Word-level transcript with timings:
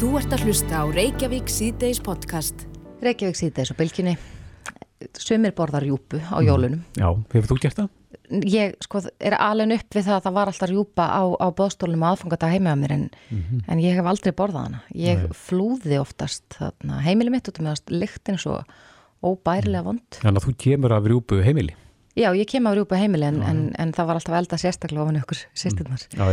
Þú 0.00 0.14
ert 0.16 0.32
að 0.32 0.46
hlusta 0.46 0.78
á 0.80 0.84
Reykjavík 0.88 1.50
síðdeis 1.52 1.98
podcast. 2.00 2.62
Reykjavík 3.04 3.36
síðdeis 3.36 3.68
og 3.68 3.76
bylginni. 3.76 4.14
Sumir 5.20 5.52
borðar 5.52 5.84
rjúpu 5.84 6.16
á 6.24 6.40
jólunum. 6.40 6.78
Já, 6.96 7.10
hefur 7.34 7.50
þú 7.50 7.56
gert 7.60 7.76
það? 7.76 7.90
Ég 8.48 8.78
sko 8.80 9.02
er 9.20 9.34
alveg 9.36 9.74
upp 9.76 9.98
við 9.98 10.06
það 10.06 10.14
að 10.16 10.22
það 10.24 10.36
var 10.38 10.52
alltaf 10.54 10.70
rjúpa 10.70 11.04
á, 11.04 11.22
á 11.36 11.46
bóðstólunum 11.52 12.06
aðfangadag 12.08 12.54
heima 12.54 12.72
á 12.72 12.80
mér 12.80 12.94
en, 12.94 13.02
en 13.68 13.82
ég 13.84 13.98
hef 13.98 14.08
aldrei 14.08 14.32
borðað 14.38 14.70
hana. 14.70 14.80
Ég 14.96 15.20
Nei. 15.20 15.34
flúði 15.36 15.98
oftast 16.00 16.46
þarna, 16.56 17.02
heimili 17.04 17.34
mitt 17.34 17.50
út 17.52 17.60
um 17.60 17.68
meðast 17.68 17.92
lyktin 17.92 18.40
svo 18.40 18.62
óbærilega 19.20 19.84
vond. 19.84 20.06
Þannig 20.22 20.40
að 20.40 20.46
þú 20.46 20.54
kemur 20.64 20.94
af 20.96 21.10
rjúpu 21.12 21.42
heimili. 21.44 21.76
Já, 22.16 22.30
ég 22.32 22.48
kem 22.48 22.64
á 22.64 22.72
rjúpu 22.72 22.96
heimili 22.96 23.28
en, 23.28 23.44
en, 23.44 23.60
en 23.76 23.92
það 23.92 24.08
var 24.08 24.22
alltaf 24.22 24.40
elda 24.40 24.60
sérstaklega 24.64 25.04
ofan 25.04 25.20
ykkur 25.20 25.44
sýstirnar. 25.52 26.08
Já, 26.16 26.24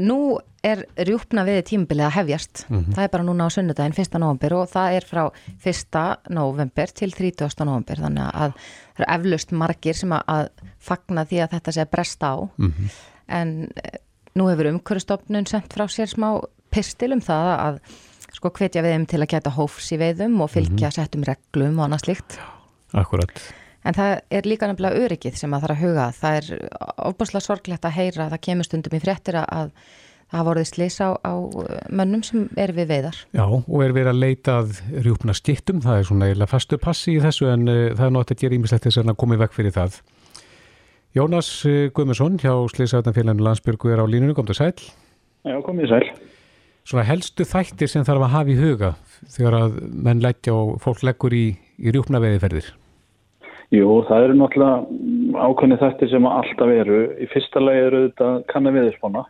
nú 0.00 0.18
er 0.64 0.84
rjúpna 1.06 1.44
við 1.46 1.60
tímabilið 1.68 2.06
að 2.08 2.14
hefjast. 2.16 2.64
Það 2.68 3.02
er 3.04 3.10
bara 3.12 3.26
núna 3.26 3.46
á 3.46 3.54
sunnudaginn 3.54 3.96
1. 4.00 4.16
november 4.22 4.54
og 4.56 4.70
það 4.72 4.96
er 4.98 5.06
frá 5.06 5.22
1. 5.60 5.98
november 6.34 6.94
til 6.96 7.12
30. 7.14 7.66
november. 7.68 8.00
Þannig 8.06 8.30
að 8.30 8.56
það 8.56 9.04
eru 9.04 9.10
eflaust 9.16 9.52
margir 9.52 9.98
sem 9.98 10.14
að, 10.16 10.48
fagna 10.84 11.26
því 11.28 11.42
að 11.44 11.52
þetta 11.56 11.74
sé 11.76 11.84
að 11.84 11.92
bresta 11.94 12.32
á. 12.32 12.36
En 13.34 13.54
uh, 13.70 13.98
nú 14.34 14.48
hefur 14.50 14.70
umhverjastofnun 14.72 15.46
sendt 15.48 15.76
frá 15.76 15.86
sér 15.88 16.10
smá 16.10 16.28
pistil 16.74 17.12
um 17.14 17.22
það 17.24 17.50
að 17.54 17.82
sko 18.34 18.50
hvetja 18.50 18.82
við 18.82 18.96
þeim 18.96 19.06
til 19.06 19.20
að 19.22 19.30
geta 19.30 19.54
hófs 19.54 19.92
í 19.94 20.00
veiðum 20.00 20.40
og 20.42 20.50
fylgja 20.50 20.90
settum 20.90 21.22
reglum 21.24 21.78
og 21.78 21.86
annað 21.86 22.08
slíkt. 22.08 22.40
Akkurat. 22.92 23.63
En 23.84 23.96
það 23.96 24.14
er 24.32 24.48
líka 24.48 24.68
nefnilega 24.70 25.04
öryggið 25.04 25.36
sem 25.36 25.52
að 25.52 25.64
það 25.64 25.68
er 25.68 25.74
að 25.74 25.82
huga. 25.84 26.06
að. 26.06 26.16
Það 26.22 26.38
er 26.38 26.72
ofbúslega 27.10 27.44
sorglegt 27.44 27.84
að 27.84 27.96
heyra 27.98 28.26
að 28.26 28.34
það 28.34 28.44
kemur 28.48 28.68
stundum 28.68 28.96
í 28.96 29.02
fréttir 29.02 29.38
að 29.42 29.46
að 29.54 29.70
það 30.34 30.40
hafa 30.40 30.48
vorið 30.48 30.68
slís 30.70 30.96
á, 31.04 31.08
á 31.20 31.32
mönnum 31.92 32.24
sem 32.26 32.48
er 32.58 32.72
við 32.74 32.90
veiðar. 32.90 33.18
Já, 33.36 33.44
og 33.44 33.84
er 33.84 33.94
verið 33.94 34.10
að 34.10 34.20
leita 34.22 34.58
að 34.62 34.80
rjúpna 35.04 35.36
skittum. 35.36 35.82
Það 35.84 36.00
er 36.00 36.08
svona 36.08 36.28
eiginlega 36.30 36.50
fastu 36.50 36.78
passi 36.82 37.14
í 37.14 37.22
þessu 37.22 37.50
en 37.52 37.68
uh, 37.68 37.80
það 37.94 38.06
er 38.08 38.14
nátt 38.16 38.34
að 38.34 38.42
gera 38.42 38.58
ímislegt 38.58 38.88
þess 38.88 39.02
að 39.04 39.16
koma 39.20 39.38
í 39.38 39.42
vekk 39.44 39.56
fyrir 39.56 39.76
það. 39.76 39.98
Jónas 41.14 41.50
uh, 41.68 41.80
Guðmundsson 41.94 42.38
hjá 42.42 42.54
Sliðsæðanfélaginu 42.74 43.46
Landsbyrgu 43.46 43.94
er 43.94 44.02
á 44.02 44.06
línunum, 44.10 44.36
kom 44.38 44.48
til 44.48 44.58
sæl. 44.58 44.72
Já, 45.44 45.58
komið 45.62 45.92
sæl. 45.92 46.06
Svona 46.84 47.06
helstu 47.08 47.46
þættir 47.48 47.88
sem 47.88 48.04
þarf 48.04 48.26
að 48.26 48.34
hafa 48.34 48.52
í 48.52 48.56
huga 48.58 48.94
þegar 49.32 49.60
að 49.60 49.76
menn 50.04 50.24
leggja 50.24 50.56
og 50.56 50.80
fólk 50.84 51.04
leggur 51.06 51.36
í, 51.36 51.46
í 51.80 51.94
rjúpna 51.94 52.20
veiðiferðir. 52.20 52.74
Jú, 53.72 53.86
það 54.08 54.26
eru 54.26 54.36
náttúrulega 54.38 55.46
ákveðni 55.46 55.78
þættir 55.80 56.10
sem 56.12 56.28
alltaf 56.28 56.74
eru. 56.74 56.98
Í 57.16 57.30
fyrsta 57.32 57.62
lagi 57.62 57.86
eru 57.86 58.02
þetta 58.08 58.28
kanna 58.52 58.74
veðurspána 58.74 59.24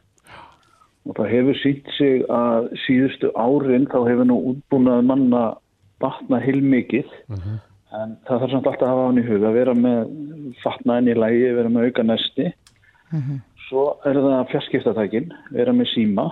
og 1.04 1.16
það 1.18 1.30
hefur 1.34 1.60
sínt 1.60 1.88
sig 1.98 2.24
að 2.32 2.70
síðustu 2.86 3.30
árin 3.36 3.86
þá 3.92 3.98
hefur 4.08 4.28
nú 4.28 4.40
útbúnað 4.52 5.06
manna 5.06 5.44
batna 6.02 6.40
heilmikið. 6.40 7.10
En 7.94 8.16
það 8.26 8.40
þarf 8.42 8.54
samt 8.54 8.68
alltaf 8.70 8.86
að 8.88 8.92
hafa 8.92 9.08
hann 9.08 9.20
í 9.20 9.26
huga 9.28 9.50
að 9.50 9.58
vera 9.60 9.74
með 9.78 10.14
fatnaðin 10.64 11.12
í 11.12 11.18
lægi, 11.20 11.50
vera 11.60 11.74
með 11.74 11.90
auka 11.90 12.06
næsti 12.08 12.48
svo 13.68 13.84
er 14.06 14.18
það 14.20 14.50
fjarskiptatækin, 14.52 15.30
vera 15.54 15.74
með 15.76 15.90
síma. 15.94 16.28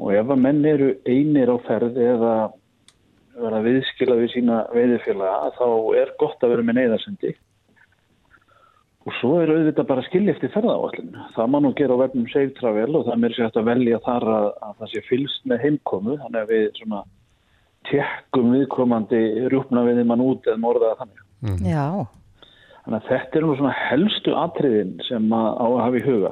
Og 0.00 0.14
ef 0.16 0.32
að 0.32 0.40
menn 0.40 0.64
eru 0.64 0.94
einir 1.08 1.52
á 1.52 1.56
ferð 1.66 1.98
eða 2.00 2.34
vera 3.44 3.62
viðskila 3.64 4.18
við 4.20 4.34
sína 4.34 4.58
veiðifélaga 4.74 5.52
þá 5.58 5.68
er 6.00 6.12
gott 6.20 6.44
að 6.44 6.54
vera 6.54 6.66
með 6.66 6.78
neyðarsendi. 6.80 7.32
Og 9.08 9.16
svo 9.16 9.32
er 9.40 9.50
auðvitað 9.54 9.88
bara 9.88 10.04
skilja 10.04 10.34
eftir 10.34 10.52
ferðaáallin 10.52 11.14
það 11.36 11.50
má 11.50 11.58
nú 11.64 11.72
gera 11.78 11.96
á 11.96 12.02
vefnum 12.02 12.28
Save 12.28 12.52
Travel 12.58 12.90
og 12.98 13.06
það 13.06 13.14
er 13.14 13.22
mér 13.22 13.36
sér 13.36 13.46
hægt 13.48 13.58
að 13.60 13.70
velja 13.70 14.00
þar 14.04 14.28
að, 14.34 14.48
að 14.66 14.74
það 14.82 14.92
sé 14.92 15.04
fylst 15.08 15.48
með 15.48 15.64
heimkomu 15.64 16.16
þannig 16.20 16.40
að 16.42 16.52
við 16.52 16.66
svona 16.82 17.02
tekkum 17.88 18.54
viðkomandi 18.54 19.22
rjúpna 19.48 19.86
við 19.88 20.02
mann 20.04 20.24
út 20.24 20.48
eða 20.48 20.60
morðaða 20.60 20.98
þannig. 21.00 21.22
Já, 21.64 21.86
Þannig 22.84 23.04
að 23.04 23.08
þetta 23.10 23.38
er 23.38 23.44
nú 23.44 23.54
svona 23.58 23.76
helstu 23.76 24.34
atriðin 24.40 24.92
sem 25.06 25.32
að 25.36 25.48
á 25.60 25.66
að 25.66 25.80
hafa 25.84 25.98
í 25.98 26.04
huga. 26.06 26.30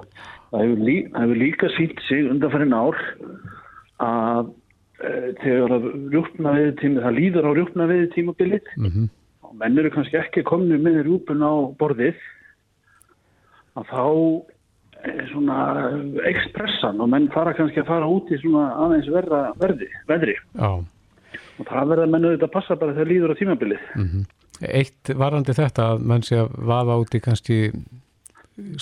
Það 0.48 0.62
hefur, 0.64 0.80
lí, 0.88 0.96
hefur 1.12 1.40
líka 1.42 1.70
sínt 1.76 2.00
sig 2.06 2.30
undanfærin 2.32 2.76
ár 2.76 3.00
að 4.02 4.48
þegar 4.98 5.76
að 5.76 5.86
rjúpna 6.12 6.52
við 6.56 6.68
tími, 6.80 7.02
það 7.04 7.16
líður 7.20 7.46
á 7.46 7.50
rjúpna 7.54 7.88
við 7.90 8.04
tímabilið 8.16 8.74
Mm 8.76 9.08
og 9.48 9.56
menn 9.56 9.80
eru 9.80 9.90
kannski 9.92 10.18
ekki 10.20 10.44
komni 10.46 10.76
með 10.80 11.02
rjúpun 11.06 11.40
á 11.40 11.52
borðið 11.80 12.18
að 13.78 13.92
þá 13.92 14.04
er 15.08 15.22
svona 15.30 15.58
ekspressan 16.28 17.00
og 17.00 17.10
menn 17.12 17.30
fara 17.32 17.54
kannski 17.56 17.80
að 17.80 17.90
fara 17.92 18.10
út 18.10 18.32
í 18.34 18.40
svona 18.42 18.66
aðeins 18.84 19.08
verða 19.14 19.42
verði, 19.60 19.88
veðri 20.10 20.34
Já. 20.36 20.70
og 20.76 21.70
það 21.70 21.92
verða 21.94 22.08
menn 22.10 22.28
auðvitað 22.28 22.48
að 22.48 22.56
passa 22.58 22.78
bara 22.80 22.96
þegar 22.96 23.12
líður 23.12 23.32
á 23.32 23.40
tímabilið. 23.40 23.88
Eitt 24.58 25.12
varandi 25.14 25.54
þetta 25.54 25.90
að 25.94 26.06
menn 26.10 26.26
sé 26.26 26.40
að 26.42 26.56
vaða 26.68 26.98
út 26.98 27.14
í 27.14 27.22
kannski 27.22 27.58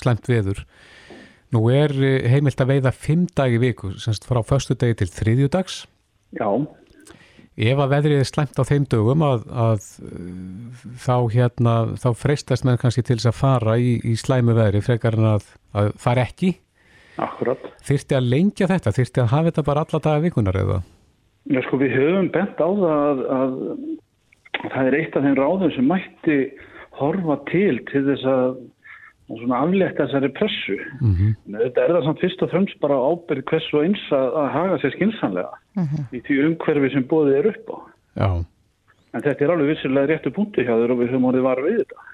slæmt 0.01 0.31
veður. 0.31 0.65
Nú 1.53 1.69
er 1.71 1.93
eh, 2.03 2.25
heimilt 2.33 2.59
að 2.59 2.73
veiða 2.73 2.91
fimm 2.97 3.29
dag 3.37 3.53
í 3.53 3.61
viku, 3.63 3.93
semst 4.03 4.25
frá 4.27 4.41
förstu 4.43 4.75
degi 4.75 4.97
til 5.03 5.13
þriðjudags. 5.13 5.85
Já, 6.35 6.49
Ef 7.57 7.79
að 7.81 7.93
veðrið 7.95 8.19
er 8.21 8.29
slæmt 8.29 8.59
á 8.61 8.69
þeim 8.69 8.85
dögum 8.93 9.23
að, 9.25 9.47
að 9.49 9.87
uh, 10.05 10.81
þá 11.01 11.15
hérna, 11.33 11.77
þá 11.97 12.11
freistast 12.21 12.67
menn 12.69 12.77
kannski 12.81 13.01
til 13.01 13.17
þess 13.17 13.31
að 13.31 13.39
fara 13.39 13.77
í, 13.81 13.95
í 14.05 14.13
slæmu 14.21 14.53
veðri 14.59 14.83
frekar 14.85 15.17
en 15.17 15.29
að, 15.31 15.47
að 15.73 15.89
fara 16.01 16.27
ekki. 16.29 16.53
akkurat. 17.17 17.65
Þyrfti 17.89 18.19
að 18.19 18.29
lengja 18.29 18.69
þetta, 18.69 18.93
þyrfti 18.99 19.23
að 19.25 19.33
hafa 19.33 19.49
þetta 19.49 19.65
bara 19.71 19.87
alla 19.87 20.03
daga 20.05 20.25
vikunar 20.27 20.61
eða? 20.61 20.79
Já, 21.49 21.61
sko, 21.65 21.81
við 21.81 21.97
höfum 21.97 22.29
bent 22.35 22.61
á 22.61 22.69
það 22.69 22.93
að, 22.93 23.25
að, 23.39 23.57
að 24.61 24.69
það 24.75 24.91
er 24.91 24.99
eitt 25.01 25.17
af 25.17 25.25
þeim 25.25 25.41
ráðum 25.41 25.75
sem 25.79 25.89
mætti 25.95 26.39
horfa 27.01 27.39
til 27.49 27.79
til 27.89 28.05
þess 28.11 28.29
að 28.35 28.61
að 29.27 29.41
svona 29.43 29.61
aflétta 29.65 30.07
þessari 30.07 30.33
pressu. 30.37 30.77
Mm 31.01 31.15
-hmm. 31.15 31.31
Þetta 31.63 31.85
er 31.85 31.95
það 31.97 32.05
samt 32.05 32.21
fyrst 32.21 32.43
og 32.43 32.51
fremst 32.51 32.81
bara 32.81 32.99
ábyrð 33.11 33.47
hvers 33.51 33.71
og 33.75 33.85
eins 33.85 34.05
að, 34.11 34.29
að 34.43 34.53
haga 34.57 34.77
sér 34.83 34.95
skinsanlega 34.97 35.55
í 36.13 36.21
því 36.27 36.37
umhverfi 36.47 36.93
sem 36.93 37.09
bóðið 37.11 37.39
er 37.41 37.51
upp 37.53 37.73
á. 37.75 37.79
Já, 38.17 38.29
En 39.17 39.25
þetta 39.25 39.47
er 39.47 39.55
alveg 39.55 39.73
vissilega 39.73 40.11
réttu 40.11 40.33
punkti 40.35 40.65
hjá 40.67 40.75
þér 40.77 40.93
og 40.93 41.01
við 41.01 41.11
höfum 41.13 41.27
orðið 41.31 41.47
var 41.47 41.63
við 41.65 41.79
þetta. 41.81 42.07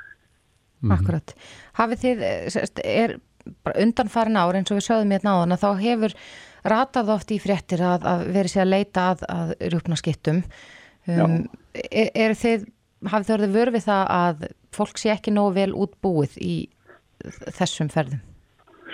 akkurat. 0.96 1.34
Hafið 1.78 2.02
þið, 2.02 2.22
eh, 2.22 2.46
sérst, 2.50 2.80
er 2.84 3.16
bara 3.64 3.82
undanfarin 3.82 4.38
ár 4.38 4.54
eins 4.54 4.70
og 4.70 4.78
við 4.78 4.86
sögðum 4.86 5.14
hérna 5.14 5.34
á 5.34 5.40
þannig 5.42 5.56
að 5.58 5.64
þá 5.64 5.70
hefur 5.82 6.14
ratað 6.62 7.08
oft 7.10 7.30
í 7.30 7.38
fréttir 7.42 7.82
að, 7.82 8.06
að 8.06 8.26
verið 8.34 8.52
sér 8.52 8.62
að 8.62 8.72
leita 8.74 9.06
að, 9.10 9.24
að 9.28 9.54
rjúpna 9.72 9.98
skittum. 9.98 10.42
Um, 11.10 11.48
er, 11.74 12.10
er 12.14 12.34
þið, 12.38 12.66
hafið 13.10 13.26
þið 13.26 13.34
orðið 13.36 13.56
vörfið 13.56 13.86
það 13.88 14.04
að 14.14 14.44
fólk 14.72 14.98
sé 14.98 15.10
ekki 15.10 15.34
nógu 15.34 15.54
vel 15.58 15.72
útbúið 15.74 16.38
í 16.38 16.54
þessum 17.56 17.90
ferðum? 17.92 18.20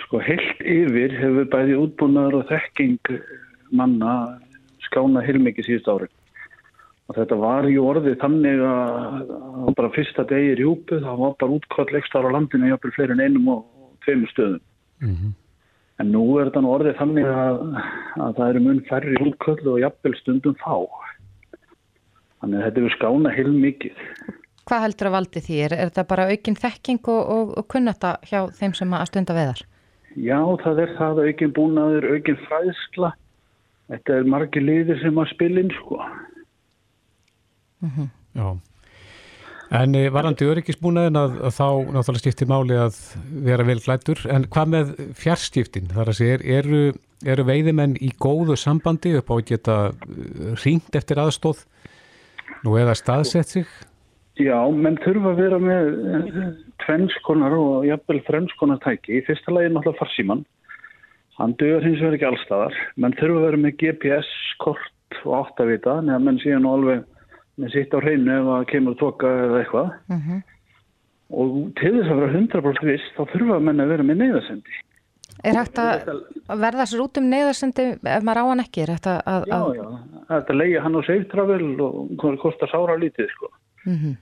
Sko 0.05 0.21
heilt 0.23 0.61
yfir 0.63 1.15
hefur 1.19 1.49
bæði 1.51 1.75
útbúnaður 1.79 2.39
og 2.39 2.47
þekking 2.49 3.11
manna 3.75 4.13
skána 4.87 5.23
heilmikið 5.25 5.67
síðust 5.67 5.91
árin. 5.91 6.15
Og 7.09 7.17
þetta 7.17 7.37
var 7.41 7.65
í 7.65 7.75
orðið 7.81 8.19
þannig 8.21 8.63
að, 8.69 9.29
bara 9.77 9.91
fyrsta 9.95 10.25
degi 10.29 10.51
í 10.53 10.57
rjúpu, 10.59 10.99
það 11.01 11.21
var 11.23 11.37
bara 11.41 11.55
útkvæmt 11.57 11.93
leikstar 11.95 12.25
á 12.25 12.33
landinu, 12.35 12.69
jáfnvel 12.69 12.93
fleiri 12.93 13.15
en 13.15 13.23
einum 13.25 13.47
og, 13.55 13.63
og 13.81 13.95
tveimur 14.05 14.29
stöðum. 14.33 14.65
En 15.99 16.11
nú 16.13 16.25
er 16.39 16.47
þetta 16.47 16.61
nú 16.63 16.73
orðið 16.75 16.99
þannig 16.99 17.29
að, 17.33 17.63
að 18.23 18.35
það 18.37 18.49
eru 18.49 18.61
mun 18.67 18.83
færri 18.89 19.15
útkvæmt 19.25 19.65
og 19.67 19.79
jafnvel 19.81 20.13
stundum 20.19 20.59
fá. 20.61 20.75
Þannig 22.39 22.59
að 22.59 22.67
þetta 22.67 22.85
er 22.85 22.95
skána 22.95 23.33
heilmikið. 23.35 24.05
Hvað 24.69 24.83
heldur 24.85 25.09
að 25.09 25.15
valdi 25.15 25.41
því? 25.41 25.55
Er, 25.65 25.73
er 25.73 25.89
þetta 25.89 26.05
bara 26.11 26.29
aukin 26.29 26.57
þekking 26.59 26.99
og, 27.09 27.21
og, 27.33 27.53
og 27.57 27.67
kunnata 27.73 28.11
hjá 28.29 28.43
þeim 28.59 28.75
sem 28.77 28.91
að 28.93 29.07
stunda 29.09 29.33
veðar? 29.33 29.63
Já, 30.13 30.37
það 30.61 30.81
er 30.83 30.95
það 30.99 31.21
aukin 31.25 31.53
búnaður, 31.57 32.07
aukin 32.13 32.37
fræðskla. 32.45 33.11
Þetta 33.89 34.17
er 34.19 34.29
margir 34.29 34.65
liðir 34.65 35.01
sem 35.01 35.17
að 35.17 35.31
spilin, 35.33 35.71
sko. 35.79 35.97
já. 38.37 38.49
En 39.79 39.93
eh, 39.97 40.07
varandi 40.13 40.47
öryggisbúnaðin 40.49 41.17
að, 41.17 41.35
að 41.45 41.57
þá 41.57 41.67
náttúrulega 41.95 42.23
skiptir 42.23 42.49
máli 42.49 42.77
að 42.77 43.01
vera 43.49 43.65
vel 43.65 43.77
glættur. 43.81 44.21
En 44.29 44.47
hvað 44.53 44.71
með 44.75 44.95
fjárskiptin? 45.17 45.89
Þar 45.93 46.13
að 46.13 46.19
segja, 46.21 46.39
eru, 46.59 46.85
eru 47.25 47.45
veiðimenn 47.49 47.97
í 48.01 48.09
góðu 48.21 48.57
sambandi 48.57 49.13
upp 49.17 49.29
á 49.29 49.35
að 49.37 49.45
geta 49.51 49.77
ringt 50.63 50.97
eftir 50.97 51.21
aðstóð 51.21 51.65
nú 52.65 52.77
eða 52.81 52.97
staðsett 52.97 53.53
sig? 53.53 53.69
Já, 54.39 54.59
menn 54.71 54.95
þurfa 55.03 55.33
að 55.33 55.39
vera 55.41 55.57
með 55.59 55.89
tvennskonar 56.85 57.55
og 57.57 57.87
jafnvel 57.87 58.21
þrennskonar 58.27 58.79
tæki. 58.85 59.17
Í 59.19 59.25
fyrsta 59.27 59.51
lagi 59.51 59.67
er 59.67 59.73
náttúrulega 59.75 59.99
farsíman. 59.99 60.45
Hann 61.39 61.55
dögur 61.59 61.83
hins 61.83 61.99
vegar 61.99 62.15
ekki 62.15 62.27
allstaðar. 62.29 62.77
Menn 62.99 63.15
þurfa 63.19 63.39
að 63.39 63.47
vera 63.47 63.59
með 63.65 63.75
GPS-kort 63.81 65.19
og 65.25 65.33
áttavita, 65.41 65.97
neða 66.05 66.21
menn 66.23 66.39
síðan 66.43 66.63
nú 66.63 66.75
alveg 66.77 67.03
með 67.59 67.73
sitt 67.75 67.95
á 67.95 67.99
hreinu 67.99 68.35
ef 68.37 68.51
að 68.55 68.67
kemur 68.71 68.95
tóka 68.99 69.31
eða 69.45 69.59
eitthvað. 69.63 69.89
Og 71.29 71.57
til 71.79 71.91
þess 71.97 72.13
að 72.13 72.21
vera 72.23 72.37
100% 72.39 72.87
viss, 72.89 73.09
þá 73.17 73.21
þurfa 73.33 73.59
menn 73.67 73.83
að 73.83 73.91
vera 73.93 74.07
með 74.07 74.21
neyðasendi. 74.23 74.79
Er 75.47 75.55
hægt 75.55 75.79
að 75.79 76.09
verða 76.59 76.85
sér 76.89 77.03
út 77.03 77.19
um 77.19 77.27
neyðarsendi 77.31 77.85
ef 77.95 78.23
maður 78.27 78.41
á 78.43 78.49
hann 78.49 78.63
ekki? 78.63 78.83
Er 78.83 78.95
hægt 78.95 79.07
að... 79.07 79.19
að 79.31 79.45
Já, 79.51 79.59
já, 79.77 79.85
þetta 80.31 80.57
leiði 80.57 80.81
hann 80.83 80.99
á 80.99 81.01
Safe 81.07 81.27
Travel 81.31 81.69
og 81.85 81.99
hvað 82.19 82.41
kostar 82.43 82.71
sára 82.71 82.97
lítið, 82.99 83.29
sko. 83.35 83.51
Mhm. 83.85 84.17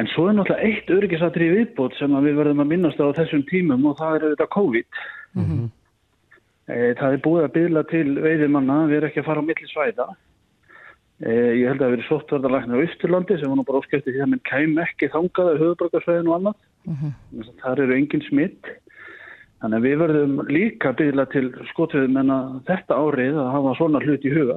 En 0.00 0.08
svo 0.08 0.28
er 0.28 0.36
náttúrulega 0.38 0.64
eitt 0.64 0.90
öryggisatri 0.92 1.50
viðbót 1.52 1.96
sem 1.98 2.12
við 2.24 2.38
verðum 2.38 2.62
að 2.64 2.70
minnast 2.70 3.00
á 3.00 3.12
þessum 3.18 3.44
tímum 3.50 3.84
og 3.90 3.98
það 3.98 4.14
er 4.16 4.26
auðvitað 4.26 4.52
COVID. 4.54 5.00
e, 6.72 6.76
það 6.96 7.08
er 7.08 7.24
búið 7.26 7.44
að 7.44 7.54
byggla 7.56 7.82
til 7.90 8.06
veiðimanna, 8.24 8.78
við 8.88 9.00
erum 9.00 9.10
ekki 9.10 9.20
að 9.20 9.28
fara 9.28 9.44
á 9.44 9.48
milli 9.48 9.68
svæða. 9.68 10.06
E, 11.22 11.32
ég 11.60 11.68
held 11.68 11.76
að 11.76 11.84
það 11.84 11.94
verið 11.96 12.08
sóttvartalæknir 12.08 12.80
á 12.80 12.84
Ísturlandi 12.88 13.38
sem 13.38 13.52
var 13.52 13.60
nú 13.60 13.66
bara 13.68 13.82
óskæftið 13.82 14.16
því 14.16 14.24
að 14.24 14.32
minn 14.32 14.44
kæm 14.48 14.78
ekki 14.86 15.12
þangað 15.12 15.52
á 15.52 15.60
höfuborgarsvæðinu 15.60 16.32
og 16.32 16.38
annað. 16.40 16.62
Mm 16.88 16.96
Það 17.62 17.82
eru 17.84 17.96
engin 17.96 18.24
smitt. 18.26 18.72
Þannig 19.62 19.76
að 19.78 19.84
við 19.86 19.98
verðum 20.00 20.38
líka 20.48 20.88
að 20.90 20.96
byggla 20.98 21.24
til 21.30 21.48
skotviðum 21.70 22.16
en 22.18 22.30
að 22.34 22.46
þetta 22.66 22.96
árið 22.96 23.36
að 23.38 23.52
hafa 23.54 23.74
svona 23.78 24.00
hlut 24.02 24.24
í 24.24 24.32
huga. 24.32 24.56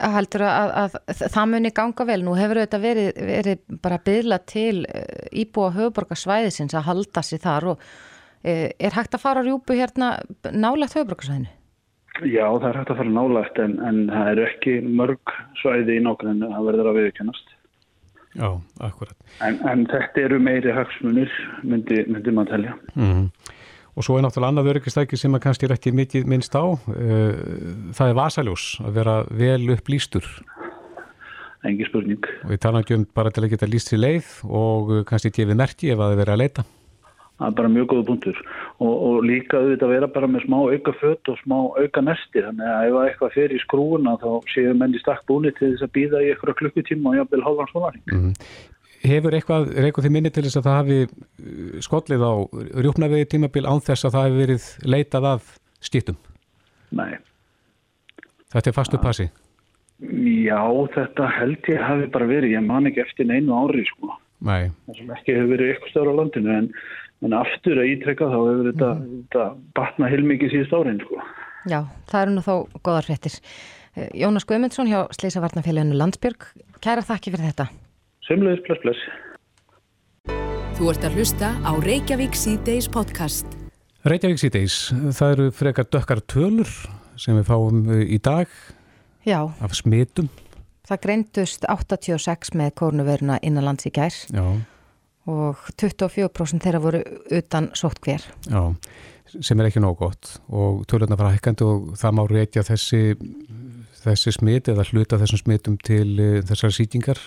Heldur 0.00 0.44
að, 0.46 0.72
að, 0.82 0.96
að 1.12 1.22
það 1.34 1.50
muni 1.52 1.72
ganga 1.74 2.06
vel. 2.08 2.20
Nú 2.26 2.36
hefur 2.38 2.60
þetta 2.62 2.80
verið, 2.82 3.10
verið 3.30 3.80
bara 3.84 4.00
byðla 4.08 4.40
til 4.50 4.84
eh, 4.88 5.26
íbúa 5.44 5.72
höfuborgarsvæðisins 5.76 6.76
að 6.76 6.88
halda 6.88 7.24
sér 7.24 7.42
þar 7.44 7.68
og 7.74 7.84
eh, 8.42 8.70
er 8.78 8.96
hægt 8.96 9.16
að 9.16 9.24
fara 9.24 9.44
rjúpu 9.46 9.76
hérna 9.78 10.16
nálægt 10.50 10.98
höfuborgarsvæðinu? 10.98 11.52
Já, 12.22 12.46
það 12.46 12.68
er 12.68 12.78
hægt 12.78 12.94
að 12.94 13.00
fara 13.02 13.16
nálægt 13.16 13.58
en, 13.58 13.76
en 13.82 14.00
það 14.12 14.30
eru 14.32 14.46
ekki 14.46 14.78
mörg 14.86 15.36
svæði 15.62 15.98
í 15.98 16.04
nákvæmlega 16.04 16.54
það 16.54 16.68
verður 16.70 16.90
að 16.90 17.00
viðkennast. 17.00 17.54
Já, 18.34 18.48
akkurat. 18.82 19.16
En, 19.46 19.58
en 19.70 19.84
þetta 19.90 20.22
eru 20.24 20.38
meiri 20.42 20.72
hagsmunir, 20.74 21.30
myndi, 21.62 22.00
myndi 22.10 22.34
maður 22.34 22.56
telja. 22.56 22.76
Mm. 22.98 23.28
Og 23.94 24.02
svo 24.02 24.16
er 24.18 24.24
náttúrulega 24.26 24.50
annað 24.50 24.70
öryggistæki 24.72 25.18
sem 25.18 25.34
að 25.36 25.44
kannski 25.46 25.68
er 25.68 25.74
ekki 25.76 25.92
mikið 25.94 26.24
minnst 26.26 26.54
á. 26.58 26.64
eh, 26.90 27.34
Það 27.94 28.10
er 28.10 28.16
vasaljós, 28.18 28.64
að 28.82 28.92
vera 28.98 29.16
vel 29.30 29.70
upplýstur. 29.76 30.26
Engi 31.64 31.86
spurning. 31.88 32.24
Og 32.44 32.50
við 32.50 32.60
tala 32.60 32.82
ekki 32.82 32.96
um 32.98 33.06
bara 33.14 33.30
til 33.30 33.44
að 33.44 33.54
geta 33.54 33.66
líst 33.70 33.88
sér 33.92 34.02
leið 34.02 34.32
og 34.44 34.90
kannski 35.08 35.30
gefið 35.32 35.56
merki 35.56 35.92
ef 35.94 35.98
að 36.02 36.12
þið 36.12 36.20
verið 36.24 36.34
að 36.34 36.42
leita. 36.42 36.64
Það 37.38 37.48
er 37.48 37.54
bara 37.58 37.70
mjög 37.74 37.86
góða 37.90 38.04
punktur. 38.10 38.36
Og, 38.78 38.92
og 39.06 39.24
líka 39.26 39.58
auðvitað 39.58 39.90
vera 39.94 40.08
bara 40.16 40.28
með 40.30 40.44
smá 40.44 40.58
auka 40.60 40.92
fött 41.00 41.30
og 41.32 41.38
smá 41.40 41.56
auka 41.80 42.02
nestir. 42.04 42.44
Þannig 42.50 42.68
að 42.74 42.84
ef 42.90 42.98
eitthvað 43.00 43.34
fer 43.38 43.54
í 43.54 43.58
skrúuna 43.64 44.18
þá 44.22 44.28
séu 44.52 44.74
menn 44.78 44.94
í 44.94 45.00
stakk 45.02 45.24
búni 45.26 45.50
til 45.56 45.72
þess 45.72 45.86
að 45.86 45.94
býða 45.96 46.22
í 46.22 46.30
eitthvað 46.34 46.58
klukkutíma 46.60 47.10
og 47.10 47.18
jafnvel 47.22 47.42
hálfan 47.46 47.72
svonaring. 47.72 48.04
Hefur 49.04 49.36
eitthvað, 49.36 49.68
er 49.76 49.86
eitthvað 49.88 50.06
þið 50.06 50.14
minni 50.16 50.32
til 50.32 50.46
þess 50.46 50.58
að 50.60 50.66
það 50.68 50.78
hafi 50.78 50.98
eh, 51.04 51.78
skollið 51.84 52.24
á 52.24 52.32
rjúpnavegi 52.84 53.30
tímabil 53.34 53.66
án 53.68 53.82
þess 53.84 54.08
að 54.08 54.16
það 54.16 54.26
hefur 54.26 54.40
verið 54.40 54.68
leitað 54.94 55.28
af 55.34 55.54
skiptum? 55.84 56.18
Nei. 56.94 57.18
Þetta 58.54 58.70
er 58.70 58.76
fastu 58.76 59.00
passi. 59.02 59.28
Já, 60.44 60.60
þetta 60.94 61.30
held 61.38 61.70
ég 61.70 61.82
hafi 61.82 62.10
bara 62.14 62.28
verið. 62.30 62.56
Ég 62.56 62.66
man 62.66 62.88
ekki 62.90 63.02
eftir 63.04 63.28
neinu 63.28 63.54
ári, 63.56 63.84
sko. 63.88 64.16
Nei. 64.44 64.72
Það 64.88 65.00
sem 65.00 65.14
ekki 65.16 65.36
hefur 65.36 65.52
verið 65.52 65.72
eitthvað 65.72 65.92
stöður 65.92 66.10
á 66.10 66.18
landinu 66.20 66.54
en, 66.54 66.68
en 67.24 67.38
aftur 67.38 67.80
að 67.80 67.92
ítrekka 67.92 68.28
þá 68.32 68.36
hefur 68.40 68.68
þetta, 68.70 68.90
þetta 69.12 69.46
batna 69.78 70.10
heilmikið 70.12 70.54
síðust 70.54 70.76
árin, 70.76 71.00
sko. 71.04 71.22
Já, 71.70 71.80
það 72.10 72.20
eru 72.24 72.34
nú 72.34 72.44
þó 72.44 72.54
góðar 72.84 73.08
fréttir. 73.08 73.38
Eh, 73.94 74.10
Jónas 74.24 74.46
Guðmundsson 74.48 74.90
hjá 74.90 75.00
Sleisavarnafélaginu 75.16 75.96
Landsbjörg, 75.98 76.50
kæra 76.84 77.04
þakki 77.06 77.32
fyrir 77.34 77.52
þetta. 77.52 77.70
Semleðis, 78.28 78.62
bless, 78.66 78.80
bless. 78.84 79.02
Þú 80.74 80.88
ert 80.90 81.04
að 81.06 81.18
hlusta 81.18 81.50
á 81.62 81.70
Reykjavík 81.84 82.34
C-Days 82.38 82.88
podcast. 82.92 83.46
Reykjavík 84.08 84.40
síðdeis, 84.42 84.76
það 85.16 85.34
eru 85.34 85.46
frekar 85.54 85.86
dökkar 85.92 86.20
tölur 86.28 86.70
sem 87.20 87.36
við 87.38 87.46
fáum 87.48 87.84
eh, 87.94 88.02
í 88.16 88.18
dag 88.20 88.50
Já, 89.24 89.38
af 89.64 89.76
smitum. 89.78 90.26
það 90.84 91.00
greindust 91.06 91.64
86 91.70 92.52
með 92.58 92.74
kórnuveruna 92.80 93.38
innan 93.46 93.64
lands 93.64 93.86
í 93.88 93.92
gær 93.94 94.12
Já, 94.34 94.44
og 95.30 95.62
24% 95.80 96.66
þeirra 96.66 96.82
voru 96.84 97.00
utan 97.32 97.70
sótt 97.72 98.02
hver. 98.04 98.26
já, 98.50 98.74
sem 99.40 99.60
er 99.62 99.70
ekki 99.70 99.80
nóg 99.80 99.96
gott 100.02 100.34
og 100.52 100.82
tölurna 100.90 101.16
fara 101.16 101.32
hækkandi 101.32 101.64
og 101.64 101.94
það 101.96 102.18
má 102.18 102.22
reykja 102.28 102.66
þessi, 102.66 103.00
þessi 104.04 104.34
smit 104.36 104.68
eða 104.68 104.84
hluta 104.90 105.16
þessum 105.22 105.40
smitum 105.46 105.78
til 105.80 106.10
uh, 106.18 106.42
þessar 106.44 106.74
sýtingar 106.76 107.22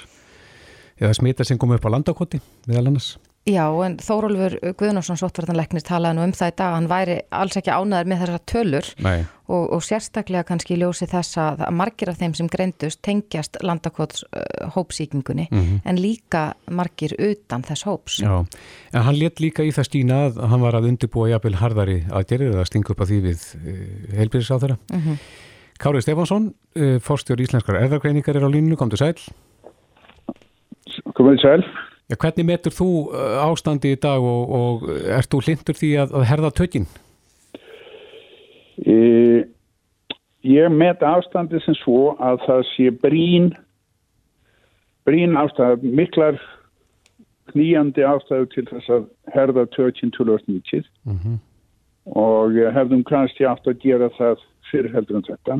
eða 0.99 1.15
smita 1.17 1.47
sem 1.47 1.57
kom 1.57 1.75
upp 1.75 1.85
á 1.87 1.93
landakoti 1.93 2.41
meðal 2.67 2.91
annars. 2.91 3.15
Já, 3.47 3.63
en 3.85 3.95
Þórólfur 4.03 4.57
Guðnarsson 4.75 5.19
sóttvartanleiknir 5.21 5.83
talaði 5.87 6.17
nú 6.17 6.23
um 6.27 6.33
það 6.35 6.49
í 6.51 6.55
dag, 6.59 6.73
hann 6.75 6.89
væri 6.91 7.15
alls 7.31 7.55
ekki 7.55 7.71
ánæður 7.71 8.09
með 8.11 8.23
þessar 8.23 8.43
tölur 8.51 8.89
og, 9.07 9.63
og 9.77 9.85
sérstaklega 9.87 10.43
kannski 10.49 10.75
ljósi 10.75 11.07
þess 11.07 11.39
að 11.39 11.63
að 11.69 11.77
margir 11.79 12.11
af 12.11 12.19
þeim 12.19 12.35
sem 12.35 12.49
greindust 12.51 13.01
tengjast 13.07 13.55
landakots 13.63 14.25
uh, 14.27 14.67
hópsíkingunni 14.75 15.47
en 15.53 16.01
líka 16.01 16.43
margir 16.67 17.15
utan 17.15 17.63
þess 17.63 17.87
hóps. 17.87 18.19
já. 18.19 18.43
En 18.91 19.07
hann 19.07 19.19
let 19.21 19.39
líka 19.39 19.63
í 19.63 19.71
það 19.71 19.89
stína 19.93 20.21
að 20.27 20.43
hann 20.43 20.65
var 20.67 20.75
að 20.75 20.91
undirbúa 20.91 21.31
jafnvel 21.31 21.55
harðari 21.63 21.99
aðgerið 22.11 22.51
eða 22.57 22.67
stinga 22.67 22.91
upp 22.91 23.01
að 23.05 23.13
því 23.13 23.23
við 23.29 23.49
uh, 23.55 23.81
heilbyrðis 24.19 24.51
á 24.51 24.57
þeirra. 24.59 24.81
Mhm. 24.91 25.19
Kári 25.77 26.01
Stefánsson, 26.01 26.51
uh, 26.75 26.95
forstjór 26.99 27.39
Íslenskar 27.47 27.79
erðargreiningar 27.79 28.35
er 28.35 28.43
á 28.43 28.51
línu, 28.51 28.75
komdu 28.75 28.99
sæl. 28.99 29.15
Komið 31.17 31.39
sæl. 31.41 31.63
Já, 32.07 32.15
hvernig 32.21 32.45
metur 32.47 32.71
þú 32.71 32.87
uh, 33.09 33.41
ástandi 33.49 33.91
í 33.95 33.99
dag 33.99 34.21
og, 34.23 34.51
og 34.57 34.83
ert 35.11 35.27
þú 35.33 35.41
hlindur 35.43 35.75
því 35.75 35.89
að, 36.03 36.13
að 36.21 36.25
herða 36.29 36.51
tökinn? 36.55 36.85
E, 38.87 38.95
ég 40.47 40.69
met 40.71 41.01
ástandi 41.03 41.59
sem 41.65 41.75
svo 41.81 42.13
að 42.21 42.37
það 42.45 42.61
sé 42.75 42.91
brín, 43.01 43.49
brín 45.09 45.33
ástæð, 45.41 45.83
miklar 45.97 46.37
knýjandi 47.51 48.05
ástæðu 48.07 48.47
til 48.53 48.65
þess 48.69 48.91
að 48.93 49.09
herða 49.33 49.65
tökinn 49.75 50.13
2090 50.15 50.85
Mhm. 51.07 51.37
og 52.15 52.55
eh, 52.55 52.69
hefðum 52.75 53.03
kannski 53.07 53.43
átt 53.47 53.67
að 53.67 53.81
gera 53.83 54.07
það 54.15 54.37
fyrir 54.71 54.93
heldur 54.93 55.17
en 55.17 55.25
þetta. 55.27 55.57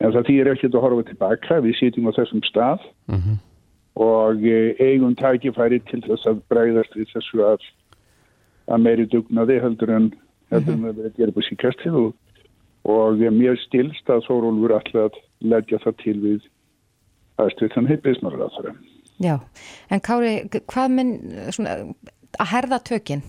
En 0.00 0.12
það 0.14 0.26
þýr 0.30 0.50
ekkert 0.54 0.74
að 0.78 0.84
horfa 0.86 1.04
tilbaka, 1.10 1.58
við 1.64 1.74
sýtum 1.80 2.08
á 2.08 2.12
þessum 2.16 2.40
stað 2.46 2.78
Mhm. 3.10 3.36
Og 3.98 4.46
eh, 4.46 4.78
eigum 4.78 5.16
tækifæri 5.18 5.80
til 5.90 6.02
þess 6.06 6.28
að 6.30 6.42
bregðast 6.52 6.94
við 6.96 7.10
þessu 7.16 7.42
að, 7.46 7.64
að 8.70 8.84
meiri 8.84 9.06
dugnaði 9.10 9.58
heldur 9.64 9.94
en 9.96 10.12
heldur 10.52 10.76
en 10.76 10.98
við 11.00 11.16
gerum 11.18 11.36
på 11.36 11.44
síkastið 11.48 11.96
og, 12.02 12.12
og 12.88 13.24
eh, 13.24 13.34
mér 13.34 13.58
stilst 13.66 14.12
að 14.12 14.24
Þórólfur 14.28 14.76
ætla 14.78 15.08
að 15.08 15.18
leggja 15.54 15.80
það 15.82 15.98
til 16.04 16.16
við 16.22 16.46
aðstöðan 17.42 17.90
heitbísnar 17.90 18.38
að 18.38 18.54
það. 18.56 18.78
Já, 19.18 19.34
en 19.90 20.02
Kári, 20.04 20.32
hvað 20.70 20.94
minn, 20.94 21.12
svona, 21.54 21.74
að 22.38 22.50
herða 22.52 22.78
tökinn, 22.86 23.24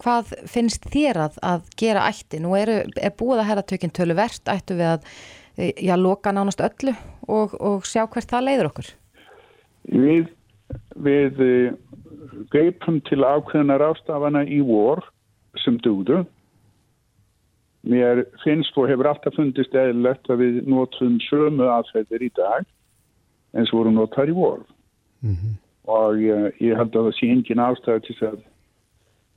hvað 0.00 0.32
finnst 0.48 0.88
þér 0.92 1.20
að, 1.26 1.36
að 1.44 1.68
gera 1.80 2.06
ætti? 2.08 2.40
Nú 2.40 2.54
eru, 2.56 2.80
er 2.96 3.12
búið 3.16 3.42
að 3.42 3.50
herða 3.50 3.66
tökinn 3.72 3.92
töluvert, 3.96 4.48
ættu 4.48 4.78
við 4.78 4.94
að, 4.94 5.10
e, 5.56 5.72
já, 5.76 5.92
loka 6.00 6.32
nánast 6.32 6.64
öllu 6.64 6.96
og, 7.28 7.56
og 7.60 7.84
sjá 7.88 8.06
hvert 8.06 8.32
það 8.32 8.46
leiður 8.48 8.70
okkur? 8.72 8.90
Við, 9.88 10.28
við 11.00 11.40
eh, 11.44 11.72
greipum 12.52 13.00
til 13.08 13.22
ákveðna 13.24 13.78
rástafana 13.80 14.44
í 14.44 14.60
vor 14.66 15.02
sem 15.64 15.78
dugðu. 15.84 16.24
Mér 17.88 18.26
finnst 18.44 18.76
og 18.76 18.90
hefur 18.90 19.08
alltaf 19.08 19.34
fundist 19.38 19.74
eðlilegt 19.74 20.28
að 20.28 20.42
við 20.44 20.60
notum 20.68 21.16
sömu 21.30 21.70
aðferðir 21.72 22.26
í 22.26 22.30
dag 22.36 22.66
eins 23.56 23.72
og 23.72 23.80
vorum 23.80 23.96
notar 23.96 24.28
í 24.28 24.36
vor. 24.36 24.60
Og 25.90 26.20
ég, 26.20 26.52
ég 26.60 26.76
held 26.76 26.94
að 26.94 27.08
það 27.08 27.16
sé 27.16 27.30
engin 27.32 27.64
ástæði 27.64 28.04
til 28.04 28.16
þess 28.18 28.28
að 28.28 28.42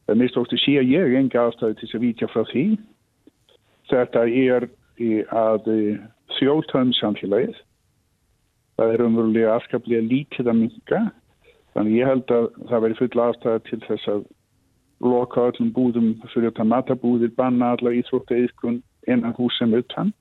það 0.08 0.20
mistókstu 0.20 0.60
sé 0.60 0.76
ég 0.84 1.16
engin 1.16 1.40
ástæði 1.40 1.78
til 1.80 1.88
þess 1.88 1.96
að 1.96 2.04
vítja 2.04 2.30
frá 2.34 2.44
því. 2.52 2.66
Þetta 3.90 4.26
er 4.28 4.68
að 5.32 5.72
þjóðtöðum 6.38 6.94
samfélagið 7.00 7.56
það 8.78 8.94
er 8.94 9.04
umverulega 9.06 9.58
afskaplega 9.58 10.06
lítið 10.08 10.50
að 10.50 10.60
minka 10.62 11.02
þannig 11.74 12.00
ég 12.00 12.10
held 12.10 12.34
að 12.34 12.48
það 12.70 12.84
veri 12.86 12.98
full 13.00 13.24
aðstæða 13.26 13.62
til 13.70 13.80
þess 13.88 14.10
að 14.14 14.26
loka 15.04 15.48
öllum 15.50 15.72
búðum 15.76 16.12
fyrir 16.32 16.52
þetta 16.52 16.66
matabúðir, 16.70 17.34
banna 17.36 17.74
alla 17.76 17.94
íþrótta 17.98 18.38
yðkun 18.40 18.82
innan 19.10 19.36
hús 19.38 19.58
sem 19.60 19.74
utan. 19.76 20.14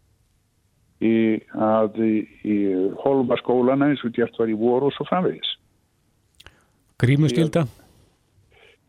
Í, 1.02 1.42
að 1.58 1.98
í, 2.02 2.12
í 2.46 2.56
holma 3.02 3.36
skólana 3.40 3.88
eins 3.90 4.02
og 4.06 4.14
gert 4.14 4.36
var 4.38 4.50
í 4.50 4.58
voru 4.58 4.86
og 4.86 4.94
svo 4.94 5.06
framvegis. 5.08 5.48
Grímuskylda? 7.02 7.64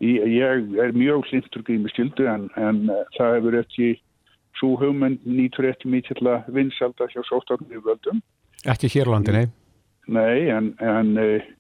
Ég, 0.03 0.21
ég 0.29 0.75
er 0.83 0.93
mjög 0.93 1.25
hlindur 1.29 1.63
grímuskyldu 1.65 2.27
en, 2.29 2.49
en 2.59 2.83
uh, 2.91 3.01
það 3.17 3.37
hefur 3.37 3.57
ekki 3.63 3.87
svo 4.59 4.75
hugmynd 4.77 5.25
nýtur 5.25 5.71
ekki 5.71 5.89
mikið 5.89 6.21
vinsalda 6.53 7.09
hjá 7.09 7.21
sóttarnir 7.29 7.81
völdum 7.85 8.21
Ekki 8.63 8.91
hér 8.93 9.11
á 9.11 9.13
landi, 9.15 9.35
nei. 9.35 9.45
Nei, 10.07 10.49
en, 10.51 10.73
en 10.83 11.17
uh, 11.19 11.51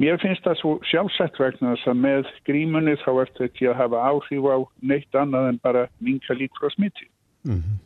Mér 0.00 0.18
finnst 0.18 0.42
það 0.42 0.56
svo 0.58 0.70
sjálfsagt 0.90 1.36
vegna 1.38 1.76
þess 1.76 1.90
að 1.92 1.98
með 2.02 2.30
grímunni 2.48 2.96
þá 3.04 3.10
ertu 3.22 3.44
ekki 3.46 3.68
að 3.70 3.76
hafa 3.78 4.00
áhrif 4.10 4.46
á 4.50 4.56
neitt 4.90 5.18
annað 5.18 5.50
en 5.52 5.60
bara 5.62 5.84
minka 6.02 6.34
lík 6.34 6.50
frá 6.58 6.66
smiti. 6.74 7.06
Mm 7.46 7.60
-hmm. 7.60 7.76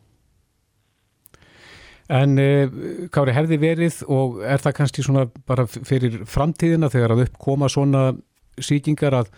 En 2.08 2.38
e, 2.38 2.48
Kári, 3.12 3.34
hefði 3.36 3.58
verið 3.60 4.00
og 4.08 4.40
er 4.40 4.56
það 4.56 4.76
kannski 4.78 5.02
svona 5.04 5.26
bara 5.46 5.66
fyrir 5.68 6.24
framtíðina 6.24 6.88
þegar 6.88 7.12
að 7.12 7.24
uppkoma 7.26 7.68
svona 7.68 8.14
síkingar 8.56 9.12
að, 9.12 9.28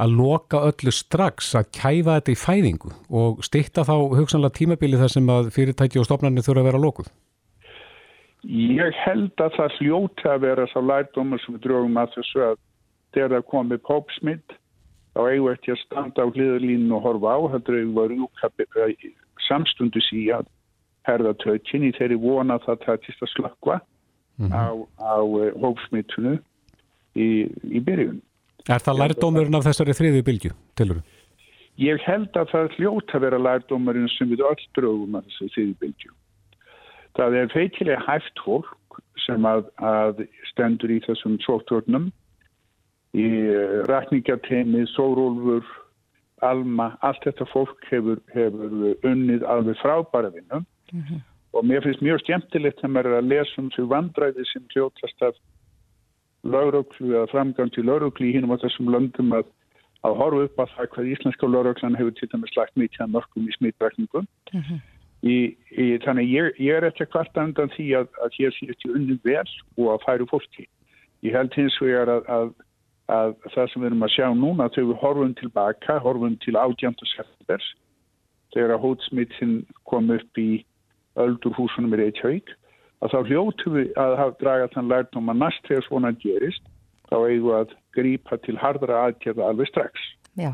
að 0.00 0.16
loka 0.16 0.56
öllu 0.70 0.92
strax, 0.92 1.54
að 1.54 1.68
kæfa 1.76 2.16
þetta 2.16 2.32
í 2.32 2.40
fæðingu 2.46 2.92
og 3.10 3.44
stitta 3.44 3.84
þá 3.84 4.16
hugsanlega 4.16 4.56
tímabili 4.56 4.96
þar 4.96 5.12
sem 5.12 5.28
að 5.28 5.50
fyrirtæki 5.52 5.98
og 5.98 6.08
stofnarnir 6.08 6.42
þurfa 6.42 6.60
að 6.60 6.68
vera 6.70 6.78
lokuð? 6.80 7.12
Ég 8.46 8.94
held 9.02 9.42
að 9.42 9.56
það 9.56 9.76
hljóti 9.80 10.28
að 10.30 10.44
vera 10.44 10.66
sá 10.70 10.78
lærdómar 10.78 11.40
sem 11.42 11.56
við 11.56 11.64
drögum 11.66 11.98
að 11.98 12.12
þessu 12.14 12.42
að 12.46 12.58
þegar 13.16 13.32
það 13.34 13.48
komið 13.50 13.80
popsmitt 13.88 14.56
þá 15.16 15.20
eigum 15.24 15.46
við 15.46 15.54
ekki 15.56 15.72
að 15.72 15.80
standa 15.82 16.26
á 16.26 16.32
hliðalínu 16.34 16.94
og 16.94 17.06
horfa 17.06 17.32
á, 17.34 17.38
heldur 17.54 17.78
við 17.80 17.98
að 18.02 18.12
rúka 18.12 18.90
samstundu 19.46 20.02
sí 20.04 20.26
að 20.34 20.46
herða 21.06 21.32
tökinn 21.42 21.86
í 21.88 21.92
þeirri 21.96 22.18
vona 22.20 22.58
það 22.64 22.82
tætist 22.84 23.22
að 23.22 23.32
slakka 23.34 23.80
mm 24.38 24.46
-hmm. 24.46 24.54
á, 24.54 24.66
á 25.00 25.16
hópsmittunu 25.62 26.36
í, 27.14 27.28
í 27.76 27.80
byrjun. 27.80 28.20
Er 28.66 28.82
það 28.82 29.00
lærdómurinn 29.02 29.58
af 29.58 29.66
þessari 29.66 29.94
þriði 29.94 30.22
bylgu, 30.26 30.50
tilur? 30.74 31.02
Ég 31.78 32.00
held 32.02 32.36
að 32.36 32.50
það 32.52 32.76
hljóta 32.78 33.18
að 33.18 33.24
vera 33.26 33.38
lærdómurinn 33.38 34.08
sem 34.16 34.28
við 34.28 34.42
öll 34.42 34.64
drögum 34.74 35.18
að 35.18 35.28
þessari 35.28 35.54
þriði 35.54 35.74
bylgu. 35.80 36.14
Það 37.16 37.38
er 37.40 37.52
feitilega 37.52 38.02
hæft 38.06 38.44
fólk 38.44 39.00
sem 39.24 39.44
að, 39.48 39.66
að 39.80 40.26
stendur 40.50 40.92
í 40.92 41.00
þessum 41.06 41.38
sóttórnum 41.44 42.10
í 43.16 43.24
eh, 43.24 43.82
rækningateimi, 43.88 44.84
sórólfur, 44.92 45.64
alma, 46.44 46.90
allt 47.06 47.24
þetta 47.24 47.46
fólk 47.48 47.88
hefur, 47.90 48.20
hefur 48.34 49.06
unnið 49.08 49.46
alveg 49.48 49.78
frábæra 49.80 50.32
vinnum 50.34 50.66
mm 50.92 51.02
-hmm. 51.02 51.20
og 51.56 51.64
mér 51.64 51.82
finnst 51.82 52.04
mjög 52.04 52.20
skemmtilegt 52.20 52.84
að 52.84 52.92
maður 52.92 53.12
er 53.12 53.18
að 53.18 53.30
lesa 53.32 53.62
um 53.62 53.70
því 53.70 53.84
vandræði 53.92 54.44
sem 54.52 54.66
hljótast 54.74 55.22
af 55.22 55.38
lauruglu 56.44 57.14
eða 57.14 57.30
framgang 57.32 57.72
til 57.72 57.84
lauruglu 57.84 58.26
í 58.26 58.34
hínum 58.36 58.52
á 58.52 58.60
þessum 58.60 58.92
löndum 58.92 59.32
að, 59.32 59.46
að 60.04 60.18
horfa 60.20 60.44
upp 60.44 60.60
að 60.60 60.72
það 60.74 60.90
hvað 60.92 61.10
íslenska 61.14 61.46
lauruglan 61.46 61.98
hefur 61.98 62.14
til 62.18 62.28
dæmis 62.32 62.56
lagt 62.56 62.76
mikið 62.76 63.00
að 63.04 63.14
mörgum 63.16 63.48
í 63.48 63.56
smittrækningum 63.56 64.26
mm 64.52 64.60
-hmm. 64.60 64.78
Í, 65.26 65.36
í, 65.72 65.86
þannig 66.04 66.30
ég, 66.30 66.60
ég 66.62 66.78
er 66.78 66.86
eftir 66.86 67.08
hvert 67.12 67.38
andan 67.40 67.72
því 67.74 67.86
að, 68.00 68.10
að 68.22 68.36
hér 68.36 68.54
sést 68.54 68.84
ég 68.86 68.94
unni 68.94 69.16
vel 69.24 69.46
og 69.80 69.88
að 69.94 70.04
færu 70.04 70.28
fólki. 70.30 70.66
Ég 71.24 71.34
held 71.34 71.56
hins 71.56 71.78
vegar 71.82 72.12
að, 72.12 72.28
að, 72.36 72.52
að 73.16 73.34
það 73.54 73.72
sem 73.72 73.82
við 73.82 73.88
erum 73.90 74.06
að 74.06 74.14
sjá 74.14 74.26
núna 74.36 74.68
þegar 74.74 74.90
við 74.90 75.02
horfum 75.02 75.34
tilbaka, 75.40 75.98
horfum 76.04 76.36
til 76.44 76.54
átjönda 76.60 77.08
septembers 77.14 77.72
þegar 78.54 78.76
að 78.76 78.84
hótsmittin 78.84 79.56
kom 79.88 80.12
upp 80.14 80.40
í 80.40 80.50
öldurhúsunum 81.20 81.96
í 81.96 82.00
Reykjavík 82.02 82.52
að 83.04 83.12
þá 83.12 83.18
hljótu 83.30 83.72
við 83.74 83.90
að 84.00 84.16
hafa 84.20 84.38
dragað 84.40 84.72
þann 84.76 84.92
lærtum 84.92 85.32
að 85.32 85.42
næst 85.42 85.68
þegar 85.68 85.86
svona 85.88 86.12
gerist 86.22 86.70
þá 87.10 87.16
eigum 87.18 87.48
við 87.48 87.58
að 87.58 87.74
grípa 87.96 88.38
til 88.44 88.56
hardra 88.60 89.02
aðgerða 89.06 89.50
alveg 89.50 89.70
strax. 89.70 90.06
Já. 90.36 90.52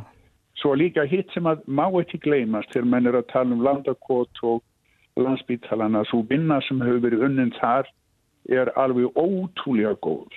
Svo 0.63 0.77
líka 0.79 1.03
hitt 1.11 1.33
sem 1.35 1.47
að 1.51 1.65
má 1.67 1.89
ekki 1.99 2.21
gleymast 2.23 2.71
þegar 2.71 2.91
menn 2.93 3.11
er 3.11 3.19
að 3.19 3.31
tala 3.33 3.57
um 3.57 3.65
landakot 3.67 4.43
og 4.47 4.63
landsbítalana, 5.19 6.05
svo 6.07 6.23
vinna 6.29 6.61
sem 6.69 6.81
hefur 6.81 7.03
verið 7.03 7.25
unnin 7.27 7.51
þar 7.59 7.89
er 8.49 8.71
alveg 8.79 9.11
ótrúlega 9.19 9.97
góð. 10.07 10.31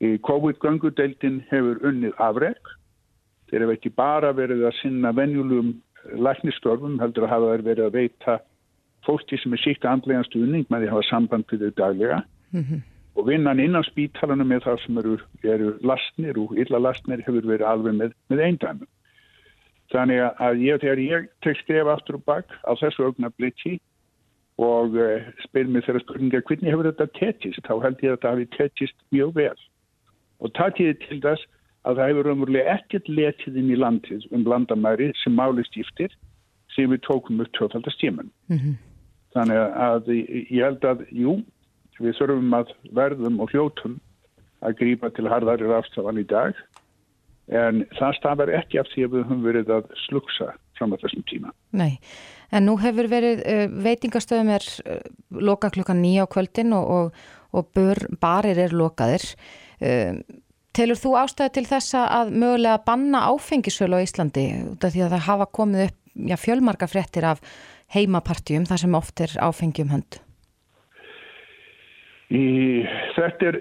Í 0.00 0.16
COVID-göngudeldin 0.26 1.42
hefur 1.50 1.84
unnið 1.86 2.16
afreg. 2.24 2.72
Þeir 3.50 3.66
hefur 3.66 3.76
ekki 3.76 3.92
bara 3.94 4.32
verið 4.36 4.64
að 4.68 4.78
sinna 4.80 5.12
venjulum 5.16 5.74
læknistörfum, 6.12 6.98
heldur 7.00 7.28
að 7.28 7.34
hafa 7.34 7.52
verið 7.68 7.84
að 7.86 8.00
veita 8.00 8.38
fólki 9.04 9.38
sem 9.40 9.52
er 9.52 9.62
síkt 9.62 9.86
andlega 9.88 10.24
stuðning 10.30 10.66
með 10.72 10.84
því 10.84 10.90
að 10.90 10.96
hafa 10.96 11.08
samband 11.10 11.46
við 11.52 11.66
þau 11.66 11.78
daglega. 11.82 12.18
Mm 12.56 12.64
-hmm. 12.64 12.82
Og 13.14 13.28
vinnan 13.28 13.60
innan 13.60 13.86
spítalana 13.86 14.44
með 14.44 14.64
það 14.66 14.80
sem 14.84 14.98
eru, 14.98 15.18
eru 15.44 15.68
lastnir 15.82 16.38
og 16.38 16.56
illa 16.58 16.78
lastnir 16.78 17.22
hefur 17.26 17.46
verið 17.46 17.66
alveg 17.66 17.94
með, 17.94 18.12
með 18.28 18.40
eindæmum. 18.48 18.88
Þannig 19.92 20.22
að 20.24 20.62
ég, 20.64 20.80
þegar 20.80 21.02
ég 21.02 21.26
tek 21.44 21.58
skref 21.60 21.90
aftur 21.92 22.18
og 22.18 22.24
bakk 22.28 22.54
á 22.64 22.72
þessu 22.80 23.04
ögna 23.10 23.30
blitsi 23.36 23.76
og 24.62 24.96
uh, 24.96 25.26
spyr 25.44 25.68
mér 25.70 25.84
þeirra 25.86 26.02
spurninga 26.04 26.40
hvernig 26.46 26.72
hefur 26.72 26.88
þetta 26.88 27.10
tettist, 27.18 27.60
þá 27.66 27.74
held 27.82 28.02
ég 28.04 28.12
að 28.12 28.16
þetta 28.16 28.32
hafi 28.32 28.46
tettist 28.54 28.96
mjög 29.14 29.34
vel. 29.38 29.60
Og 30.40 30.52
takkiði 30.54 30.96
til 31.02 31.20
þess 31.24 31.48
að 31.84 31.98
það 31.98 32.10
hefur 32.12 32.30
umverulega 32.32 32.76
ekkert 32.78 33.10
letið 33.10 33.58
inn 33.60 33.72
í 33.74 33.80
landið 33.80 34.28
um 34.32 34.46
landamæri 34.48 35.10
sem 35.20 35.36
máli 35.36 35.64
stíftir 35.68 36.14
sem 36.74 36.90
við 36.90 37.02
tókum 37.06 37.42
upp 37.44 37.52
tvöfaldastíman. 37.58 38.30
Mm 38.48 38.58
-hmm. 38.58 38.76
Þannig 39.34 39.58
að 39.58 40.10
ég 40.14 40.62
held 40.62 40.84
að, 40.86 41.04
jú, 41.10 41.42
við 41.98 42.16
þurfum 42.18 42.54
að 42.54 42.72
verðum 42.94 43.40
og 43.42 43.50
hljótum 43.50 43.98
að 44.64 44.78
grípa 44.78 45.10
til 45.10 45.28
harðari 45.28 45.66
rástafan 45.68 46.18
í 46.18 46.26
dag 46.26 46.54
en 47.52 47.82
það 47.98 48.14
stafar 48.18 48.52
ekki 48.60 48.80
af 48.80 48.88
því 48.92 49.06
að 49.06 49.16
við 49.16 49.24
höfum 49.24 49.42
verið 49.44 49.72
að 49.76 49.90
sluksa 50.06 50.52
fram 50.78 50.94
á 50.96 51.00
þessum 51.02 51.24
tíma. 51.30 51.52
Nei, 51.76 51.98
en 52.54 52.66
nú 52.68 52.76
hefur 52.80 53.10
verið 53.12 53.42
uh, 53.44 53.66
veitingastöðum 53.84 54.54
er 54.54 54.68
uh, 54.84 55.02
loka 55.44 55.70
klukkan 55.74 56.00
nýja 56.02 56.24
á 56.24 56.32
kvöldin 56.32 56.72
og, 56.76 56.88
og, 56.96 57.26
og 57.54 57.68
bör, 57.76 58.00
barir 58.22 58.58
er 58.64 58.74
lokaðir. 58.74 59.26
Uh, 59.82 60.22
telur 60.74 60.98
þú 60.98 61.14
ástæði 61.20 61.58
til 61.58 61.66
þessa 61.68 62.06
að 62.20 62.32
mögulega 62.34 62.80
banna 62.86 63.26
áfengisölu 63.30 64.00
á 64.00 64.04
Íslandi 64.04 64.48
út 64.72 64.86
af 64.86 64.94
því 64.94 65.04
að 65.06 65.14
það 65.16 65.28
hafa 65.28 65.50
komið 65.60 65.86
upp 65.88 66.00
já, 66.14 66.36
fjölmarka 66.38 66.88
fréttir 66.90 67.26
af 67.28 67.42
heimapartjum 67.94 68.66
þar 68.68 68.82
sem 68.82 68.96
oft 68.98 69.20
er 69.22 69.34
áfengjum 69.42 69.92
hönd? 69.92 70.20
Í, 72.34 72.46
þetta 73.14 73.50
er, 73.50 73.58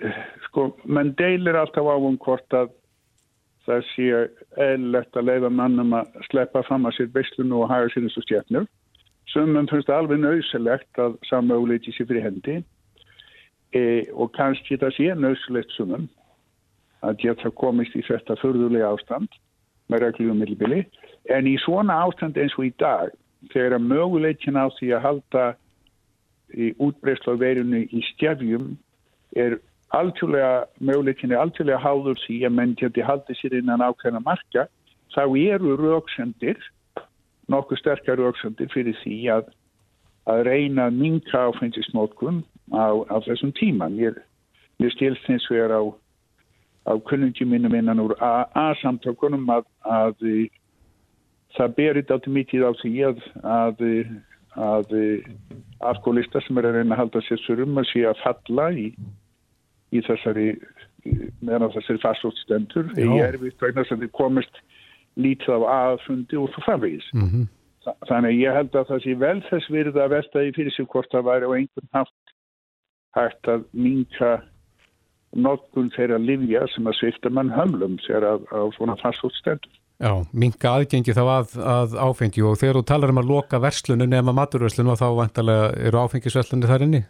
sko, 0.47 0.71
menn 0.87 1.11
deilir 1.19 1.57
alltaf 1.59 1.85
á 1.85 1.95
um 1.97 2.15
hvort 2.21 2.55
að 2.57 2.71
það 3.67 3.83
sé 3.93 4.07
eðlilegt 4.59 5.17
að 5.17 5.29
leiða 5.29 5.51
mannum 5.53 5.95
að 5.97 6.17
sleppa 6.29 6.63
fram 6.67 6.87
að 6.87 6.97
sér 6.97 7.11
beislunu 7.13 7.61
og 7.61 7.71
haga 7.71 7.91
sér 7.93 8.07
eins 8.07 8.17
og 8.19 8.25
stjæfnur. 8.27 8.67
Sumum 9.31 9.69
finnst 9.71 9.87
það 9.87 10.01
alveg 10.01 10.21
nöysilegt 10.23 10.99
að 10.99 11.15
samöguleiti 11.29 11.93
sér 11.95 12.09
fyrir 12.09 12.25
hendi 12.27 12.57
e, 13.73 13.81
og 14.11 14.33
kannski 14.35 14.77
það 14.81 14.95
sé 14.97 15.15
nöysilegt 15.15 15.73
sumum 15.77 16.09
að 17.03 17.19
geta 17.23 17.51
komist 17.59 17.95
í 17.99 18.03
þetta 18.07 18.37
förðulega 18.41 18.93
ástand 18.93 19.31
með 19.91 20.07
reglum 20.07 20.39
millibili 20.39 20.83
en 21.31 21.47
í 21.47 21.57
svona 21.63 21.97
ástand 22.05 22.37
eins 22.39 22.55
og 22.59 22.67
í 22.67 22.73
dag 22.79 23.11
þegar 23.51 23.77
að 23.77 23.87
möguleitin 23.89 24.59
á 24.59 24.67
því 24.77 24.93
að 24.95 25.05
halda 25.07 25.45
í 26.53 26.71
útbreyslu 26.83 27.35
á 27.35 27.41
verinu 27.41 27.83
í 27.83 28.03
stjæfjum 28.13 28.73
er 29.39 29.57
algjörlega, 29.93 30.65
möguleikinni 30.81 31.37
algjörlega 31.37 31.81
háður 31.81 32.19
því 32.23 32.39
að 32.47 32.55
menn 32.57 32.75
geti 32.79 33.05
haldið 33.05 33.39
sér 33.39 33.57
innan 33.59 33.83
ákveðna 33.85 34.23
marka, 34.25 34.67
þá 35.13 35.23
eru 35.37 35.75
rauksendir, 35.77 36.57
nokkuð 37.51 37.81
sterkar 37.81 38.21
rauksendir 38.21 38.71
fyrir 38.73 38.97
því 39.03 39.19
að, 39.35 39.51
að 40.31 40.43
reyna 40.49 40.87
að 40.89 40.99
minka 41.01 41.45
áfengismótkun 41.51 42.41
á, 42.73 43.05
á 43.05 43.15
þessum 43.27 43.53
tíma. 43.59 43.91
Mér, 43.93 44.17
mér 44.81 44.95
stilst 44.95 45.29
eins 45.29 45.45
og 45.51 45.61
er 45.61 45.75
á, 45.77 45.81
á 46.89 46.93
kunnungi 47.09 47.45
minnum 47.45 47.77
innan 47.77 48.01
úr 48.01 48.17
A-samtökunum 48.19 49.45
að, 49.53 49.67
að 49.85 50.29
það 51.57 51.75
berir 51.77 52.05
þetta 52.09 52.37
mikið 52.39 52.65
á 52.65 52.71
því 52.81 52.93
að, 53.11 53.25
að 53.43 53.83
að 54.53 54.91
alkoholistar 55.81 56.43
sem 56.45 56.57
er 56.61 56.67
að 56.69 56.75
reyna 56.77 56.93
að 56.93 56.99
halda 57.01 57.21
sér 57.25 57.41
surum 57.41 57.77
að 57.81 57.87
sé 57.89 58.03
að 58.05 58.19
falla 58.21 58.67
í 58.77 58.91
í 59.93 60.01
þessari 60.07 60.47
meðan 61.43 61.73
þessari 61.73 62.01
fastróttstendur 62.03 62.93
ég 62.99 63.25
er 63.25 63.37
við 63.41 63.57
vegna 63.61 63.85
sem 63.87 63.99
þið 64.01 64.13
komist 64.15 64.61
lítið 65.19 65.59
á 65.59 65.59
aðfundi 65.73 66.39
og 66.39 66.49
svo 66.53 66.63
framvegis 66.65 67.09
mm 67.13 67.27
-hmm. 67.27 67.45
þannig 68.09 68.31
að 68.31 68.39
ég 68.39 68.57
held 68.57 68.75
að 68.75 68.87
það 68.89 69.03
sé 69.03 69.15
vel 69.25 69.39
þess 69.49 69.69
virð 69.75 69.99
að 69.99 70.15
velta 70.15 70.43
í 70.43 70.55
fyrir 70.55 70.73
sig 70.73 70.87
hvort 70.87 71.11
það 71.11 71.27
væri 71.29 71.45
á 71.49 71.55
einhvern 71.57 71.93
haft 71.99 72.33
hægt 73.13 73.47
að 73.47 73.65
minka 73.73 74.31
notkun 75.33 75.91
þeirra 75.93 76.17
livja 76.17 76.65
sem 76.73 76.87
að 76.87 76.99
svifta 76.99 77.29
mann 77.29 77.49
hömlum 77.53 77.97
þegar 78.07 78.23
að, 78.33 78.45
á 78.53 78.61
svona 78.77 78.97
fastróttstendur 79.01 79.79
Já, 80.03 80.25
minka 80.33 80.71
aðgengi 80.73 81.13
þá 81.13 81.23
að, 81.23 81.51
að 81.63 81.93
áfengi 82.01 82.41
og 82.43 82.57
þegar 82.59 82.79
þú 82.79 82.83
talar 82.89 83.11
um 83.13 83.21
að 83.21 83.29
loka 83.29 83.59
verslunum 83.61 84.09
nema 84.09 84.33
maturverslunum 84.33 84.97
þá 84.97 85.07
vantarlega 85.15 85.67
eru 85.87 86.01
áfengisverslunni 86.01 86.67
þar 86.67 86.85
inni? 86.87 87.03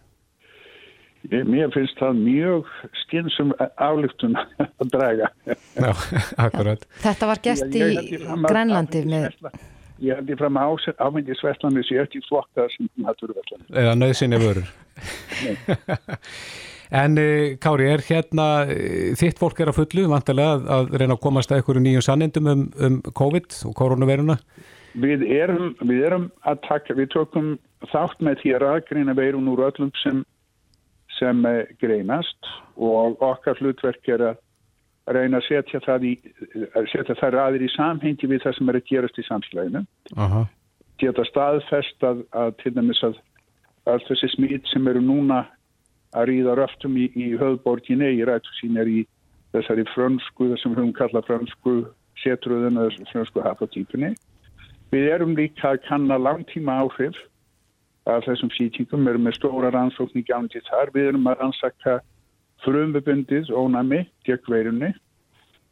Mér 1.31 1.69
finnst 1.71 1.99
það 2.01 2.17
mjög 2.19 2.71
skynsum 3.03 3.53
álíktun 3.79 4.35
að 4.81 4.89
draga. 4.91 5.29
Já, 5.47 5.91
akkurat. 6.45 6.83
Þetta 7.03 7.29
var 7.29 7.43
gert 7.45 7.77
í 7.79 8.19
Grænlandi 8.43 9.05
með... 9.07 9.37
Ég 10.03 10.17
held 10.19 10.33
ég 10.33 10.39
fram 10.41 10.57
á 10.59 10.67
ámyndisverslandi 11.05 11.85
sem 11.87 11.95
ég 11.95 12.03
eftir 12.03 12.25
flokka 12.27 12.65
sem 12.73 12.89
hatturverslandi. 13.07 13.71
Eða 13.71 13.95
nöðsynni 14.01 14.41
vörur. 14.41 14.67
En 16.93 17.17
uh, 17.17 17.55
Kári, 17.57 17.87
er 17.89 18.03
hérna 18.05 18.43
uh, 18.69 19.13
þitt 19.17 19.39
fólk 19.41 19.63
er 19.63 19.71
að 19.71 19.79
fullu, 19.79 20.03
vantilega 20.11 20.59
að, 20.59 20.67
að 20.75 20.91
reyna 21.01 21.15
að 21.15 21.23
komast 21.23 21.49
að 21.49 21.61
einhverju 21.61 21.81
nýjum 21.81 22.03
sannindum 22.05 22.49
um, 22.51 22.65
um 22.85 22.99
COVID 23.17 23.55
og 23.69 23.73
koronaviruna? 23.79 24.35
Við 25.01 25.23
erum, 25.33 25.71
við 25.81 26.03
erum 26.05 26.27
að 26.45 26.59
taka, 26.67 26.93
við 26.93 27.09
tökum 27.15 27.55
þátt 27.89 28.21
með 28.21 28.43
því 28.43 28.53
að 28.59 28.67
aðgreina 28.75 29.15
veirun 29.17 29.49
úr 29.49 29.63
öllum 29.71 29.89
sem, 30.03 30.21
sem 31.19 31.45
uh, 31.45 31.61
greinast 31.81 32.49
og 32.75 33.21
okkar 33.23 33.59
hlutverk 33.61 34.09
er 34.09 34.25
að 34.31 34.41
reyna 35.13 35.41
að 35.41 35.47
setja 35.49 35.81
það 35.83 36.05
í, 36.07 36.13
að 36.77 36.89
setja 36.93 37.15
það 37.19 37.35
ræðir 37.35 37.65
í 37.65 37.71
samhengi 37.73 38.29
við 38.31 38.45
það 38.45 38.57
sem 38.57 38.69
er 38.71 38.79
að 38.79 38.87
gerast 38.91 39.19
í 39.19 39.25
samslæginu. 39.27 39.81
Aha. 40.15 40.45
Geta 41.01 41.25
staðfest 41.27 42.05
að, 42.07 42.23
að 42.31 42.53
til 42.61 42.73
dæmis 42.77 43.01
að 43.03 43.19
allt 43.91 44.07
þessi 44.07 44.29
smít 44.31 44.69
sem 44.71 44.87
eru 44.87 45.01
núna 45.03 45.43
að 46.15 46.29
ríða 46.29 46.55
röftum 46.59 46.95
í, 46.95 47.09
í 47.19 47.33
höfðborginni 47.35 48.13
í 48.15 48.23
rættu 48.27 48.53
sín 48.59 48.79
er 48.79 48.87
í 48.87 49.01
þessari 49.53 49.85
frönsku, 49.91 50.47
þessum 50.53 50.77
höfum 50.77 50.93
kallað 50.95 51.27
frönsku 51.27 51.75
setruðun 52.23 52.79
eða 52.79 53.09
frönsku 53.11 53.43
hafðatýpunni. 53.43 54.13
Við 54.93 55.09
erum 55.09 55.35
líka 55.37 55.73
að 55.73 55.83
kanna 55.87 56.19
langtíma 56.21 56.79
áhrif 56.83 57.17
af 58.05 58.25
þessum 58.25 58.51
sýtingum, 58.51 59.05
við 59.05 59.13
erum 59.13 59.27
með 59.27 59.37
stóra 59.37 59.69
rannsókn 59.71 60.19
í 60.19 60.25
gangi 60.27 60.61
þar, 60.67 60.91
við 60.93 61.13
erum 61.13 61.29
að 61.31 61.39
rannsaka 61.39 61.99
frumvebundið 62.63 63.51
ónami 63.55 64.03
gegn 64.27 64.51
veirunni. 64.51 64.91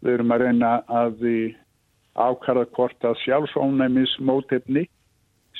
Við 0.01 0.13
erum 0.13 0.33
að 0.33 0.45
reyna 0.45 0.71
að 0.87 1.21
ákara 2.15 2.65
hvort 2.75 3.05
að 3.07 3.19
sjálfsónæmis 3.25 4.17
mótefni 4.19 4.87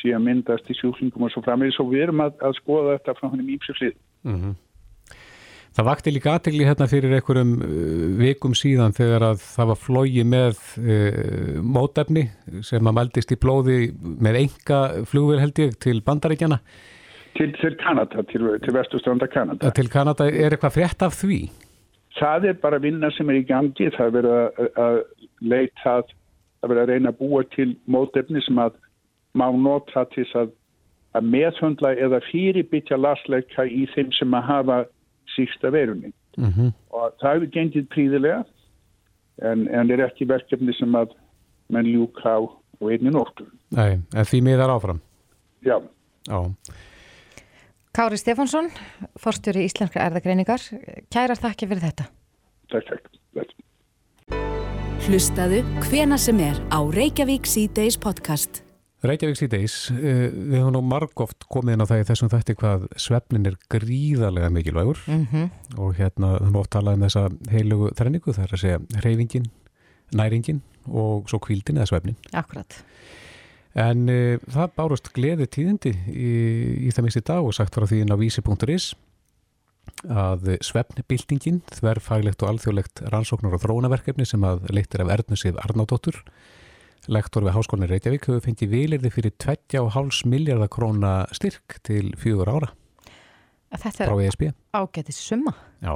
að 0.01 0.23
myndast 0.25 0.69
í 0.71 0.75
sjúklingum 0.79 1.27
og 1.27 1.29
svo 1.33 1.43
framvegis 1.45 1.77
og 1.79 1.91
við 1.91 2.07
erum 2.07 2.23
að, 2.23 2.33
að 2.41 2.55
skoða 2.57 2.95
þetta 2.95 3.13
frá 3.19 3.27
hann 3.29 3.43
í 3.43 3.47
mýpsuflið. 3.51 3.97
Mm 4.25 4.37
-hmm. 4.39 4.55
Það 5.71 5.87
vakti 5.87 6.11
líka 6.11 6.33
aðtegli 6.35 6.65
hérna 6.67 6.85
fyrir 6.91 7.13
einhverjum 7.15 7.51
uh, 7.63 8.07
vikum 8.19 8.55
síðan 8.57 8.95
þegar 8.95 9.23
að 9.29 9.43
það 9.45 9.69
var 9.69 9.79
flógi 9.79 10.25
með 10.27 10.59
uh, 10.81 11.61
mótefni 11.63 12.25
sem 12.67 12.89
að 12.91 12.97
meldist 12.97 13.31
í 13.31 13.39
blóði 13.39 13.77
með 14.01 14.41
enga 14.41 14.81
flugvel 15.07 15.39
held 15.39 15.63
ég 15.63 15.77
til 15.79 16.01
bandaríkjana. 16.03 16.59
Til, 17.39 17.47
til 17.61 17.77
Kanada, 17.79 18.25
til, 18.27 18.51
til 18.59 18.75
vestustranda 18.75 19.31
Kanada. 19.31 19.71
Til 19.71 19.87
Kanada, 19.91 20.27
er 20.27 20.51
eitthvað 20.51 20.75
frétt 20.75 21.07
af 21.07 21.15
því? 21.21 21.45
Það 22.19 22.51
er 22.51 22.57
bara 22.59 22.81
vinna 22.83 23.07
sem 23.15 23.29
er 23.31 23.39
í 23.39 23.47
gangi, 23.47 23.87
það 23.95 24.07
er 24.09 24.15
verið 24.19 24.37
að, 24.37 24.71
að 24.83 24.97
leita, 25.39 25.93
það 26.03 26.65
er 26.67 26.73
verið 26.73 26.81
að 26.81 26.91
reyna 26.91 27.13
að 27.13 27.21
búa 27.21 27.45
til 27.55 27.69
mótefni 27.87 28.43
sem 28.43 28.59
að 28.59 28.75
má 29.39 29.47
nota 29.55 30.03
til 30.11 30.27
að, 30.35 30.51
að 31.15 31.29
meðhundla 31.31 31.93
eða 31.95 32.19
fyrirbytja 32.27 32.99
lasleika 32.99 33.63
í 33.63 33.85
þeim 33.95 34.11
sem 34.19 34.35
að 34.35 34.49
hafa 34.51 34.83
sísta 35.35 35.71
verunni. 35.71 36.13
Mm 36.37 36.51
-hmm. 36.51 36.73
Og 36.89 37.13
það 37.21 37.33
hefur 37.33 37.51
gengið 37.55 37.87
príðilega 37.93 38.43
en, 39.41 39.67
en 39.67 39.91
er 39.91 40.05
ekki 40.07 40.27
verkefni 40.27 40.73
sem 40.73 40.95
að 40.95 41.15
menn 41.69 41.87
ljúka 41.87 42.23
á 42.23 42.39
og 42.81 42.91
einni 42.91 43.11
nóttu. 43.13 43.45
Nei, 43.69 43.99
en 44.15 44.25
því 44.25 44.41
miðar 44.41 44.73
áfram? 44.73 45.01
Já. 45.61 45.81
Já. 46.27 46.39
Kári 47.91 48.17
Stefánsson, 48.17 48.69
forstjóri 49.19 49.65
Íslenskra 49.67 50.05
erðagreiningar, 50.07 50.61
kærar 51.11 51.39
þakki 51.39 51.67
fyrir 51.67 51.83
þetta. 51.83 52.05
Takk, 52.71 52.87
takk. 52.87 53.11
Hlustaðu 55.01 55.63
hvena 55.89 56.17
sem 56.21 56.37
er 56.39 56.59
á 56.69 56.79
Reykjavík 56.85 57.49
C-Days 57.49 57.97
podcast. 57.97 58.60
Reykjavík 59.01 59.37
síðdeis, 59.39 59.75
við 59.97 60.59
höfum 60.59 60.75
nú 60.75 60.81
margóft 60.85 61.47
komið 61.49 61.73
inn 61.73 61.81
á 61.81 61.89
það 61.89 62.01
í 62.03 62.07
þessum 62.11 62.29
þætti 62.29 62.55
hvað 62.59 62.83
svefnin 63.01 63.49
er 63.49 63.55
gríðarlega 63.73 64.51
mikilvægur 64.53 64.99
Mm 65.07 65.27
-hmm. 65.31 65.49
og 65.77 65.95
hérna 65.97 66.37
höfum 66.37 66.59
oft 66.61 66.69
talað 66.69 66.93
um 66.93 67.05
þessa 67.07 67.23
heilugu 67.49 67.89
þrenningu, 67.97 68.33
það 68.33 68.43
er 68.43 68.53
að 68.53 68.61
segja 68.61 68.79
reyfingin, 69.01 69.47
næringin 70.13 70.61
og 70.87 71.29
svo 71.29 71.39
kvíldin 71.39 71.77
eða 71.77 71.89
svefnin. 71.89 72.15
Akkurat. 72.33 72.83
En 73.73 74.09
uh, 74.09 74.37
það 74.37 74.75
bárust 74.75 75.13
gleði 75.13 75.47
tíðindi 75.47 75.95
í, 76.07 76.31
í 76.87 76.91
það 76.91 77.17
í 77.17 77.23
dag 77.25 77.43
og 77.43 77.53
sagt 77.53 77.73
frá 77.73 77.87
því 77.87 78.01
inn 78.01 78.13
á 78.13 78.21
vísi.is 78.21 78.93
að 80.09 80.57
svefnbildingin, 80.61 81.61
þverfaglegt 81.73 82.41
og 82.43 82.49
alþjóðlegt 82.49 83.01
rannsóknar 83.09 83.53
og 83.53 83.61
þróunaverkefni 83.61 84.25
sem 84.25 84.43
að 84.43 84.69
leittir 84.69 85.01
af 85.01 85.09
Ernusið 85.09 85.57
Arnádóttur 85.57 86.23
Lektor 87.09 87.41
við 87.43 87.55
Háskólinni 87.55 87.87
Reykjavík 87.89 88.27
hefur 88.29 88.43
fengið 88.45 88.69
vilirði 88.75 89.09
fyrir 89.13 89.33
20,5 89.41 90.25
miljardar 90.29 90.69
króna 90.69 91.13
styrk 91.33 91.79
til 91.87 92.11
fjögur 92.21 92.51
ára 92.51 92.69
Þetta 93.71 94.05
frá 94.05 94.13
er 94.19 94.27
ESB. 94.27 94.49
ágætið 94.75 95.15
summa. 95.15 95.53
Já. 95.81 95.93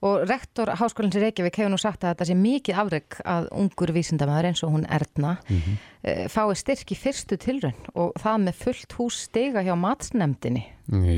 Og 0.00 0.22
rektor 0.30 0.70
Háskólins 0.78 1.16
í 1.18 1.20
Reykjavík 1.22 1.58
hefur 1.60 1.70
nú 1.74 1.78
sagt 1.78 2.02
að 2.06 2.14
þetta 2.14 2.26
sé 2.30 2.36
mikið 2.38 2.78
afreg 2.80 3.16
að 3.28 3.48
ungur 3.52 3.92
vísindamæður 3.92 4.48
eins 4.50 4.62
og 4.64 4.72
hún 4.72 4.86
Erna 4.88 5.36
Mm 5.50 5.60
-hmm. 5.60 6.28
fái 6.28 6.54
styrk 6.56 6.92
í 6.92 6.96
fyrstu 6.96 7.36
tilraun 7.36 7.74
og 7.94 8.12
það 8.18 8.42
með 8.42 8.54
fullt 8.54 8.92
hús 8.98 9.14
stiga 9.28 9.62
hjá 9.62 9.74
matsnemdini. 9.76 10.64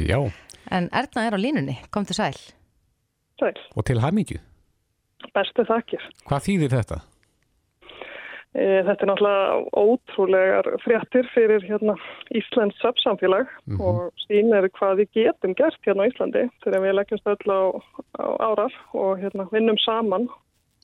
Já, 0.09 0.33
En 0.71 0.89
Erna 0.93 1.27
er 1.27 1.33
á 1.35 1.39
línunni, 1.39 1.79
kom 1.91 2.05
til 2.05 2.15
sæl. 2.15 2.35
Sæl, 3.41 3.55
og 3.77 3.85
til 3.85 4.01
hamingju. 4.01 4.39
bestu 5.35 5.63
þakkir. 5.65 6.01
Hvað 6.27 6.41
þýðir 6.41 6.69
þetta? 6.71 7.01
E, 8.51 8.83
þetta 8.83 9.05
er 9.05 9.09
náttúrulega 9.13 9.59
ótrúlegar 9.79 10.69
fréttir 10.83 11.27
fyrir 11.31 11.63
hérna, 11.63 11.95
Íslands 12.35 12.79
samfélag 13.05 13.47
Mhm. 13.69 13.81
og 13.81 14.11
sýnir 14.27 14.67
hvað 14.75 14.97
við 15.05 15.09
getum 15.15 15.55
gert 15.55 15.79
hérna 15.87 16.03
á 16.03 16.11
Íslandi 16.11 16.43
þegar 16.65 16.83
við 16.83 16.97
leggjumst 16.99 17.27
öll 17.31 17.47
á, 17.47 17.61
á 18.19 18.27
árar 18.51 18.73
og 18.95 19.21
hérna, 19.23 19.47
vinnum 19.53 19.79
saman 19.79 20.27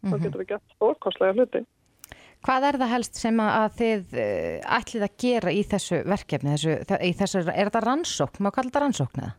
þá 0.04 0.14
getum 0.22 0.40
við 0.40 0.48
gert 0.52 0.62
stórkostlega 0.76 1.34
hluti. 1.34 1.64
Hvað 2.46 2.62
er 2.68 2.78
það 2.78 2.92
helst 2.94 3.14
sem 3.18 3.36
að 3.42 3.70
þið 3.80 4.14
uh, 4.14 4.78
ætlið 4.78 5.02
að 5.02 5.16
gera 5.18 5.50
í 5.50 5.62
þessu 5.66 5.98
verkefni? 6.06 6.54
Þessu, 6.54 7.00
í 7.02 7.12
þessu, 7.18 7.38
er 7.50 7.66
þetta 7.66 7.82
rannsókn? 7.82 8.42
Má 8.44 8.50
kalla 8.54 8.70
þetta 8.70 8.82
rannsókn 8.84 9.22
eða? 9.24 9.34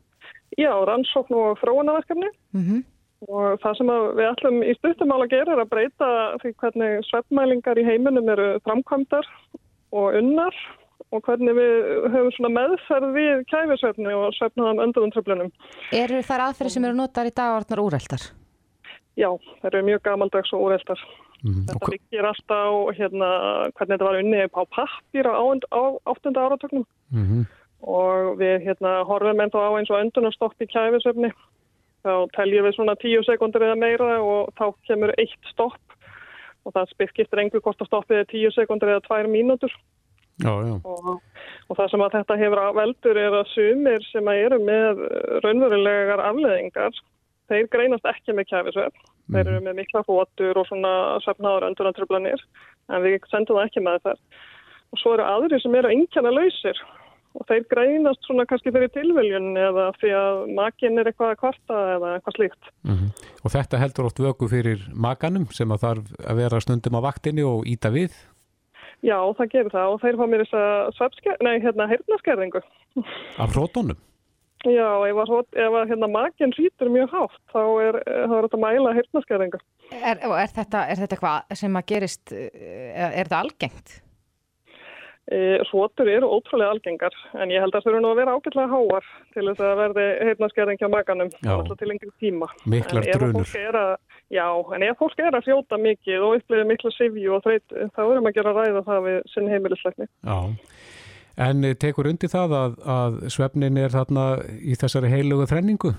Já, 0.58 0.72
rannsókn 0.84 1.34
og 1.38 1.58
þróunaverkefni 1.62 2.30
Mm 2.52 2.84
og 3.26 3.60
það 3.64 3.78
sem 3.80 3.92
að 3.94 4.04
við 4.20 4.28
ætlum 4.32 4.58
í 4.62 4.74
stuttumál 4.78 5.22
að 5.24 5.32
gera 5.34 5.56
er 5.56 5.62
að 5.64 5.72
breyta 5.72 6.10
því 6.44 6.52
hvernig 6.62 7.06
svefnmælingar 7.10 7.82
í 7.82 7.86
heiminum 7.88 8.30
eru 8.30 8.50
framkvæmdar 8.68 9.30
og 9.98 10.20
unnar 10.20 10.60
og 11.16 11.24
hvernig 11.24 11.56
við 11.56 11.76
höfum 12.12 12.34
svona 12.36 12.52
meðferð 12.54 13.14
við 13.16 13.46
kæfisvefni 13.52 14.16
og 14.16 14.34
svefnaðan 14.36 14.84
öndunumtröflunum. 14.88 15.54
Eru 15.96 16.20
þær 16.26 16.50
aðferði 16.50 16.74
sem 16.76 16.88
eru 16.90 17.00
notar 17.00 17.30
í 17.30 17.36
dag 17.36 17.56
orðnar 17.56 17.84
úreldar? 17.86 18.26
Já, 19.18 19.30
það 19.62 19.70
eru 19.72 19.86
mjög 19.88 20.04
gamaldags 20.06 20.54
og 20.54 20.68
úreldar. 20.68 21.06
Mm 21.46 21.68
Þetta 21.70 21.92
byggir 21.94 22.26
alltaf 22.26 22.66
á 22.66 22.70
hérna, 22.98 23.30
hvernig 23.78 23.94
þetta 23.94 24.08
var 24.10 24.20
unni 24.20 24.40
á 24.42 24.64
pappir 24.74 25.28
á, 25.30 25.38
áttunda 26.10 26.44
áratögnum 26.44 26.86
-hmm. 27.14 27.44
og 27.82 28.40
við 28.42 28.66
hérna, 28.66 29.04
horfum 29.06 29.42
ennþá 29.42 29.62
á 29.62 29.78
eins 29.78 29.90
og 29.90 30.02
öndunarstopp 30.02 30.62
í 30.62 30.68
kæfisvefni. 30.68 31.32
Þá 32.08 32.16
teljum 32.38 32.64
við 32.68 32.76
svona 32.78 32.96
tíu 33.02 33.20
sekundur 33.28 33.66
eða 33.68 33.80
meira 33.80 34.18
og 34.24 34.54
þá 34.56 34.70
kemur 34.88 35.12
eitt 35.20 35.52
stopp 35.52 35.96
og 36.64 36.76
það 36.76 36.94
skiptir 36.94 37.42
engu 37.42 37.60
hvort 37.64 37.84
að 37.84 37.90
stoppið 37.90 38.22
er 38.22 38.30
tíu 38.32 38.52
sekundur 38.56 38.94
eða 38.94 39.04
tvær 39.08 39.28
mínútur. 39.32 39.74
Já, 40.44 40.54
já. 40.64 40.76
Og, 40.86 41.22
og 41.68 41.78
það 41.80 41.92
sem 41.92 42.04
að 42.06 42.16
þetta 42.16 42.38
hefur 42.44 42.62
að 42.62 42.76
veldur 42.78 43.20
er 43.20 43.36
að 43.40 43.52
sumir 43.52 44.04
sem 44.12 44.28
að 44.30 44.42
eru 44.46 44.60
með 44.64 45.02
raunverulegar 45.44 46.22
afleðingar, 46.28 47.00
þeir 47.50 47.70
greinast 47.74 48.12
ekki 48.12 48.36
með 48.38 48.52
kæfisvefn. 48.52 49.08
Þeir 49.34 49.42
eru 49.44 49.64
með 49.66 49.80
mikla 49.82 50.04
fótur 50.08 50.62
og 50.62 50.70
svona 50.70 50.92
svefnaður 51.26 51.68
öndunartröflanir, 51.72 52.44
en 52.94 53.04
við 53.04 53.18
sendum 53.32 53.58
það 53.58 53.66
ekki 53.66 53.84
með 53.84 54.00
það. 54.06 54.22
Og 54.94 55.02
svo 55.02 55.18
eru 55.18 55.26
aðri 55.28 55.60
sem 55.60 55.76
eru 55.76 55.92
einnkjana 55.92 56.32
lausir 56.32 56.80
og 57.38 57.46
þeir 57.50 57.66
greinast 57.72 58.26
svona 58.26 58.46
kannski 58.50 58.72
fyrir 58.74 58.90
tilviljun 58.96 59.52
eða 59.62 59.92
því 60.02 60.14
að 60.18 60.40
makinn 60.58 60.98
er 61.02 61.12
eitthvað 61.12 61.34
að 61.36 61.40
kvarta 61.44 61.82
eða 61.98 62.16
eitthvað 62.18 62.38
slíkt. 62.40 62.72
Mm 62.88 63.12
Og 63.46 63.54
þetta 63.54 63.80
heldur 63.80 64.08
oft 64.10 64.18
vöku 64.20 64.50
fyrir 64.52 64.82
makanum 64.94 65.46
sem 65.56 65.72
að 65.72 65.84
þarf 65.86 66.10
að 66.28 66.40
vera 66.42 66.60
stundum 66.66 66.98
á 67.00 67.02
vaktinni 67.06 67.46
og 67.48 67.64
íta 67.70 67.92
við. 67.94 68.12
Já, 69.06 69.16
það 69.38 69.52
gerir 69.54 69.72
það 69.72 69.94
og 69.94 70.02
þeir 70.02 70.18
fá 70.18 70.26
mér 70.28 70.42
þess 70.44 70.58
að 70.58 70.90
svefnsker, 70.98 71.38
nei, 71.46 71.54
hérna, 71.64 71.86
heyrnaskerðingu. 71.92 72.62
Af 73.38 73.54
hrótonum. 73.54 74.00
Já, 74.66 74.90
ef 75.06 75.20
að, 75.22 75.30
hrot- 75.30 75.54
ef 75.62 75.76
að 75.80 75.92
hérna, 75.94 76.08
makinn 76.12 76.52
rýtur 76.58 76.90
mjög 76.92 77.12
hátt, 77.14 77.38
þá 77.54 77.60
er, 77.86 78.00
þá 78.10 78.34
er 78.40 78.48
þetta 78.48 78.58
að 78.58 78.64
mæla 78.66 78.94
heyrnaskerðingu. 78.98 79.60
Er, 80.02 80.18
og 80.26 80.34
er, 80.42 80.50
þetta, 80.58 80.82
er 80.90 81.00
þetta 81.04 81.16
eitthvað 81.20 81.58
sem 81.62 81.78
að 81.80 81.86
gerist, 81.94 82.34
er 82.34 83.14
þetta 83.22 83.42
algengt? 83.46 83.94
E, 85.28 85.60
Svotur 85.68 86.08
eru 86.08 86.30
ótrúlega 86.32 86.72
algengar, 86.72 87.16
en 87.36 87.52
ég 87.52 87.60
held 87.60 87.76
að 87.76 87.82
það 87.82 87.88
þurfa 87.90 88.02
nú 88.04 88.12
að 88.14 88.20
vera 88.22 88.36
ágætlega 88.38 88.72
háar 88.72 89.08
til 89.36 89.44
þess 89.50 89.64
að 89.68 89.80
verði 89.82 90.06
heyrnaskerðing 90.30 90.80
hjá 90.80 90.90
makanum, 90.94 91.32
Já. 91.42 91.52
alltaf 91.58 91.82
til 91.82 91.90
lengri 91.92 92.12
tíma. 92.24 92.48
Miklar 92.64 93.10
að, 93.82 93.92
já, 94.32 94.48
en 94.78 94.88
ef 94.88 95.02
fólk 95.02 95.20
er 95.20 95.36
að 95.36 95.50
fljóta 95.50 95.82
mikið 95.84 96.24
og 96.24 96.38
upplifir 96.40 96.70
mikla 96.72 96.94
sifju 96.96 97.36
og 97.36 97.44
þreytu, 97.44 97.90
þá 97.98 98.02
erum 98.06 98.32
að 98.32 98.38
gera 98.40 98.56
ræða 98.56 98.86
það 98.88 99.08
við 99.10 99.20
sinn 99.34 99.52
heimilisleikni. 99.52 100.08
Já. 100.24 100.40
En 101.48 101.72
tekur 101.78 102.08
undir 102.10 102.32
það 102.32 102.56
að, 102.58 102.78
að 102.90 103.18
svefnin 103.36 103.82
er 103.84 103.92
þarna 103.94 104.30
í 104.64 104.80
þessari 104.80 105.12
heilugu 105.12 105.46
þrenningu? 105.52 105.92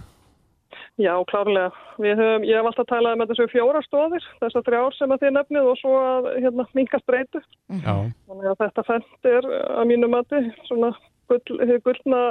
Já, 0.98 1.12
klárlega. 1.30 1.70
Höfum, 1.98 2.42
ég 2.42 2.58
hef 2.58 2.66
alltaf 2.66 2.88
talað 2.90 3.20
með 3.20 3.30
þessu 3.30 3.44
fjóra 3.52 3.82
stofir, 3.86 4.24
þessar 4.40 4.64
þrjár 4.66 4.96
sem 4.96 5.12
að 5.14 5.20
þið 5.22 5.34
nefnið 5.36 5.68
og 5.70 5.78
svo 5.78 5.92
að 5.98 6.26
hérna, 6.42 6.66
minkast 6.74 7.06
breytu. 7.06 7.42
Já. 7.70 7.94
Þannig 8.26 8.48
að 8.50 8.58
þetta 8.64 8.84
fendt 8.88 9.30
er 9.30 9.48
að 9.78 9.88
mínu 9.92 10.10
mati 10.10 10.40
svona 10.66 10.90
gull, 11.30 11.78
gullna, 11.86 12.22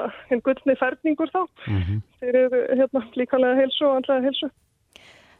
gullni 0.43 0.75
ferningur 0.81 1.31
þá 1.31 1.41
mm 1.45 1.79
-hmm. 1.79 2.01
fyrir 2.19 2.57
hérna, 2.81 3.03
líkalega 3.15 3.61
heilsu 3.61 3.87
og 3.87 3.95
andlega 4.01 4.27
heilsu. 4.27 4.51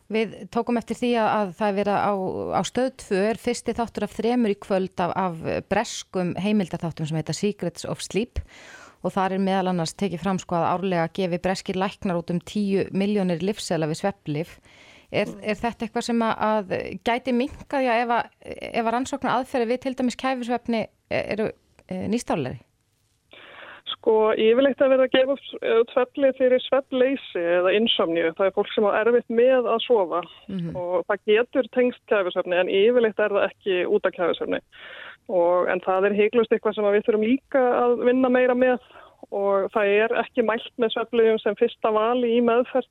Við 0.08 0.36
tókum 0.48 0.80
eftir 0.80 0.96
því 0.96 1.12
að 1.20 1.50
það 1.60 1.68
er 1.68 1.78
verið 1.82 1.98
á, 2.00 2.14
á 2.56 2.62
stöðtfur 2.64 3.40
fyrsti 3.44 3.76
þáttur 3.76 4.08
af 4.08 4.16
þremur 4.16 4.56
í 4.56 4.62
kvöld 4.64 5.04
af, 5.04 5.12
af 5.20 5.36
breskum 5.68 6.32
heimildarþáttum 6.40 7.10
sem 7.10 7.20
heita 7.20 7.36
Secrets 7.36 7.84
of 7.84 8.00
Sleep 8.00 8.40
og 8.40 8.87
þar 9.14 9.38
er 9.38 9.44
meðal 9.44 9.72
annars 9.72 9.94
tekið 9.94 10.24
fram 10.24 10.40
sko 10.42 10.58
að 10.58 10.68
árlega 10.74 11.08
gefi 11.14 11.40
breskir 11.44 11.80
læknar 11.80 12.20
út 12.20 12.32
um 12.34 12.40
10 12.42 12.94
miljónir 12.98 13.44
livsela 13.46 13.90
við 13.90 14.02
svepplif. 14.02 14.58
Er, 15.08 15.30
er 15.40 15.56
þetta 15.56 15.86
eitthvað 15.86 16.04
sem 16.10 16.24
að, 16.26 16.74
gæti 17.08 17.32
minka 17.32 17.80
því 17.80 17.92
að 17.94 18.02
ef 18.04 18.10
að, 18.18 18.32
að 18.82 18.90
rannsóknar 18.92 19.38
aðferði 19.38 19.70
við 19.70 19.84
til 19.86 19.94
dæmis 19.96 20.20
kæfisvefni 20.20 20.82
eru 21.08 21.52
e, 21.88 22.02
nýstáleri? 22.12 22.60
Sko 23.94 24.34
yfirleitt 24.36 24.82
að 24.84 24.92
vera 24.94 25.06
að 25.08 25.14
gefa 25.16 25.38
út 25.80 25.94
svepli 25.94 26.34
fyrir 26.36 26.64
sveppleysi 26.66 27.44
eða 27.60 27.72
insomníu. 27.78 28.34
Það 28.36 28.50
er 28.50 28.56
fólk 28.58 28.74
sem 28.74 28.88
á 28.88 29.00
erfitt 29.00 29.32
með 29.32 29.70
að 29.72 29.80
sofa 29.86 30.22
mm 30.26 30.58
-hmm. 30.58 30.76
og 30.76 31.08
það 31.08 31.24
getur 31.32 31.70
tengst 31.76 32.04
kæfisvefni 32.12 32.60
en 32.60 32.74
yfirleitt 32.82 33.20
er 33.20 33.36
það 33.36 33.48
ekki 33.48 33.86
út 33.88 34.06
af 34.06 34.16
kæfisvefni. 34.18 34.60
Og, 35.28 35.68
en 35.68 35.82
það 35.84 36.06
er 36.08 36.16
heiklust 36.22 36.54
eitthvað 36.56 36.78
sem 36.78 36.86
við 36.88 37.04
þurfum 37.06 37.26
líka 37.28 37.64
að 37.82 37.98
vinna 38.08 38.30
meira 38.32 38.56
með. 38.56 38.78
Og 39.36 39.68
það 39.74 39.94
er 40.04 40.14
ekki 40.22 40.46
mælt 40.46 40.72
með 40.80 40.94
svefliðum 40.94 41.42
sem 41.44 41.58
fyrsta 41.60 41.92
vali 41.92 42.38
í 42.38 42.44
meðferð 42.46 42.88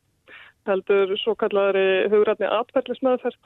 heldur 0.67 1.15
svo 1.21 1.37
kallari 1.39 1.87
hugrætni 2.11 2.49
atverðlismeðferð 2.51 3.39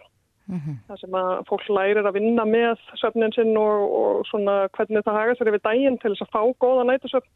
mm 0.51 0.59
-hmm. 0.59 0.77
það 0.89 1.01
sem 1.01 1.17
að 1.23 1.31
fólk 1.49 1.67
lærir 1.69 2.07
að 2.09 2.17
vinna 2.19 2.45
með 2.45 2.77
svefnin 3.01 3.35
sinn 3.37 3.57
og, 3.57 3.81
og 4.01 4.27
svona 4.31 4.69
hvernig 4.77 5.05
það 5.05 5.19
haga 5.19 5.35
sér 5.35 5.51
yfir 5.51 5.67
daginn 5.69 5.99
til 5.99 6.13
þess 6.13 6.27
að 6.27 6.33
fá 6.37 6.43
góða 6.65 6.87
nætusvefn 6.89 7.33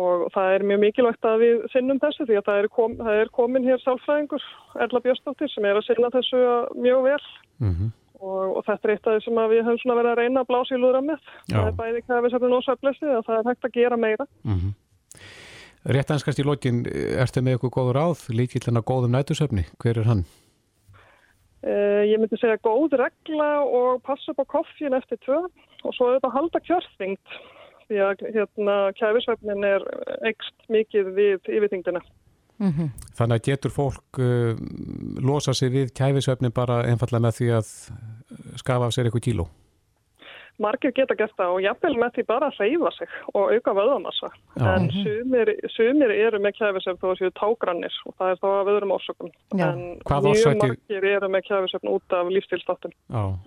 og 0.00 0.30
það 0.34 0.54
er 0.54 0.62
mjög 0.68 0.80
mikilvægt 0.84 1.24
að 1.24 1.42
við 1.44 1.66
sinnum 1.72 2.00
þessu 2.04 2.24
því 2.26 2.36
að 2.38 2.46
það 2.48 2.58
er, 2.60 2.68
kom, 2.76 2.96
það 2.96 3.20
er 3.22 3.28
komin 3.38 3.68
hér 3.68 3.82
sálfræðingur 3.82 4.44
Erla 4.80 5.00
Björnstóttir 5.04 5.50
sem 5.52 5.64
er 5.64 5.76
að 5.76 5.86
sinna 5.88 6.14
þessu 6.16 6.40
mjög 6.86 7.02
vel. 7.10 7.24
Mm 7.60 7.74
-hmm 7.74 7.90
og, 8.24 8.56
og 8.58 8.62
þetta 8.66 8.88
er 8.88 8.94
eitt 8.94 9.08
af 9.08 9.16
því 9.16 9.24
sem 9.24 9.40
við 9.52 9.64
höfum 9.66 9.80
svona 9.82 9.98
verið 10.00 10.12
að 10.12 10.20
reyna 10.22 10.44
að 10.44 10.50
blása 10.50 10.76
í 10.76 10.80
lúðra 10.80 11.02
með. 11.04 11.32
Já. 11.50 11.56
Það 11.56 11.68
er 11.70 11.76
bæði 11.80 12.04
kæfisöfnun 12.08 12.56
og 12.58 12.64
söflesi 12.66 13.10
og 13.10 13.26
það 13.26 13.40
er 13.40 13.50
hægt 13.50 13.68
að 13.68 13.76
gera 13.78 14.00
meira. 14.00 14.26
Mm 14.44 14.58
-hmm. 14.60 14.72
Rétt 15.94 16.10
anskast 16.14 16.40
í 16.40 16.46
lókin, 16.46 16.86
ertu 17.20 17.42
með 17.44 17.58
eitthvað 17.58 17.76
góður 17.76 18.00
áð, 18.00 18.20
líkillan 18.32 18.80
að 18.80 18.88
góðum 18.88 19.12
nætusöfni? 19.12 19.64
Hver 19.82 19.98
er 20.00 20.08
hann? 20.08 20.24
Uh, 21.64 22.04
ég 22.04 22.20
myndi 22.20 22.36
segja 22.36 22.60
góð 22.60 22.96
regla 23.00 23.50
og 23.64 24.02
passa 24.04 24.32
upp 24.32 24.40
á 24.44 24.52
koffín 24.56 24.96
eftir 24.96 25.16
tvö 25.24 25.38
og 25.84 25.94
svo 25.96 26.08
er 26.08 26.18
þetta 26.18 26.28
að 26.28 26.36
halda 26.36 26.60
kjörþingt 26.60 27.36
því 27.88 28.00
að 28.04 28.24
hérna, 28.34 28.76
kæfisöfnin 28.96 29.64
er 29.68 29.84
ekst 30.28 30.68
mikið 30.72 31.10
við 31.16 31.50
yfirþingdina. 31.52 32.00
Mm 32.58 32.70
-hmm. 32.70 32.88
Þannig 33.18 33.34
að 33.34 33.44
getur 33.50 33.70
fólk 33.70 34.18
uh, 34.18 34.54
losa 35.20 35.54
sig 35.54 35.72
við 35.72 35.92
kæfisvefni 35.94 36.50
bara 36.50 36.84
einfallega 36.86 37.26
með 37.26 37.36
því 37.38 37.48
að 37.58 37.66
uh, 37.90 38.56
skafa 38.56 38.86
af 38.86 38.92
sér 38.94 39.04
eitthvað 39.04 39.26
kíló? 39.26 39.46
Margir 40.62 40.92
geta 40.94 41.16
gert 41.18 41.34
það 41.34 41.52
og 41.56 41.62
jafnvel 41.64 41.96
með 41.98 42.10
því 42.14 42.24
bara 42.28 42.48
að 42.50 42.58
reyfa 42.62 42.90
sig 42.94 43.14
og 43.34 43.52
auka 43.54 43.72
vöðamassa. 43.74 44.28
En 44.60 44.86
mhm. 44.86 45.02
sumir, 45.02 45.50
sumir 45.74 46.10
eru 46.14 46.38
með 46.38 46.54
kæfisvefn 46.60 47.00
þó 47.00 47.08
að 47.10 47.18
séu 47.18 47.32
tágrannir 47.40 47.96
og 48.06 48.14
það 48.18 48.30
er 48.30 48.38
þá 48.42 48.46
að 48.50 48.66
vöðurum 48.68 48.94
orsökum. 48.94 49.32
Já. 49.58 49.64
En 49.66 49.80
Hvað 50.06 50.28
mjög 50.28 50.36
orsakir... 50.36 50.76
margir 50.76 51.08
eru 51.10 51.28
með 51.34 51.42
kæfisvefn 51.48 51.90
út 51.96 52.18
af 52.20 52.30
lífstilstáttum. 52.36 52.94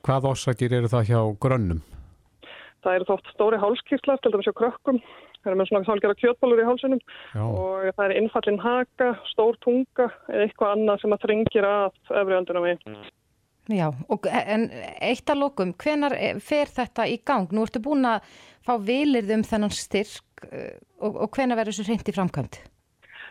Hvað 0.08 0.28
orsakir 0.34 0.74
eru 0.74 0.92
það 0.92 1.08
hjá 1.14 1.22
grönnum? 1.40 1.82
Það 2.84 3.00
eru 3.00 3.08
þótt 3.08 3.32
stóri 3.34 3.62
hálskýrsla, 3.64 4.20
til 4.22 4.34
dæmis 4.34 4.48
hjá 4.48 4.56
krökkum 4.60 5.00
Það 5.48 5.54
er 5.54 5.60
með 5.62 5.70
svona 5.70 5.88
hálfgerða 5.88 6.20
kjötbólur 6.20 6.60
í 6.60 6.66
hálsunum 6.68 7.00
Já. 7.32 7.44
og 7.46 7.86
það 7.96 8.04
er 8.06 8.14
innfallin 8.20 8.60
haka, 8.60 9.14
stór 9.32 9.56
tunga 9.64 10.10
eða 10.28 10.42
eitthvað 10.44 10.74
annað 10.76 11.00
sem 11.04 11.16
að 11.16 11.24
þringir 11.24 11.68
að 11.70 12.18
öfri 12.22 12.36
öndunum 12.36 12.68
við. 12.68 12.84
Já, 13.72 13.88
og, 14.12 14.28
en 14.28 14.68
eitt 15.04 15.32
að 15.32 15.42
lókum, 15.46 15.72
hvenar 15.80 16.16
fer 16.44 16.72
þetta 16.72 17.08
í 17.08 17.18
gang? 17.28 17.48
Nú 17.56 17.64
ertu 17.64 17.80
búin 17.84 18.08
að 18.08 18.28
fá 18.68 18.76
vilirðum 18.84 19.48
þennan 19.48 19.76
styrk 19.76 20.48
eh, 20.52 20.76
og, 21.00 21.16
og 21.16 21.32
hvenar 21.32 21.60
verður 21.60 21.76
þessu 21.78 21.88
reyndi 21.88 22.16
framkvæmt? 22.16 22.60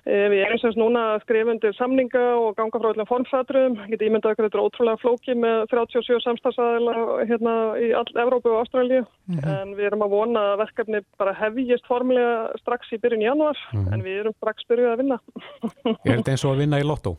Við 0.06 0.38
erum 0.38 0.60
semst 0.62 0.78
núna 0.78 1.00
að 1.16 1.24
skrifa 1.24 1.50
undir 1.50 1.72
samninga 1.74 2.20
og 2.38 2.52
ganga 2.54 2.78
frá 2.78 2.92
öllum 2.92 3.08
formfætrum. 3.08 3.74
Ég 3.88 3.96
geti 3.96 4.06
ímyndað 4.06 4.36
okkur 4.36 4.46
þetta 4.46 4.58
er 4.58 4.62
ótrúlega 4.62 5.00
flóki 5.02 5.34
með 5.34 5.64
37 5.72 6.20
samstagsæðila 6.22 6.94
hérna 7.26 7.54
í 7.82 7.88
all 7.98 8.20
Evrópu 8.22 8.52
og 8.52 8.60
Ástralju. 8.60 9.02
Mm 9.26 9.40
-hmm. 9.40 9.48
En 9.50 9.74
við 9.74 9.88
erum 9.88 10.04
að 10.06 10.14
vona 10.14 10.42
að 10.52 10.60
verkefni 10.62 11.00
bara 11.18 11.34
hefjist 11.34 11.86
formulega 11.90 12.54
strax 12.62 12.92
í 12.94 13.00
byrjun 13.02 13.26
januar. 13.26 13.58
Mm 13.72 13.82
-hmm. 13.82 13.92
En 13.94 14.02
við 14.06 14.20
erum 14.20 14.34
strax 14.38 14.68
byrjuð 14.68 14.92
að 14.92 15.00
vinna. 15.02 15.18
Er 16.06 16.16
þetta 16.16 16.30
eins 16.30 16.44
og 16.44 16.52
að 16.54 16.60
vinna 16.62 16.80
í 16.80 16.86
Lotto? 16.86 17.16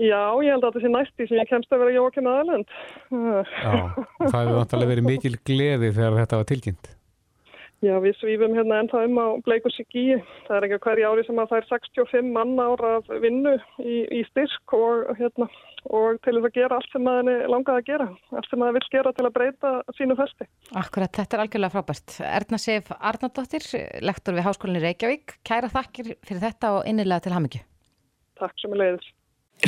Já, 0.00 0.32
ég 0.40 0.48
held 0.48 0.64
að 0.64 0.72
þetta 0.72 0.80
sé 0.80 0.88
næsti 0.88 1.26
sem 1.28 1.36
ég 1.36 1.48
kemst 1.50 1.72
að 1.72 1.82
vera 1.82 1.92
Jókim 1.92 2.26
aðalend. 2.26 2.68
Já, 3.10 3.72
það 4.32 4.40
hefur 4.40 4.56
vantilega 4.56 4.92
verið 4.94 5.04
mikil 5.04 5.36
gleði 5.44 5.92
þegar 5.92 6.16
þetta 6.22 6.36
var 6.40 6.48
tilkynnt. 6.48 6.99
Já, 7.80 7.94
við 7.96 8.18
svífum 8.18 8.52
hérna 8.52 8.82
ennþá 8.82 9.06
um 9.06 9.14
á 9.16 9.26
Bleikursíki. 9.46 10.18
Það 10.44 10.56
er 10.56 10.64
ekki 10.66 10.78
hverja 10.84 11.08
ári 11.08 11.22
sem 11.24 11.38
að 11.40 11.52
það 11.52 11.60
er 11.60 11.68
65 11.70 12.26
mann 12.34 12.58
ára 12.60 12.90
af 12.98 13.06
vinnu 13.22 13.54
í, 13.80 13.94
í 14.04 14.20
styrk 14.28 14.74
og, 14.76 15.06
hérna, 15.16 15.46
og 15.88 16.18
til 16.20 16.34
þess 16.36 16.48
að 16.50 16.58
gera 16.58 16.76
allt 16.76 16.92
sem 16.92 17.06
maður 17.08 17.46
langaði 17.54 17.80
að 17.80 17.88
gera. 17.88 18.08
Allt 18.36 18.50
sem 18.50 18.60
maður 18.60 18.76
vil 18.76 18.90
gera 18.92 19.12
til 19.16 19.24
að 19.24 19.32
breyta 19.38 19.70
sínu 19.96 20.16
festi. 20.18 20.48
Akkurat, 20.76 21.14
þetta 21.16 21.38
er 21.38 21.44
algjörlega 21.46 21.74
frábært. 21.78 22.18
Erna 22.28 22.60
Sef 22.60 22.92
Arnardóttir, 22.98 23.64
lektor 24.04 24.36
við 24.36 24.46
Háskólinni 24.50 24.84
Reykjavík. 24.84 25.38
Kæra 25.40 25.72
þakkir 25.72 26.12
fyrir 26.18 26.44
þetta 26.44 26.74
og 26.76 26.84
innilega 26.92 27.24
til 27.24 27.34
hamingju. 27.38 27.62
Takk 28.44 28.60
sem 28.60 28.76
er 28.76 28.82
leiðis. 28.84 29.08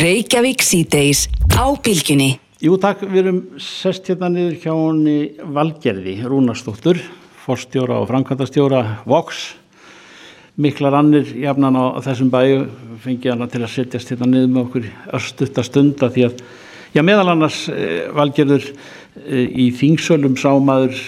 Reykjavík 0.05 0.69
síðdeis 0.69 1.25
á 1.57 1.65
bylginni. 1.81 2.35
Jú, 2.61 2.77
takk. 2.77 3.09
Við 3.09 3.25
erum 3.25 3.43
sest 3.57 4.13
hérna 4.13 4.29
niður 4.37 4.61
hjá 4.61 4.73
honni 4.77 5.19
Valgerði 5.57 6.21
Rúnarstóttur 6.29 7.01
forstjóra 7.43 7.99
og 8.01 8.09
framkvæmtastjóra 8.11 8.83
Vox. 9.09 9.55
Miklar 10.57 10.95
annir 10.95 11.31
jafnan 11.41 11.75
á 11.75 11.97
þessum 12.05 12.31
bæu 12.31 12.67
fengið 13.03 13.33
hana 13.33 13.49
til 13.51 13.63
að 13.65 13.73
setjast 13.73 14.13
hérna 14.13 14.29
niður 14.29 14.51
með 14.53 14.63
okkur 14.67 14.89
örstutta 15.19 15.65
stunda 15.67 16.11
því 16.13 16.27
að 16.29 16.43
já 16.93 17.03
meðal 17.03 17.33
annars 17.33 17.65
e, 17.73 17.87
valgerður 18.13 18.67
e, 18.69 19.47
í 19.49 19.71
þingsölum 19.75 20.37
sámaður 20.39 20.99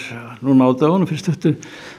núna 0.45 0.67
á 0.67 0.71
dögunum 0.73 1.07
fyrir 1.07 1.21
stuttu 1.21 1.53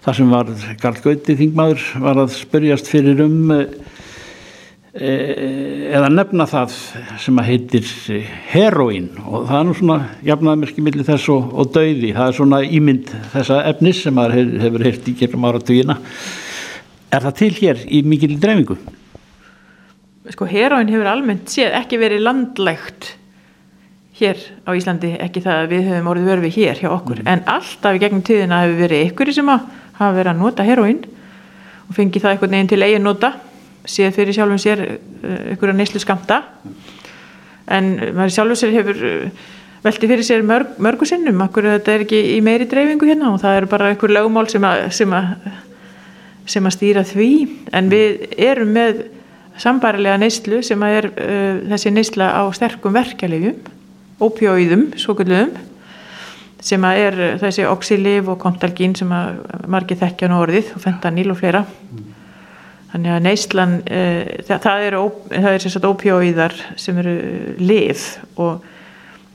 þar 0.04 0.18
sem 0.18 0.34
var 0.34 0.50
Karl 0.82 1.00
Gauti 1.04 1.38
þingmaður 1.38 1.86
var 2.02 2.20
að 2.24 2.34
spörjast 2.34 2.90
fyrir 2.90 3.22
um 3.24 3.54
e, 3.54 3.60
eða 4.96 6.08
nefna 6.08 6.46
það 6.48 6.74
sem 7.20 7.40
að 7.40 7.48
heitir 7.50 7.88
heroín 8.52 9.10
og 9.26 9.44
það 9.48 9.58
er 9.58 9.66
nú 9.68 9.74
svona 9.76 9.96
jafnaðmerki 10.24 10.84
millir 10.84 11.06
þess 11.06 11.28
og, 11.34 11.50
og 11.52 11.70
dauði. 11.74 12.14
Það 12.16 12.30
er 12.30 12.36
svona 12.38 12.60
ímynd 12.64 13.12
þessa 13.34 13.60
efnis 13.72 14.00
sem 14.06 14.20
hef, 14.22 14.54
hefur 14.64 14.86
heilt 14.86 15.10
í 15.10 15.16
gegnum 15.20 15.46
áratugina. 15.50 15.98
Er 17.12 17.26
það 17.26 17.36
til 17.42 17.52
hér 17.60 17.84
í 17.86 18.00
mikil 18.08 18.38
dreifingu? 18.40 18.78
Sko 20.32 20.48
heroín 20.50 20.90
hefur 20.90 21.12
almennt 21.12 21.52
séð 21.52 21.76
ekki 21.78 22.00
verið 22.00 22.24
landlægt 22.24 23.12
hér 24.16 24.40
á 24.64 24.72
Íslandi 24.72 25.12
ekki 25.20 25.42
það 25.44 25.60
að 25.60 25.74
við 25.74 25.90
höfum 25.90 26.08
orðið 26.12 26.30
verfið 26.32 26.56
hér 26.56 26.80
hjá 26.80 26.88
okkur. 26.94 27.20
Mm. 27.20 27.28
en 27.34 27.44
alltaf 27.52 27.98
í 27.98 28.00
gegnum 28.00 28.24
tíðina 28.24 28.62
hefur 28.64 28.80
verið 28.86 29.10
ykkur 29.10 29.32
sem 29.36 29.52
að 29.52 29.68
hafa 29.98 30.16
verið 30.16 30.32
að 30.32 30.40
nota 30.40 30.66
heroín 30.66 31.02
og 31.86 31.92
fengið 31.98 32.24
það 32.24 32.32
einhvern 32.32 32.56
veginn 32.56 32.72
til 32.72 32.86
eigin 32.86 33.06
nota 33.06 33.32
séð 33.90 34.14
fyrir 34.18 34.36
sjálfum 34.36 34.60
sér 34.60 34.84
ykkur 35.54 35.72
að 35.72 35.80
neyslu 35.80 36.02
skamta 36.02 36.42
en 37.66 37.92
maður 38.14 38.34
sjálfum 38.36 38.58
sér 38.60 38.74
hefur 38.76 39.04
eh, 39.06 39.44
velti 39.86 40.10
fyrir 40.10 40.26
sér 40.26 40.44
mörg, 40.46 40.76
mörgu 40.82 41.06
sinnum 41.08 41.42
akkur 41.44 41.68
þetta 41.68 41.94
er 41.94 42.06
ekki 42.06 42.22
í 42.34 42.40
meiri 42.44 42.66
dreifingu 42.70 43.08
hérna 43.08 43.32
og 43.34 43.40
það 43.42 43.60
er 43.60 43.68
bara 43.70 43.92
ykkur 43.94 44.14
lögmál 44.14 44.48
sem 44.50 44.64
að, 44.66 44.86
sem 44.94 45.14
að, 45.14 45.30
sem 46.50 46.66
að 46.66 46.74
stýra 46.74 47.04
því. 47.06 47.30
En 47.76 47.90
við 47.92 48.26
erum 48.48 48.74
með 48.74 49.04
sambarilega 49.62 50.18
neyslu 50.20 50.60
sem 50.66 50.82
að 50.84 50.98
er 50.98 51.08
uh, 51.12 51.62
þessi 51.72 51.94
neysla 51.94 52.32
á 52.34 52.42
sterkum 52.56 52.94
verkefliðjum 52.96 53.72
opjóiðum, 54.26 54.90
svo 55.00 55.14
kallum 55.16 55.54
sem 56.66 56.82
að 56.88 56.98
er 57.02 57.16
þessi 57.42 57.66
oxylif 57.68 58.30
og 58.32 58.38
kontalgín 58.42 58.96
sem 58.96 59.10
að 59.12 59.42
margir 59.70 59.98
þekkja 60.00 60.30
nú 60.32 60.38
orðið 60.40 60.72
og 60.74 60.82
fentanil 60.82 61.28
og 61.30 61.38
fleira 61.38 61.66
Þannig 62.96 63.12
að 63.12 63.24
neyslan, 63.26 63.72
uh, 63.92 64.28
það, 64.48 64.60
það 64.64 64.82
eru 64.86 65.00
er 65.36 65.58
sérstaklega 65.60 65.90
ópjóíðar 65.90 66.54
sem 66.80 66.96
eru 67.02 67.16
liv 67.60 68.04
og, 68.40 68.62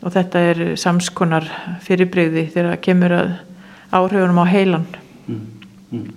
og 0.01 0.15
þetta 0.15 0.41
er 0.49 0.61
samskonar 0.81 1.45
fyrirbreyði 1.85 2.47
þegar 2.55 2.71
það 2.71 2.81
kemur 2.87 3.13
að 3.19 3.29
áhrifunum 3.93 4.41
á 4.41 4.45
heilan. 4.49 4.87
Mm, 5.27 5.43
mm. 5.91 6.09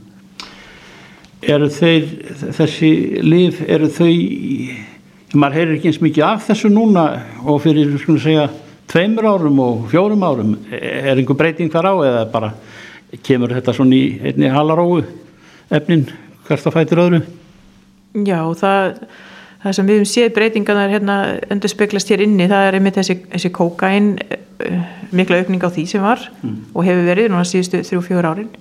Eru 1.53 1.69
þeir, 1.69 2.09
þessi 2.57 2.91
liv, 3.29 3.61
eru 3.69 3.93
þau 3.93 4.09
maður 5.37 5.61
heyrir 5.61 5.77
ekki 5.77 5.93
eins 5.93 6.01
mikið 6.01 6.27
af 6.31 6.49
þessu 6.49 6.73
núna 6.73 7.07
og 7.45 7.61
fyrir, 7.67 7.93
skulum 8.01 8.25
segja, 8.25 8.49
tveimur 8.89 9.29
árum 9.35 9.61
og 9.67 9.85
fjórum 9.93 10.25
árum, 10.25 10.57
er 10.73 11.13
einhver 11.13 11.37
breyting 11.45 11.69
þar 11.77 11.93
á 11.93 11.95
eða 12.09 12.27
bara 12.33 12.55
kemur 13.21 13.53
þetta 13.53 13.77
svona 13.77 14.01
í 14.01 14.05
einni 14.33 14.49
halaróu 14.49 15.03
efnin 15.69 16.09
hvert 16.49 16.67
að 16.69 16.77
fætir 16.79 17.03
öðru? 17.03 17.21
Já, 18.25 18.39
það, 18.61 18.99
það 19.65 19.77
sem 19.77 19.89
við 19.89 19.99
hefum 19.99 20.11
séð 20.13 20.33
breytingarnar 20.37 20.93
hérna 20.93 21.19
endur 21.51 21.73
speglast 21.73 22.11
hér 22.13 22.25
inni, 22.27 22.49
það 22.51 22.69
er 22.69 22.79
einmitt 22.79 22.99
þessi, 23.01 23.19
þessi 23.33 23.53
kókain 23.55 24.11
uh, 24.23 24.83
mikla 25.15 25.41
aukning 25.43 25.65
á 25.65 25.71
því 25.75 25.87
sem 25.91 26.05
var 26.05 26.23
mm. 26.41 26.59
og 26.75 26.87
hefur 26.87 27.09
verið 27.09 27.33
núna 27.33 27.47
síðustu 27.49 27.83
þrjú-fjóður 27.89 28.31
árin 28.31 28.53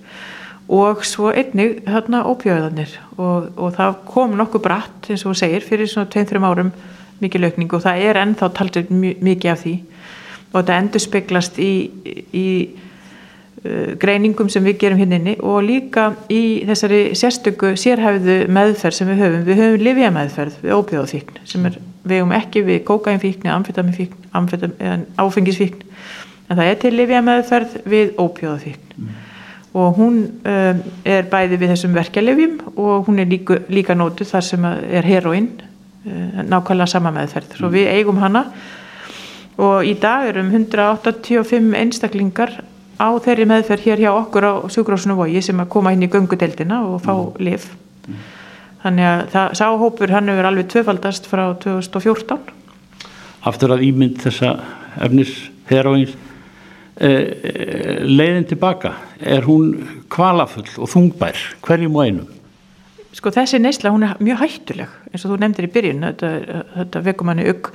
og 0.74 1.04
svo 1.04 1.30
einnig 1.34 1.82
hérna 1.84 2.22
ópjöðanir 2.24 2.94
og, 3.18 3.50
og 3.60 3.74
það 3.76 3.98
kom 4.08 4.36
nokkuð 4.38 4.64
bratt 4.64 5.10
eins 5.12 5.26
og 5.28 5.36
segir 5.36 5.64
fyrir 5.64 5.90
svona 5.90 6.08
2-3 6.12 6.40
árum 6.48 6.72
mikið 7.20 7.50
aukning 7.50 7.74
og 7.76 7.84
það 7.84 8.06
er 8.08 8.20
ennþá 8.22 8.48
talsið 8.56 8.90
mikið 8.94 9.50
af 9.52 9.60
því 9.64 9.74
og 10.54 10.56
þetta 10.56 10.78
endur 10.78 11.02
speglast 11.02 11.60
í, 11.62 11.72
í 12.32 12.46
greiningum 14.00 14.50
sem 14.52 14.64
við 14.64 14.76
gerum 14.82 15.00
hérna 15.00 15.16
inni 15.16 15.34
og 15.40 15.62
líka 15.64 16.10
í 16.28 16.64
þessari 16.68 17.00
sérstöku 17.16 17.72
sérhæfðu 17.80 18.36
meðferð 18.52 18.98
sem 18.98 19.08
við 19.08 19.22
höfum. 19.24 19.44
Við 19.46 19.60
höfum 19.62 19.84
livja 19.86 20.10
meðferð 20.12 20.58
við 20.60 20.74
ópjóðafíkn 20.76 21.42
sem 21.48 21.68
er, 21.70 21.78
við 22.04 22.20
höfum 22.20 22.34
ekki 22.36 22.64
við 22.66 22.80
kókainfíkn 22.90 23.52
amfetaminfíkn, 23.54 24.30
amfetam, 24.36 24.74
áfengisfíkn 25.16 25.86
en 26.48 26.58
það 26.58 26.70
er 26.70 26.80
til 26.82 26.92
livja 26.98 27.22
meðferð 27.24 27.78
við 27.88 28.12
ópjóðafíkn 28.20 28.98
mm. 29.00 29.14
og 29.80 29.96
hún 29.96 30.18
um, 30.44 30.82
er 31.08 31.30
bæði 31.32 31.60
við 31.62 31.72
þessum 31.72 31.96
verkjalivjum 31.96 32.58
og 32.74 33.08
hún 33.08 33.24
er 33.24 33.32
líka, 33.32 33.62
líka 33.72 33.96
nótuð 33.96 34.34
þar 34.34 34.48
sem 34.50 34.68
er 34.68 35.08
heroinn 35.08 35.54
nákvæmlega 36.04 36.90
sama 36.90 37.12
meðferð. 37.14 37.56
Svo 37.56 37.70
við 37.72 37.88
eigum 37.94 38.20
hana 38.20 38.44
og 39.56 39.86
í 39.86 39.94
dag 40.00 40.28
erum 40.28 40.50
185 40.52 41.72
einstaklingar 41.78 42.58
á 42.98 43.08
þeirri 43.24 43.46
meðferð 43.50 43.88
hér 43.88 44.02
hjá 44.04 44.10
okkur 44.12 44.46
á 44.46 44.52
Sjúkrásunu 44.72 45.16
vogi 45.18 45.42
sem 45.44 45.60
að 45.62 45.70
koma 45.74 45.94
inn 45.94 46.04
í 46.06 46.10
göngudeldina 46.10 46.82
og 46.88 47.00
fá 47.04 47.14
mm. 47.14 47.40
liv 47.42 47.66
mm. 48.06 48.20
þannig 48.84 49.08
að 49.10 49.24
það, 49.34 49.56
sáhópur 49.60 50.14
hann 50.14 50.30
hefur 50.32 50.50
alveg 50.50 50.70
tvöfaldast 50.74 51.30
frá 51.30 51.46
2014 51.64 52.52
Aftur 53.44 53.74
að 53.74 53.84
ímynd 53.88 54.22
þessa 54.24 54.54
efnis 55.04 55.34
heroins 55.68 56.14
eh, 56.96 57.10
eh, 57.10 57.98
leiðin 58.06 58.46
tilbaka 58.48 58.94
er 59.20 59.44
hún 59.48 59.74
kvalafull 60.12 60.68
og 60.78 60.90
þungbær 60.92 61.42
hverjum 61.64 61.98
og 61.98 62.06
einum? 62.06 62.30
Sko 63.14 63.30
þessi 63.34 63.60
neysla 63.62 63.92
hún 63.94 64.06
er 64.06 64.16
mjög 64.22 64.40
hættuleg 64.42 64.94
eins 65.10 65.24
og 65.26 65.34
þú 65.34 65.40
nefndir 65.42 65.68
í 65.68 65.72
byrjun. 65.74 66.06
Þetta, 66.08 66.30
þetta 66.78 67.02
vekum 67.04 67.30
hann 67.30 67.42
í 67.44 67.50
auk 67.52 67.70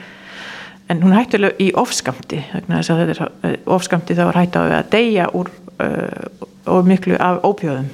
en 0.89 1.01
hún 1.03 1.15
hættuleg 1.15 1.57
í 1.61 1.69
ofskamti 1.77 2.41
eh, 2.41 3.57
ofskamti 3.69 4.17
þá 4.17 4.23
er 4.27 4.39
hætt 4.41 4.59
á 4.59 4.61
að 4.65 4.91
deyja 4.93 5.27
úr 5.37 5.51
uh, 5.79 6.79
miklu 6.85 7.17
af 7.21 7.43
ópjóðum 7.45 7.89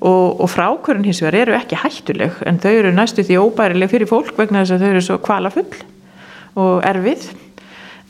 og, 0.00 0.40
og 0.40 0.48
frákvörun 0.50 1.04
hins 1.08 1.22
vegar 1.24 1.40
eru 1.42 1.56
ekki 1.58 1.78
hættuleg 1.80 2.40
en 2.48 2.60
þau 2.62 2.72
eru 2.72 2.94
næstu 2.96 3.24
því 3.26 3.38
óbærileg 3.44 3.92
fyrir 3.92 4.10
fólk 4.10 4.36
vegna 4.38 4.64
þess 4.64 4.76
að 4.76 4.84
þau 4.84 4.90
eru 4.90 5.06
svo 5.06 5.20
kvalafull 5.24 5.70
og 6.60 6.84
erfið 6.88 7.30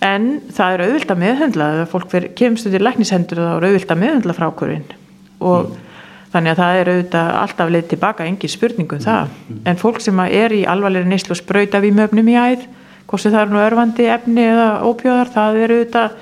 en 0.07 0.33
það 0.55 0.75
eru 0.75 0.89
auðvitað 0.89 1.23
meðhundla 1.25 1.71
ef 1.85 1.95
fólk 1.95 2.19
kemst 2.39 2.69
undir 2.69 2.85
læknishendur 2.85 3.43
þá 3.43 3.53
eru 3.57 3.71
auðvitað 3.71 4.03
meðhundla 4.05 4.37
frákvörun 4.39 4.91
og 5.41 5.71
mm. 5.71 5.87
Þannig 6.31 6.53
að 6.53 6.61
það 6.61 6.77
er 6.79 6.89
auðvitað 6.91 7.29
alltaf 7.41 7.71
leið 7.75 7.87
tilbaka, 7.91 8.27
engin 8.31 8.53
spurningum 8.53 9.01
það. 9.03 9.33
Mm. 9.49 9.63
En 9.67 9.79
fólk 9.81 9.99
sem 10.05 10.21
er 10.29 10.53
í 10.55 10.61
alvarlega 10.69 11.11
neyslu 11.11 11.35
og 11.35 11.41
spröyta 11.41 11.81
við 11.83 11.97
möfnum 11.97 12.31
í 12.31 12.37
æð, 12.39 12.69
hvort 13.11 13.23
sem 13.25 13.35
það 13.35 13.43
er 13.43 13.51
nú 13.51 13.63
örfandi 13.65 14.07
efni 14.15 14.45
eða 14.47 14.69
ópjóðar 14.87 15.33
það 15.35 15.59
er 15.65 15.75
auðvitað 15.75 16.13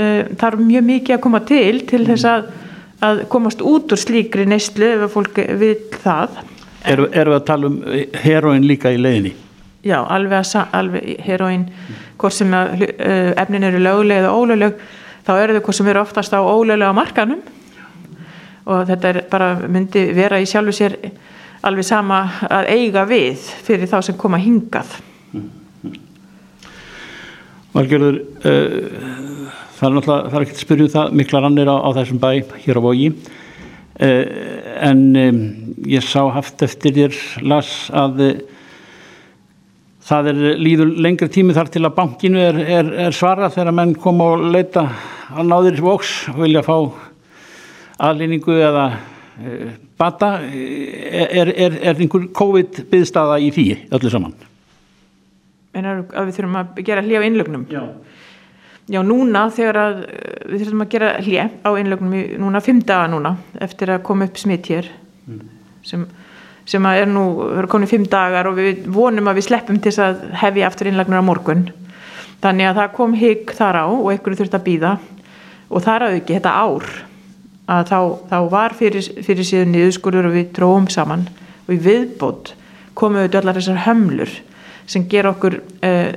uh, 0.00 0.46
er 0.48 0.56
mjög 0.62 0.86
mikið 0.88 1.16
að 1.16 1.22
koma 1.26 1.42
til 1.50 1.82
til 1.90 2.02
þess 2.08 2.28
að, 2.30 2.48
að 3.04 3.22
komast 3.32 3.64
út 3.64 3.92
úr 3.92 4.00
slíkri 4.00 4.46
neyslu 4.48 4.88
ef 4.96 5.12
fólk 5.12 5.42
vil 5.60 5.76
það. 6.00 6.40
Erum 6.88 7.12
er 7.12 7.28
við 7.28 7.36
að 7.36 7.46
tala 7.50 7.68
um 7.68 7.78
heroin 8.24 8.64
líka 8.64 8.92
í 8.94 9.00
leiðinni? 9.00 9.34
Já, 9.84 9.98
alveg, 10.00 10.48
alveg 10.76 11.20
heroin 11.24 11.68
hvort 12.20 12.36
sem 12.36 12.52
að, 12.56 12.86
uh, 12.88 13.30
efnin 13.40 13.68
eru 13.68 13.84
löguleg 13.84 14.24
eða 14.24 14.34
ólöguleg 14.36 14.82
þá 15.26 15.32
eru 15.36 15.56
þau 15.56 15.64
hvort 15.66 15.80
sem 15.80 15.92
eru 15.92 16.04
oftast 16.04 16.36
á 16.36 16.40
ólögulega 16.40 16.96
markanum 16.96 17.44
og 18.70 18.86
þetta 18.88 19.12
er 19.12 19.20
bara 19.30 19.52
myndi 19.68 20.08
vera 20.16 20.40
í 20.40 20.48
sjálfu 20.48 20.74
sér 20.76 20.96
alveg 21.66 21.84
sama 21.84 22.22
að 22.48 22.72
eiga 22.72 23.04
við 23.08 23.40
fyrir 23.66 23.88
þá 23.90 23.98
sem 24.04 24.20
koma 24.20 24.40
hingað 24.40 24.96
Valgjörður, 27.70 28.16
uh, 28.42 29.50
það 29.76 29.84
er 29.86 29.92
náttúrulega, 29.94 30.30
það 30.30 30.38
er 30.38 30.44
ekki 30.46 30.56
að 30.56 30.62
spyrja 30.64 30.86
um 30.86 30.94
það, 30.94 31.12
mikla 31.20 31.42
rannir 31.44 31.68
á, 31.70 31.76
á 31.86 31.88
þessum 32.00 32.18
bæ 32.22 32.30
hér 32.64 32.80
á 32.80 32.82
vogi, 32.82 33.10
uh, 33.14 34.24
en 34.88 35.04
um, 35.20 35.38
ég 35.86 36.02
sá 36.02 36.24
haft 36.34 36.64
eftir 36.66 36.96
þér, 36.96 37.20
las 37.46 37.70
að 37.94 38.24
uh, 38.26 38.32
það 40.10 40.32
er 40.32 40.42
líður 40.58 40.92
lengri 41.06 41.30
tími 41.30 41.54
þar 41.54 41.70
til 41.70 41.84
að 41.86 41.94
bankinu 42.00 42.42
er, 42.42 42.58
er, 42.80 42.92
er 43.06 43.14
svarað 43.14 43.54
þegar 43.60 43.78
menn 43.78 43.94
koma 44.02 44.32
og 44.34 44.50
leita 44.50 44.88
á 45.30 45.40
náðir 45.46 45.78
voks 45.86 46.16
og 46.34 46.42
vilja 46.42 46.66
fá 46.66 46.74
aðlýningu 48.10 48.58
eða 48.58 48.90
bata, 50.00 50.40
er, 50.42 51.52
er 51.54 51.94
einhver 51.94 52.26
COVID 52.36 52.86
byggstaða 52.90 53.38
í 53.44 53.52
því 53.54 53.66
öllu 53.94 54.12
saman? 54.12 54.49
En 55.76 55.90
að 55.90 56.28
við 56.28 56.36
þurfum 56.38 56.58
að 56.60 56.80
gera 56.86 57.04
hlið 57.04 57.22
á 57.22 57.26
innlögnum. 57.26 57.66
Já. 57.70 57.82
já, 58.90 59.00
núna 59.06 59.44
þegar 59.54 59.80
að 59.80 59.98
við 60.50 60.64
þurfum 60.64 60.84
að 60.84 60.94
gera 60.94 61.10
hlið 61.20 61.58
á 61.62 61.70
innlögnum 61.82 62.16
í 62.16 62.22
núna 62.42 62.62
fimm 62.64 62.80
daga 62.86 63.10
núna 63.12 63.36
eftir 63.62 63.94
að 63.94 64.02
koma 64.08 64.26
upp 64.26 64.40
smitt 64.40 64.70
hér 64.72 64.88
mm. 65.26 65.44
sem, 65.86 66.06
sem 66.68 66.88
að 66.90 67.02
er 67.04 67.12
nú 67.12 67.26
komið 67.70 67.94
fimm 67.94 68.08
dagar 68.10 68.50
og 68.50 68.58
við 68.58 68.82
vonum 68.90 69.30
að 69.30 69.40
við 69.40 69.48
sleppum 69.50 69.78
til 69.78 69.92
þess 69.92 70.06
að 70.08 70.26
hefja 70.42 70.70
aftur 70.70 70.90
innlögnur 70.90 71.22
á 71.22 71.28
morgun. 71.30 71.68
Þannig 72.40 72.70
að 72.70 72.80
það 72.80 72.92
kom 72.96 73.14
higg 73.20 73.54
þar 73.54 73.82
á 73.84 73.86
og 73.86 74.10
einhverju 74.10 74.42
þurft 74.42 74.58
að 74.58 74.66
býða 74.66 74.96
og 75.70 75.84
þar 75.84 76.06
að 76.06 76.18
ekki 76.18 76.38
þetta 76.38 76.56
ár 76.56 76.86
að 77.70 77.90
þá, 77.90 77.98
þá 78.30 78.38
var 78.50 78.74
fyrir, 78.74 79.10
fyrir 79.22 79.46
síðan 79.46 79.74
niðurskurður 79.76 80.30
og 80.30 80.34
við 80.34 80.48
tróum 80.56 80.88
saman. 80.90 81.28
Og 81.68 81.76
í 81.76 81.82
viðbót 81.84 82.54
komum 82.98 83.22
við 83.22 83.36
allar 83.38 83.58
þessar 83.60 83.84
hömlur 83.84 84.32
sem 84.90 85.06
ger 85.10 85.28
okkur 85.30 85.60
uh, 85.60 86.08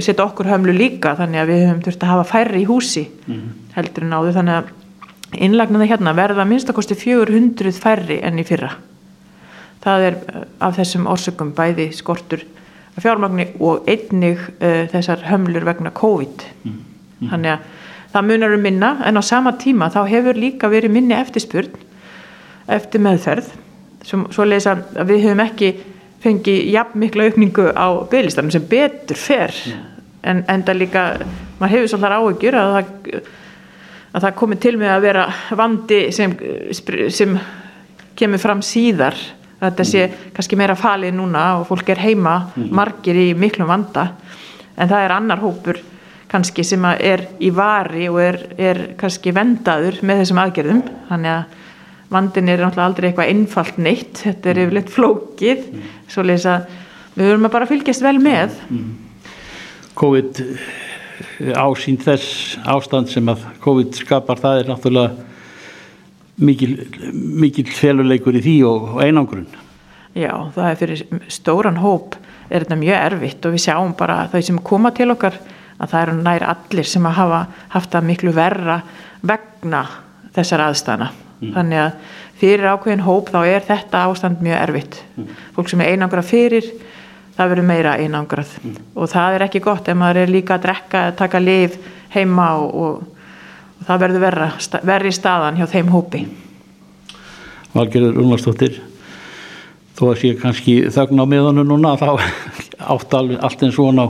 setja 0.00 0.24
okkur 0.24 0.48
hömlu 0.48 0.74
líka 0.76 1.14
þannig 1.18 1.42
að 1.42 1.52
við 1.52 1.62
höfum 1.66 1.84
þurft 1.84 2.06
að 2.06 2.12
hafa 2.14 2.30
færri 2.30 2.62
í 2.62 2.68
húsi 2.68 3.04
mm. 3.26 3.44
heldur 3.76 4.06
en 4.06 4.16
áður 4.16 4.38
þannig 4.38 4.58
að 4.60 4.72
innlagnaði 5.44 5.90
hérna 5.90 6.14
verða 6.16 6.46
minnstakosti 6.48 6.96
400 6.98 7.74
færri 7.82 8.20
enn 8.24 8.40
í 8.40 8.46
fyrra 8.48 8.72
það 9.84 10.08
er 10.08 10.18
uh, 10.22 10.42
af 10.68 10.78
þessum 10.80 11.08
orsökum 11.12 11.54
bæði 11.56 11.90
skortur 11.96 12.44
fjármagni 12.94 13.50
og 13.58 13.88
einnig 13.90 14.38
uh, 14.38 14.84
þessar 14.92 15.26
hömlur 15.28 15.66
vegna 15.66 15.92
COVID 15.94 16.46
mm. 16.64 16.76
Mm. 17.24 17.32
þannig 17.32 17.56
að 17.56 17.72
það 18.14 18.28
munar 18.30 18.54
um 18.54 18.62
minna 18.62 18.94
en 19.04 19.18
á 19.18 19.22
sama 19.26 19.56
tíma 19.58 19.90
þá 19.90 20.04
hefur 20.06 20.38
líka 20.38 20.70
verið 20.70 20.94
minni 20.94 21.16
eftirspurn 21.18 21.74
eftir 22.70 23.02
meðferð 23.02 23.50
svo 24.04 24.44
leysa 24.46 24.76
að 24.94 25.10
við 25.10 25.26
höfum 25.26 25.42
ekki 25.44 25.70
fengi 26.24 26.56
jafn 26.72 27.02
mikla 27.02 27.28
aukningu 27.28 27.70
á 27.76 27.86
bygglistanum 28.10 28.52
sem 28.54 28.64
betur 28.68 29.18
fer 29.20 29.52
mm. 29.52 29.86
en 30.30 30.44
enda 30.48 30.74
líka, 30.76 31.04
maður 31.60 31.74
hefur 31.76 31.92
svolítið 31.92 32.16
áhugjur 32.18 32.58
að 32.60 32.74
það, 32.74 32.92
að 34.12 34.26
það 34.26 34.36
komi 34.40 34.60
til 34.62 34.74
með 34.80 34.92
að 34.94 35.06
vera 35.08 35.24
vandi 35.60 36.02
sem, 36.16 36.36
sem 37.12 37.38
kemur 38.16 38.42
fram 38.42 38.62
síðar 38.64 39.18
að 39.58 39.66
þetta 39.66 39.88
sé 39.90 40.04
mm. 40.06 40.30
kannski 40.36 40.60
meira 40.60 40.78
falið 40.78 41.16
núna 41.18 41.48
og 41.60 41.66
fólk 41.70 41.92
er 41.94 42.04
heima 42.04 42.38
mm. 42.54 42.70
margir 42.74 43.20
í 43.20 43.28
miklum 43.38 43.70
vanda 43.70 44.10
en 44.74 44.88
það 44.88 45.02
er 45.02 45.18
annar 45.18 45.44
hópur 45.44 45.80
kannski 46.30 46.64
sem 46.66 46.82
er 46.96 47.28
í 47.44 47.52
vari 47.54 48.08
og 48.10 48.18
er, 48.22 48.40
er 48.58 48.80
kannski 48.98 49.34
vendaður 49.34 50.00
með 50.02 50.24
þessum 50.24 50.40
aðgerðum 50.42 50.82
þannig 51.10 51.36
að 51.36 51.60
vandin 52.14 52.48
er 52.48 52.62
náttúrulega 52.62 52.88
aldrei 52.88 53.10
eitthvað 53.10 53.34
einfalt 53.34 53.78
neitt, 53.82 54.22
þetta 54.22 54.50
er 54.50 54.58
mm. 54.58 54.64
yfirleitt 54.64 54.94
flókið 54.94 55.62
mm. 55.66 55.92
svo 56.14 56.24
leysa, 56.26 56.56
við 57.14 57.30
höfum 57.30 57.48
að 57.48 57.54
bara 57.58 57.70
fylgjast 57.70 58.04
vel 58.04 58.16
með 58.22 58.58
mm. 58.70 58.90
COVID 59.98 60.42
ásýnd 61.54 62.02
þess 62.04 62.58
ástand 62.66 63.10
sem 63.12 63.28
að 63.30 63.44
COVID 63.62 63.94
skapar 64.00 64.40
það 64.42 64.60
er 64.60 64.70
náttúrulega 64.72 65.30
mikil, 66.42 66.72
mikil 67.14 67.66
feluleikur 67.70 68.38
í 68.38 68.42
því 68.44 68.56
og, 68.68 68.88
og 68.96 69.02
einangrun 69.04 69.46
Já, 70.14 70.30
það 70.54 70.68
er 70.68 70.78
fyrir 70.78 71.02
stóran 71.32 71.80
hóp 71.82 72.14
er 72.50 72.64
þetta 72.64 72.78
mjög 72.78 73.00
erfitt 73.00 73.46
og 73.46 73.54
við 73.54 73.64
sjáum 73.66 73.94
bara 73.98 74.24
þau 74.30 74.40
sem 74.46 74.62
koma 74.62 74.92
til 74.94 75.10
okkar 75.14 75.38
að 75.74 75.90
það 75.90 76.00
eru 76.04 76.16
nær 76.20 76.46
allir 76.52 76.88
sem 76.88 77.06
að 77.08 77.18
hafa 77.18 77.42
haft 77.74 77.94
það 77.94 78.08
miklu 78.10 78.34
verra 78.34 78.80
vegna 79.26 79.84
þessar 80.34 80.68
aðstæðana 80.68 81.23
mm. 81.44 81.54
þannig 81.56 81.82
að 81.84 82.18
fyrir 82.40 82.72
ákveðin 82.72 83.06
hóp 83.06 83.30
þá 83.32 83.40
er 83.44 83.68
þetta 83.68 84.02
ástand 84.08 84.42
mjög 84.44 84.60
erfitt. 84.60 85.00
Mm. 85.16 85.30
fólk 85.56 85.70
sem 85.70 85.84
er 85.84 85.94
einangra 85.94 86.24
fyrir 86.26 86.72
það 87.34 87.50
verður 87.50 87.68
meira 87.68 87.96
einangrað. 87.98 88.54
Og 88.94 89.10
það 89.10 89.36
er 89.36 89.46
ekki 89.48 89.62
gott 89.64 89.88
ef 89.90 89.98
maður 89.98 90.22
er 90.22 90.32
líka 90.32 90.56
að 90.56 90.66
drekka, 90.68 91.04
taka 91.18 91.40
lif 91.42 91.76
heima 92.14 92.50
og, 92.62 92.74
og, 92.74 93.28
og 93.80 93.86
það 93.88 94.02
verður 94.06 94.24
verra, 94.28 94.48
verri 94.86 95.14
staðan 95.14 95.58
hjá 95.58 95.66
þeim 95.74 95.92
hópi. 95.94 96.24
Valgerður 97.74 98.20
Rúnarsdóttir 98.20 98.78
þó 99.98 100.04
að 100.12 100.20
sé 100.22 100.34
kannski 100.38 100.76
þögn 100.94 101.22
á 101.22 101.26
miðunum 101.30 101.70
núna 101.70 101.96
þá 101.98 102.08
átt 102.94 103.16
allt 103.18 103.66
eins 103.66 103.74
svona 103.74 104.06
á, 104.06 104.08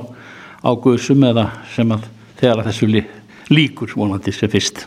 á 0.65 0.71
guðsum 0.77 1.25
eða 1.31 1.49
sem 1.73 1.97
að 1.97 2.09
þegar 2.41 2.61
að 2.61 2.69
þessu 2.71 2.91
lí, 2.91 3.05
líkur 3.53 3.97
vonandi 3.97 4.33
sem 4.37 4.53
fyrst 4.53 4.85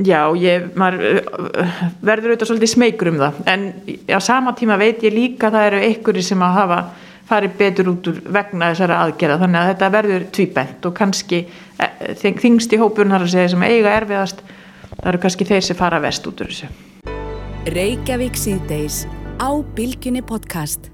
Já, 0.00 0.22
ég, 0.40 0.70
maður 0.80 1.20
uh, 1.20 1.80
verður 2.04 2.32
auðvitað 2.32 2.50
svolítið 2.50 2.72
smeykur 2.72 3.10
um 3.10 3.20
það. 3.20 3.40
En 3.52 3.66
á 4.08 4.18
sama 4.24 4.54
tíma 4.56 4.78
veit 4.80 5.02
ég 5.04 5.14
líka 5.14 5.48
að 5.50 5.56
það 5.58 5.66
eru 5.70 5.80
einhverjir 5.88 6.26
sem 6.30 6.44
að 6.46 6.56
hafa 6.56 6.78
farið 7.30 7.56
betur 7.58 7.90
út 7.92 8.08
úr 8.10 8.20
vegna 8.32 8.70
þessara 8.72 9.00
aðgerða. 9.04 9.40
Þannig 9.44 9.60
að 9.60 9.72
þetta 9.72 9.90
verður 9.96 10.24
tvíbent 10.38 10.88
og 10.88 10.96
kannski 10.98 11.42
eh, 11.44 12.14
þingst 12.22 12.74
í 12.74 12.80
hópurnar 12.80 13.26
að 13.26 13.34
segja 13.34 13.52
sem 13.54 13.66
eiga 13.66 13.96
erfiðast 14.00 14.44
það 15.00 15.10
eru 15.12 15.24
kannski 15.26 15.48
þeir 15.50 15.66
sem 15.68 15.78
fara 15.78 16.00
vest 16.02 16.30
út 16.30 16.44
úr 16.44 16.54
þessu. 16.54 16.70
Reykjavík 17.70 18.40
síðdeis 18.40 19.04
á 19.36 19.50
Bilginni 19.76 20.24
podcast. 20.24 20.90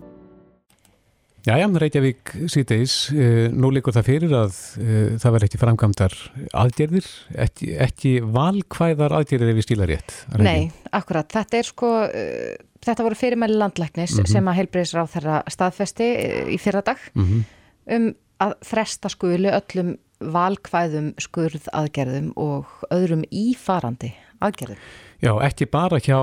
Jæja, 1.46 1.66
Reykjavík 1.78 2.30
síðdeis, 2.50 2.92
uh, 3.14 3.44
nú 3.54 3.68
líkur 3.70 3.94
það 3.94 4.06
fyrir 4.08 4.32
að 4.34 4.56
uh, 4.82 5.12
það 5.22 5.34
verður 5.36 5.44
ekki 5.46 5.60
framkvæmdar 5.60 6.14
aðgerðir, 6.58 7.10
ekki, 7.44 7.68
ekki 7.84 8.14
valkvæðar 8.34 9.14
aðgerðir 9.20 9.52
ef 9.52 9.60
við 9.60 9.66
stíla 9.68 9.86
rétt. 9.86 10.14
Nei, 10.42 10.72
akkurat, 10.90 11.28
þetta 11.30 11.60
er 11.60 11.68
sko, 11.68 11.90
uh, 12.08 12.56
þetta 12.82 13.06
voru 13.06 13.18
fyrirmæli 13.20 13.60
landlæknis 13.60 14.16
mm 14.16 14.24
-hmm. 14.24 14.32
sem 14.32 14.50
að 14.50 14.58
heilbreyðisra 14.58 15.06
á 15.06 15.12
þeirra 15.14 15.36
staðfesti 15.54 16.10
í 16.50 16.58
fyrra 16.58 16.82
dag 16.82 17.06
mm 17.14 17.24
-hmm. 17.24 17.46
um 17.94 18.10
að 18.42 18.56
fresta 18.66 19.08
skuli 19.08 19.54
öllum 19.54 19.94
valkvæðum 20.18 21.12
skurð 21.20 21.70
aðgerðum 21.70 22.32
og 22.34 22.66
öðrum 22.90 23.22
ífarandi 23.30 24.16
aðgerðum. 24.42 24.82
Já, 25.22 25.32
ekki 25.46 25.70
bara 25.70 26.02
hjá 26.02 26.18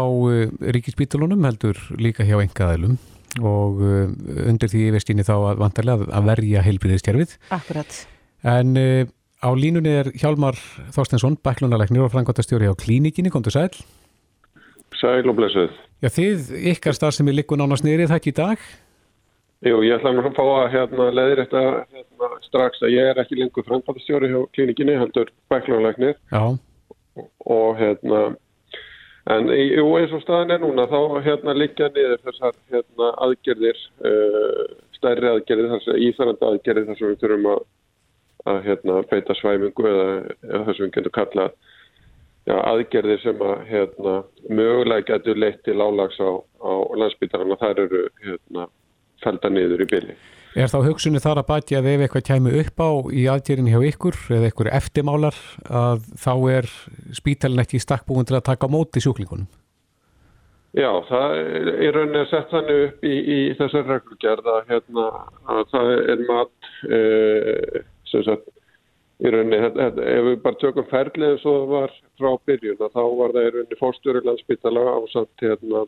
ríkispítalunum 0.60 1.48
heldur 1.48 1.80
líka 1.96 2.28
hjá 2.28 2.42
engaðilum 2.44 3.00
og 3.42 3.82
uh, 3.82 4.06
undir 4.50 4.70
því 4.72 4.88
yfirstíni 4.92 5.26
þá 5.26 5.34
að 5.38 5.64
vantarlega 5.64 6.08
að 6.14 6.30
verja 6.30 6.64
heilbríðiskerfið. 6.68 7.36
Akkurat. 7.56 7.98
En 8.44 8.78
uh, 8.78 9.04
á 9.42 9.50
línunni 9.58 9.96
er 10.04 10.12
Hjálmar 10.20 10.60
Þorstensson, 10.94 11.40
bæklunarleiknir 11.44 12.06
og 12.06 12.14
frangotastjóri 12.14 12.70
á 12.70 12.76
klínikinni, 12.78 13.34
kom 13.34 13.46
þú 13.46 13.56
sæl? 13.58 13.74
Sæl 15.00 15.28
og 15.28 15.38
blessuð. 15.40 15.74
Já, 16.04 16.12
þið, 16.14 16.50
ykkar 16.74 16.96
starf 16.98 17.18
sem 17.18 17.28
er 17.32 17.40
likku 17.40 17.58
nánast 17.60 17.86
nýrið 17.88 18.12
það 18.12 18.22
ekki 18.22 18.34
í 18.34 18.40
dag? 18.40 18.68
Jú, 19.64 19.78
ég 19.88 19.96
ætla 19.96 20.12
að 20.12 20.34
fá 20.36 20.44
að 20.44 20.74
hérna, 20.74 21.06
leiðir 21.16 21.42
þetta 21.46 21.62
hérna, 21.96 22.30
strax 22.44 22.82
að 22.84 22.96
ég 22.98 23.10
er 23.14 23.20
ekki 23.24 23.38
lengur 23.40 23.66
frangotastjóri 23.68 24.30
hjá 24.32 24.42
klínikinni, 24.56 24.98
heldur 25.00 25.32
bæklunarleiknir. 25.52 26.18
Já. 26.34 26.44
Og, 27.16 27.30
og 27.48 27.80
hérna 27.80 28.24
En 29.32 29.48
jú, 29.48 29.86
eins 29.96 30.12
og 30.12 30.20
staðin 30.26 30.52
er 30.52 30.60
núna 30.60 30.84
þá 30.92 30.98
hérna 31.24 31.54
liggja 31.56 31.88
niður 31.96 32.20
þessar 32.26 32.58
hérna, 32.74 33.12
aðgerðir, 33.24 33.78
uh, 34.04 34.64
stærri 34.98 35.30
aðgerðir, 35.30 35.70
þessar 35.78 36.02
íþarandi 36.08 36.48
aðgerðir 36.50 36.90
þar 36.90 37.00
sem 37.00 37.14
við 37.14 37.22
þurfum 37.22 37.48
að, 37.54 37.62
að 38.52 38.60
hérna, 38.66 38.98
beita 39.14 39.38
svæmingu 39.40 39.88
eða, 39.88 40.10
eða 40.50 40.66
þar 40.66 40.78
sem 40.78 40.86
við 40.86 40.94
getum 40.98 41.16
kallað 41.20 41.56
ja, 42.52 42.60
aðgerðir 42.60 43.24
sem 43.24 43.48
að 43.48 43.66
hérna, 43.72 44.18
mögulega 44.50 45.08
getur 45.14 45.40
leitt 45.40 45.64
til 45.64 45.80
álags 45.80 46.20
á, 46.20 46.32
á 46.60 46.74
landsbytarna 47.00 47.56
og 47.56 47.64
þær 47.64 47.84
eru 47.86 48.06
hérna, 48.26 48.68
felda 49.24 49.54
niður 49.56 49.86
í 49.86 49.92
bylli. 49.96 50.18
Er 50.54 50.70
þá 50.70 50.84
hugsunni 50.86 51.22
þar 51.22 51.42
að 51.42 51.48
bæti 51.50 51.78
að 51.78 51.88
ef 51.90 52.04
eitthvað 52.06 52.26
kæmi 52.28 52.52
upp 52.62 52.82
á 52.86 52.90
í 53.10 53.26
aðgerðin 53.32 53.72
hjá 53.74 53.80
ykkur 53.90 54.18
eða 54.36 54.50
ykkur 54.52 54.70
eftirmálar 54.78 55.38
að 55.66 56.04
þá 56.22 56.34
er 56.54 56.68
spítalinn 57.18 57.64
ekki 57.64 57.82
stakkbúin 57.82 58.28
til 58.30 58.38
að 58.38 58.48
taka 58.52 58.70
móti 58.70 59.02
sjúklingunum? 59.02 59.48
Já, 60.78 60.90
það 61.10 61.36
er, 61.38 61.90
rauninni 61.94 62.22
að 62.22 62.30
setja 62.32 62.50
þannig 62.52 62.84
upp 62.88 63.04
í, 63.06 63.14
í 63.14 63.40
þessar 63.58 63.90
reglugjörð 63.92 64.48
að, 64.54 64.62
hérna, 64.70 65.10
að 65.54 65.64
það 65.74 65.90
er 66.14 66.24
mat 66.30 66.72
eh, 66.98 67.84
sem 68.10 68.24
sagt 68.26 68.48
í 69.22 69.34
rauninni, 69.34 69.60
ef 69.62 70.26
við 70.30 70.40
bara 70.46 70.62
tökum 70.62 70.88
ferlið 70.90 71.38
svo 71.42 71.54
var 71.70 71.94
frá 72.22 72.32
byrjun 72.46 72.82
þá 72.82 73.04
var 73.18 73.36
það 73.36 73.46
í 73.46 73.52
rauninni 73.54 73.80
fórstjóri 73.82 74.24
landsbytala 74.26 74.86
á 74.86 75.00
samt 75.14 75.46
hérna 75.46 75.86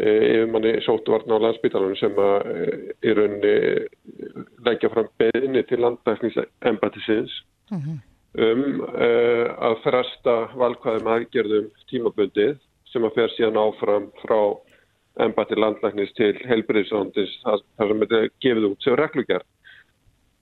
yfir 0.00 0.48
manni 0.48 0.72
sótvarn 0.86 1.34
á 1.36 1.36
landsbytalanum 1.42 1.98
sem 2.00 2.16
að 2.16 2.46
í 3.04 3.12
rauninni 3.12 3.56
leggja 4.64 4.88
fram 4.92 5.10
beðinni 5.20 5.62
til 5.68 5.82
landbækningsembatisins 5.84 7.34
uh 7.72 7.78
-huh. 7.78 7.98
um 8.40 8.80
uh, 8.80 9.46
að 9.68 9.80
fresta 9.84 10.36
valkvæðum 10.56 11.12
aðgerðum 11.14 11.70
tímabundið 11.90 12.56
sem 12.92 13.04
að 13.04 13.14
fer 13.14 13.34
síðan 13.36 13.60
áfram 13.60 14.08
frá 14.24 14.56
embati 15.20 15.54
landlæknis 15.54 16.12
til 16.16 16.36
helbriðsóndis 16.48 17.40
þar 17.44 17.88
sem 17.88 18.00
þetta 18.00 18.28
gefið 18.40 18.68
út 18.70 18.82
sem 18.82 18.96
reglugjart 18.96 19.48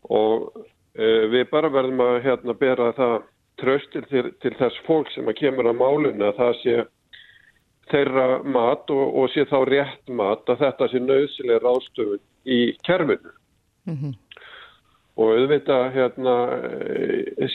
og 0.02 0.54
uh, 0.54 1.24
við 1.32 1.50
bara 1.50 1.68
verðum 1.68 2.00
að 2.00 2.22
hérna 2.22 2.54
bera 2.54 2.92
það 2.92 3.22
tröstil 3.60 4.04
til, 4.08 4.30
til 4.40 4.54
þess 4.58 4.78
fólk 4.86 5.10
sem 5.10 5.28
að 5.28 5.40
kemur 5.42 5.66
að 5.66 5.80
málunni 5.82 6.24
að 6.24 6.38
það 6.38 6.54
sé 6.62 6.84
þeirra 7.90 8.26
mat 8.44 8.90
og, 8.94 9.04
og 9.18 9.30
sé 9.34 9.44
þá 9.50 9.58
rétt 9.68 10.10
mat 10.14 10.50
að 10.50 10.64
þetta 10.64 10.88
sé 10.90 11.02
nöðsileg 11.04 11.62
ráðstöfun 11.64 12.22
í 12.46 12.60
kerfinu. 12.86 13.32
Mm 13.88 13.96
-hmm. 13.96 14.18
Og 15.20 15.32
auðvitað 15.36 15.86
hérna, 15.92 16.34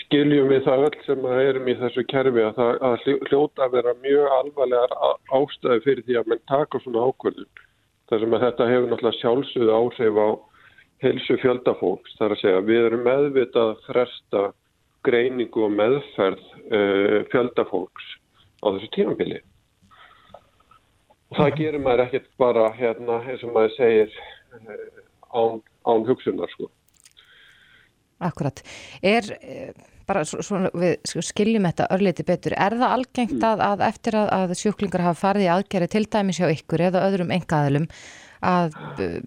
skiljum 0.01 0.49
við 0.51 0.65
það 0.67 0.83
öll 0.87 0.97
sem 1.05 1.25
erum 1.25 1.69
í 1.71 1.77
þessu 1.79 2.03
kerfi 2.11 2.43
að 2.43 2.57
það 2.59 2.83
að 2.87 3.05
hljóta 3.29 3.63
að 3.65 3.71
vera 3.77 3.93
mjög 4.03 4.27
alvarlegar 4.39 4.93
ástæði 5.31 5.79
fyrir 5.85 6.03
því 6.05 6.17
að 6.19 6.27
mann 6.27 6.43
taka 6.51 6.79
svona 6.83 7.07
ákvörðun. 7.07 7.63
Það 8.09 8.19
sem 8.19 8.35
að 8.35 8.45
þetta 8.45 8.67
hefur 8.69 8.91
náttúrulega 8.91 9.21
sjálfsögðu 9.21 9.71
áhrif 9.79 10.19
á 10.21 10.29
helsu 11.05 11.37
fjöldafólks. 11.41 12.15
Það 12.17 12.25
er 12.25 12.35
að 12.35 12.41
segja 12.43 12.67
við 12.69 12.85
erum 12.85 13.03
meðvitað 13.07 13.71
að 13.71 13.81
fresta 13.87 14.43
greiningu 15.05 15.65
og 15.65 15.71
meðferð 15.71 16.45
uh, 16.69 17.19
fjöldafólks 17.33 18.07
á 18.61 18.67
þessu 18.75 18.91
tímafili 18.93 19.41
og 19.41 19.54
það 21.35 21.57
gerir 21.59 21.83
maður 21.83 22.05
ekkert 22.05 22.29
bara 22.41 22.69
hérna 22.75 23.19
eins 23.25 23.43
og 23.45 23.53
maður 23.55 23.75
segir 23.75 24.15
eh, 24.59 25.03
án, 25.35 25.59
án 25.85 26.07
hugsunar 26.07 26.51
sko. 26.53 26.69
Akkurat. 28.25 28.61
Er 29.03 29.27
eh, 29.41 29.73
bara 30.07 30.23
svona 30.25 30.69
við 30.77 31.21
skiljum 31.25 31.65
þetta 31.67 31.89
örliti 31.95 32.25
betur, 32.27 32.55
er 32.57 32.77
það 32.77 32.95
algengt 32.97 33.45
að, 33.45 33.63
að 33.65 33.85
eftir 33.87 34.17
að, 34.19 34.31
að 34.37 34.55
sjúklingar 34.59 35.05
hafa 35.07 35.21
farið 35.21 35.47
í 35.47 35.51
aðgerri 35.55 35.89
til 35.91 36.05
dæmis 36.13 36.39
hjá 36.41 36.49
ykkur 36.53 36.85
eða 36.89 37.05
öðrum 37.07 37.33
engaðilum 37.33 37.87
að 38.45 38.77
uh, 39.01 39.17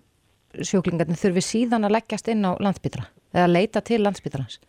sjúklingarnir 0.54 1.18
þurfi 1.18 1.44
síðan 1.44 1.88
að 1.88 1.96
leggjast 1.96 2.30
inn 2.30 2.46
á 2.46 2.54
landsbytara 2.62 3.08
eða 3.34 3.48
leita 3.50 3.82
til 3.84 4.00
landsbytarans? 4.04 4.60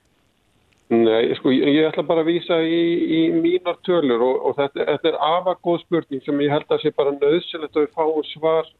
Nei, 0.90 1.36
sko, 1.38 1.52
ég, 1.54 1.68
ég 1.70 1.86
ætla 1.86 2.02
bara 2.02 2.24
að 2.24 2.32
vísa 2.32 2.56
í, 2.66 2.78
í 3.14 3.20
mínar 3.36 3.76
tölur 3.86 4.24
og, 4.26 4.38
og 4.50 4.56
þetta, 4.58 4.88
þetta 4.88 5.10
er 5.12 5.18
afagóð 5.22 5.84
spurning 5.84 6.24
sem 6.26 6.40
ég 6.42 6.50
held 6.50 6.74
að 6.74 6.82
sé 6.82 6.92
bara 6.98 7.14
nöðsilegt 7.14 7.78
að 7.78 7.84
við 7.84 7.92
fáum 8.00 8.24
svar 8.32 8.72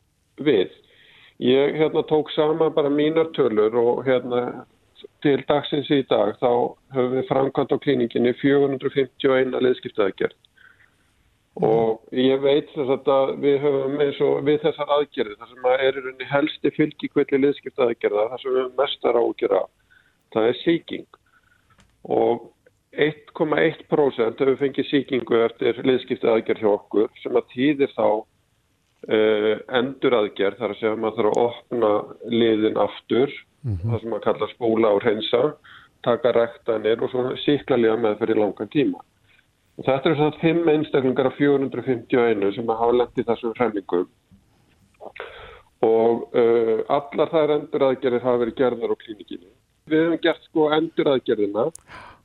við. 0.42 0.72
Ég 1.46 1.78
hérna 1.78 2.02
tók 2.10 2.32
sama 2.34 2.72
bara 2.74 2.90
mínar 2.90 3.30
tölur 3.38 3.78
og 3.78 4.02
hérna 4.08 4.66
til 5.22 5.38
dagsins 5.52 5.92
í 5.94 6.02
dag 6.10 6.34
þá 6.42 6.50
höfum 6.96 7.14
við 7.14 7.30
framkvæmt 7.30 7.78
á 7.78 7.84
klíninginni 7.86 8.34
451 8.42 9.54
leðskiptaðagerð 9.68 10.36
og 11.70 12.02
ég 12.16 12.42
veit 12.42 12.74
þess 12.74 13.08
að 13.14 13.36
við 13.44 13.62
höfum 13.68 14.02
eins 14.02 14.20
og 14.26 14.44
við 14.50 14.62
þessar 14.66 14.98
aðgerði 14.98 15.38
þar 15.38 15.54
sem 15.54 15.70
að 15.70 15.86
er 15.86 15.94
í 15.94 16.04
rauninni 16.04 16.34
helsti 16.34 16.74
fylgjikvilli 16.74 17.44
leðskiptaðagerða 17.46 18.28
þar 18.34 18.44
sem 18.44 18.54
við 18.54 18.62
höfum 18.64 18.78
mestar 18.82 19.22
ágjör 19.22 19.58
af. 19.62 19.72
Það 20.34 20.50
er 20.50 20.62
síking 20.66 21.08
og 22.04 22.50
1,1% 23.00 24.42
hefur 24.42 24.58
fengið 24.60 24.88
síkingu 24.90 25.44
eftir 25.46 25.78
liðskiptið 25.86 26.32
aðgerð 26.34 26.64
hjá 26.64 26.70
okkur 26.72 27.12
sem 27.22 27.38
að 27.38 27.50
týðir 27.54 27.92
þá 27.94 28.08
uh, 28.10 29.54
endur 29.80 30.16
aðgerð 30.18 30.58
þar 30.58 30.74
að 30.74 30.80
segja 30.80 30.94
að 30.96 31.04
maður 31.04 31.20
þarf 31.20 31.30
að 31.30 31.44
opna 31.44 31.92
liðin 32.34 32.82
aftur 32.82 33.30
mm 33.30 33.76
-hmm. 33.76 33.92
það 33.92 34.02
sem 34.02 34.10
maður 34.10 34.26
kallar 34.26 34.56
spóla 34.56 34.94
og 34.96 35.04
reynsa 35.06 35.44
taka 36.04 36.32
rektanir 36.34 37.04
og 37.04 37.12
svona 37.12 37.36
síkla 37.46 37.78
liða 37.78 37.98
með 38.00 38.20
fyrir 38.24 38.40
langan 38.40 38.72
tíma. 38.74 39.00
Og 39.78 39.86
þetta 39.86 40.10
er 40.10 40.16
svona 40.16 40.42
5 40.42 40.70
einstaklingar 40.74 41.28
af 41.28 41.38
451 41.38 42.56
sem 42.56 42.68
hafa 42.68 42.92
lendið 42.92 43.28
þessum 43.28 43.54
hremmingum. 43.56 44.08
Og 45.86 46.36
uh, 46.36 46.80
allar 46.90 47.30
þær 47.32 47.56
endur 47.56 47.86
aðgerðir 47.88 48.24
hafa 48.24 48.42
verið 48.42 48.56
gerðar 48.56 48.96
á 48.96 49.02
klínikinni 49.04 49.52
við 49.92 50.06
hefum 50.06 50.22
gert 50.24 50.46
sko 50.48 50.70
endur 50.76 51.12
aðgerðina 51.14 51.66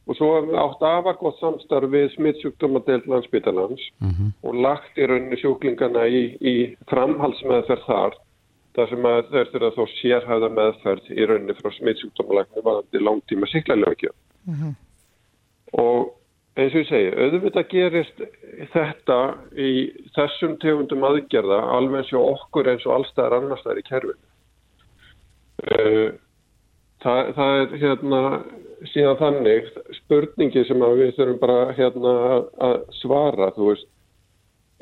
og 0.05 0.19
svo 0.19 0.31
hefum 0.35 0.51
við 0.53 0.61
átt 0.63 0.85
afakvátt 0.91 1.41
samstarf 1.41 1.93
við 1.95 2.11
smittsjúkdómadeild 2.15 3.09
landsbytarlands 3.11 3.87
mm 4.01 4.11
-hmm. 4.11 4.33
og 4.43 4.61
lagt 4.67 4.99
í 4.99 5.09
rauninni 5.09 5.41
sjúklingana 5.41 6.07
í, 6.07 6.23
í 6.41 6.55
framhalsmeðferð 6.93 7.87
þar 7.87 8.19
þar 8.75 8.89
sem 8.91 9.07
að 9.07 9.31
þeir 9.31 9.51
þurfa 9.53 9.71
þó 9.77 9.85
sérhæða 10.01 10.51
meðferð 10.59 11.11
í 11.15 11.27
rauninni 11.31 11.55
frá 11.61 11.71
smittsjúkdómalæknum 11.79 12.65
varandi 12.65 12.99
langtíma 13.01 13.47
síklarlega 13.47 14.13
og 15.73 16.13
eins 16.55 16.75
og 16.75 16.85
ég 16.85 16.89
segi, 16.89 17.11
auðvitað 17.19 17.71
gerist 17.73 18.21
þetta 18.75 19.19
í 19.59 19.71
þessum 20.15 20.55
tegundum 20.63 21.07
aðgerða 21.07 21.59
alveg 21.75 22.03
eins 22.03 22.13
og 22.15 22.29
okkur 22.35 22.71
eins 22.71 22.87
og 22.87 22.95
allstæðar 22.99 23.39
annarstæðar 23.41 23.81
í 23.81 23.87
kerfinu. 23.89 24.21
Uh, 25.65 26.09
það, 27.03 27.33
það 27.37 27.59
er 27.63 27.75
hérna 27.83 28.21
síðan 28.93 29.19
þannig 29.21 29.73
spurningi 30.01 30.65
sem 30.69 30.85
við 30.99 31.13
þurfum 31.17 31.41
bara 31.43 31.75
hérna 31.77 32.15
að 32.69 32.79
svara, 33.01 33.51
þú 33.57 33.71
veist, 33.71 33.91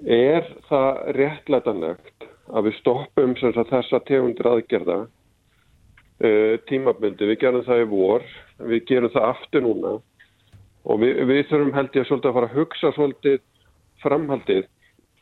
er 0.02 0.46
það 0.68 1.02
réttlætanlegt 1.18 2.28
að 2.52 2.68
við 2.68 2.78
stoppum 2.80 3.34
sagt, 3.38 3.60
þessa 3.70 4.00
tegundir 4.08 4.48
aðgerða 4.50 4.98
uh, 5.06 6.54
tímabundi, 6.68 7.28
við 7.30 7.40
gerum 7.44 7.66
það 7.66 7.84
í 7.84 7.88
vor, 7.92 8.26
við 8.72 8.84
gerum 8.90 9.14
það 9.14 9.28
aftur 9.30 9.66
núna 9.66 9.96
og 10.82 11.02
við, 11.02 11.22
við 11.30 11.42
þurfum 11.50 11.74
held 11.76 11.98
ég 11.98 12.08
svolítið 12.08 12.30
að 12.30 12.38
fara 12.38 12.50
að 12.50 12.56
hugsa 12.58 12.94
svolítið 12.96 13.42
framhaldið. 14.02 14.64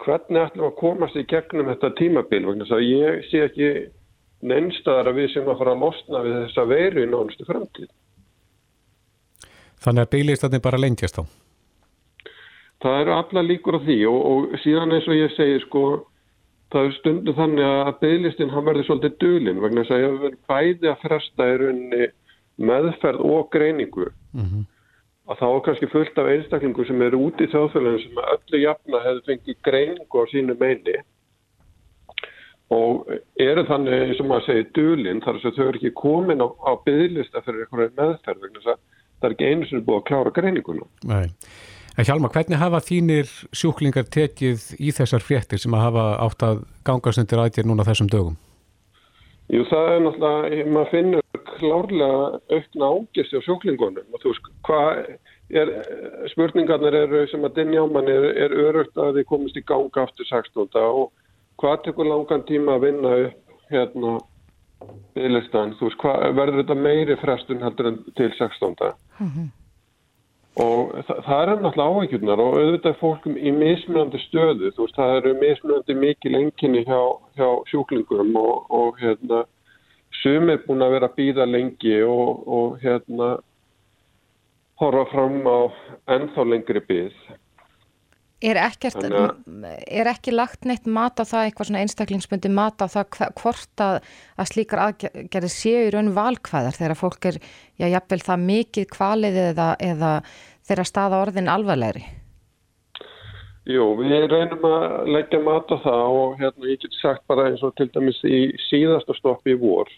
Hvernig 0.00 0.46
ætlum 0.46 0.70
að 0.70 0.78
komast 0.78 1.16
í 1.20 1.26
gegnum 1.28 1.68
þetta 1.68 1.90
tímabil? 1.98 2.46
Vegna 2.46 2.64
þess 2.64 2.76
að 2.78 2.86
ég 2.86 3.26
sé 3.28 3.42
ekki 3.44 3.72
neinstæðar 4.40 5.10
að 5.10 5.20
við 5.20 5.32
sem 5.34 5.48
að 5.48 5.58
fara 5.60 5.74
að 5.74 5.84
losna 5.84 6.22
við 6.24 6.38
þessa 6.44 6.64
veru 6.70 7.04
í 7.04 7.10
nánustu 7.10 7.48
framtíð 7.48 7.90
Þannig 9.80 10.02
að 10.04 10.12
bygglistatni 10.12 10.60
bara 10.60 10.78
lengjast 10.80 11.16
þá? 11.16 11.24
Það 12.80 13.00
eru 13.00 13.12
alla 13.16 13.42
líkur 13.44 13.76
á 13.76 13.80
því 13.84 13.98
og, 14.08 14.20
og 14.30 14.58
síðan 14.60 14.92
eins 14.96 15.08
og 15.08 15.16
ég 15.16 15.32
segi 15.36 15.60
sko 15.64 15.84
það 16.70 16.86
er 16.86 16.96
stundu 16.98 17.34
þannig 17.34 17.68
að 17.68 17.92
bygglistin 18.02 18.52
hann 18.54 18.66
verður 18.66 18.86
svolítið 18.86 19.16
dölin 19.22 19.62
vegna 19.62 19.84
þess 19.84 19.94
að 19.94 20.02
ég 20.02 20.12
hefur 20.14 20.36
bæði 20.52 20.90
að 20.90 21.00
fresta 21.04 21.48
í 21.48 21.56
rauninni 21.62 22.10
meðferð 22.70 23.24
og 23.26 23.48
greiningu 23.54 24.06
mm 24.10 24.44
-hmm. 24.44 24.66
að 25.32 25.40
þá 25.40 25.46
er 25.48 25.62
kannski 25.66 25.90
fullt 25.94 26.18
af 26.18 26.30
einstaklingu 26.34 26.86
sem 26.86 27.02
eru 27.02 27.22
út 27.26 27.40
í 27.40 27.50
þjóðfélaginu 27.50 28.02
sem 28.04 28.22
öllu 28.34 28.62
jafna 28.62 29.02
hefur 29.06 29.22
fengið 29.26 29.58
greiningu 29.68 30.22
á 30.22 30.24
sínu 30.32 30.56
meini 30.60 30.96
og 32.70 33.10
eru 33.42 33.64
þannig 33.66 34.04
eins 34.04 34.22
og 34.22 34.28
maður 34.30 34.46
segir 34.46 34.68
dölin 34.76 35.22
þar 35.24 35.40
að 35.40 35.56
þau 35.56 35.64
eru 35.66 35.80
ekki 35.80 35.92
komin 35.98 36.44
á, 36.44 36.48
á 36.48 36.72
bygglista 36.86 37.42
fyrir 37.42 37.64
einhverju 37.64 37.94
meðferð 37.98 38.44
vegna 38.44 38.60
þess 38.60 38.72
að 38.74 38.80
það 39.20 39.28
er 39.28 39.34
ekki 39.34 39.50
einu 39.50 39.68
sem 39.68 39.80
er 39.80 39.86
búið 39.88 39.98
að 40.00 40.06
klára 40.10 40.34
greininguna. 40.36 40.86
Nei. 41.10 41.26
En 41.98 42.06
Hjalmar, 42.06 42.30
hvernig 42.32 42.60
hafa 42.60 42.78
þínir 42.86 43.32
sjúklingar 43.52 44.06
tekið 44.14 44.68
í 44.78 44.92
þessar 44.94 45.24
fréttir 45.26 45.60
sem 45.60 45.74
að 45.74 45.82
hafa 45.88 46.04
átt 46.24 46.44
að 46.46 46.62
ganga 46.86 47.12
sendir 47.12 47.42
aðgjör 47.42 47.66
núna 47.68 47.84
þessum 47.88 48.08
dögum? 48.12 48.38
Jú, 49.50 49.64
það 49.66 49.90
er 49.90 50.04
náttúrulega, 50.04 50.64
maður 50.70 50.92
finnur 50.94 51.44
klárlega 51.58 52.40
aukna 52.54 52.90
ágist 52.94 53.34
á 53.34 53.40
sjúklingunum 53.44 54.14
og 54.14 54.22
þú 54.22 54.32
veist, 54.32 54.50
hvað 54.68 55.00
er, 55.60 55.72
spurningarnir 56.30 56.96
eru 57.02 57.24
sem 57.32 57.44
að 57.44 57.58
mann 57.90 58.08
er, 58.08 58.28
er 58.46 58.54
örugt 58.54 58.94
að 58.96 59.18
þið 59.18 59.26
komist 59.32 59.58
í 59.58 59.64
ganga 59.66 60.06
aftur 60.06 60.30
16. 60.30 60.70
og 60.78 61.10
hvað 61.60 61.78
tekur 61.84 62.08
langan 62.08 62.44
tíma 62.48 62.76
að 62.76 62.84
vinna 62.88 63.14
upp 63.28 63.70
hérna 63.70 64.18
bygglistan, 65.14 65.74
þú 65.78 65.88
veist, 65.88 66.00
hvað 66.00 66.36
verður 66.38 66.62
þetta 66.62 66.76
meiri 66.88 67.16
frestun 67.20 67.64
heldur 67.64 67.90
en 67.90 67.98
til 68.16 68.30
16. 68.38 68.76
Mm 69.20 69.32
-hmm 69.32 69.48
og 70.58 70.94
það, 71.06 71.20
það 71.26 71.42
er 71.42 71.50
náttúrulega 71.62 72.00
áhækjurnar 72.00 72.42
og 72.42 72.56
auðvitað 72.58 72.98
fólkum 73.00 73.36
í 73.38 73.52
mismunandi 73.54 74.20
stöðu. 74.26 74.72
Þú 74.74 74.86
veist 74.86 74.98
það 74.98 75.14
eru 75.18 75.34
mismunandi 75.38 75.96
mikil 75.98 76.34
enginni 76.40 76.82
hjá, 76.88 77.00
hjá 77.38 77.48
sjúklingum 77.70 78.34
og, 78.40 78.66
og 78.68 78.98
hérna 79.00 79.44
sum 80.20 80.50
er 80.50 80.62
búin 80.66 80.84
að 80.84 80.96
vera 80.96 81.10
að 81.10 81.16
býða 81.20 81.46
lengi 81.48 82.00
og, 82.02 82.42
og 82.48 82.80
hérna 82.82 83.30
horfa 84.80 85.06
fram 85.12 85.38
á 85.46 85.60
ennþá 86.16 86.46
lengri 86.48 86.82
býð 86.88 87.14
Er, 88.40 88.56
ekkert, 88.56 89.02
er 89.04 90.08
ekki 90.08 90.32
lagt 90.32 90.64
neitt 90.64 90.86
mat 90.88 91.20
á 91.20 91.28
það, 91.28 91.42
eitthvað 91.44 91.68
svona 91.68 91.82
einstaklingsbundi 91.84 92.48
mat 92.56 92.80
á 92.80 92.88
það 92.88 93.18
hvort 93.36 93.82
að, 93.84 93.98
að 94.40 94.48
slíkar 94.48 94.80
aðgerði 94.86 95.50
séu 95.52 95.82
í 95.84 95.90
raun 95.92 96.14
valkvæðar 96.16 96.78
þegar 96.78 96.96
fólk 96.96 97.28
er, 97.28 97.36
já, 97.76 97.84
jafnvel 97.92 98.22
það 98.24 98.46
mikið 98.46 98.88
kvalið 98.96 99.36
eða, 99.42 99.68
eða 99.84 100.14
þeirra 100.70 100.88
staða 100.88 101.20
orðin 101.26 101.52
alvarlegri? 101.52 102.06
Jú, 103.68 103.90
við 104.00 104.24
reynum 104.32 104.64
að 104.64 105.10
leggja 105.12 105.42
mat 105.44 105.68
á 105.68 105.76
það 105.84 106.20
og 106.22 106.38
hérna 106.40 106.70
ég 106.72 106.80
get 106.80 106.96
sagt 106.96 107.26
bara 107.28 107.50
eins 107.50 107.60
og 107.66 107.74
til 107.76 107.90
dæmis 107.92 108.22
í 108.24 108.46
síðasta 108.70 109.14
stoppi 109.18 109.52
í 109.52 109.60
vor 109.60 109.90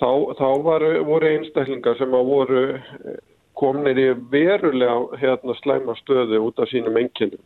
þá, 0.00 0.10
þá 0.38 0.48
var, 0.64 0.86
voru 1.06 1.28
einstaklingar 1.34 1.98
sem 2.00 2.14
að 2.16 2.30
voru 2.32 2.62
komnir 3.58 3.98
í 3.98 4.08
verulega 4.32 5.18
hérna, 5.20 5.54
slæma 5.58 5.96
stöðu 5.98 6.40
út 6.46 6.60
af 6.62 6.70
sínum 6.70 6.96
enginnum 7.00 7.44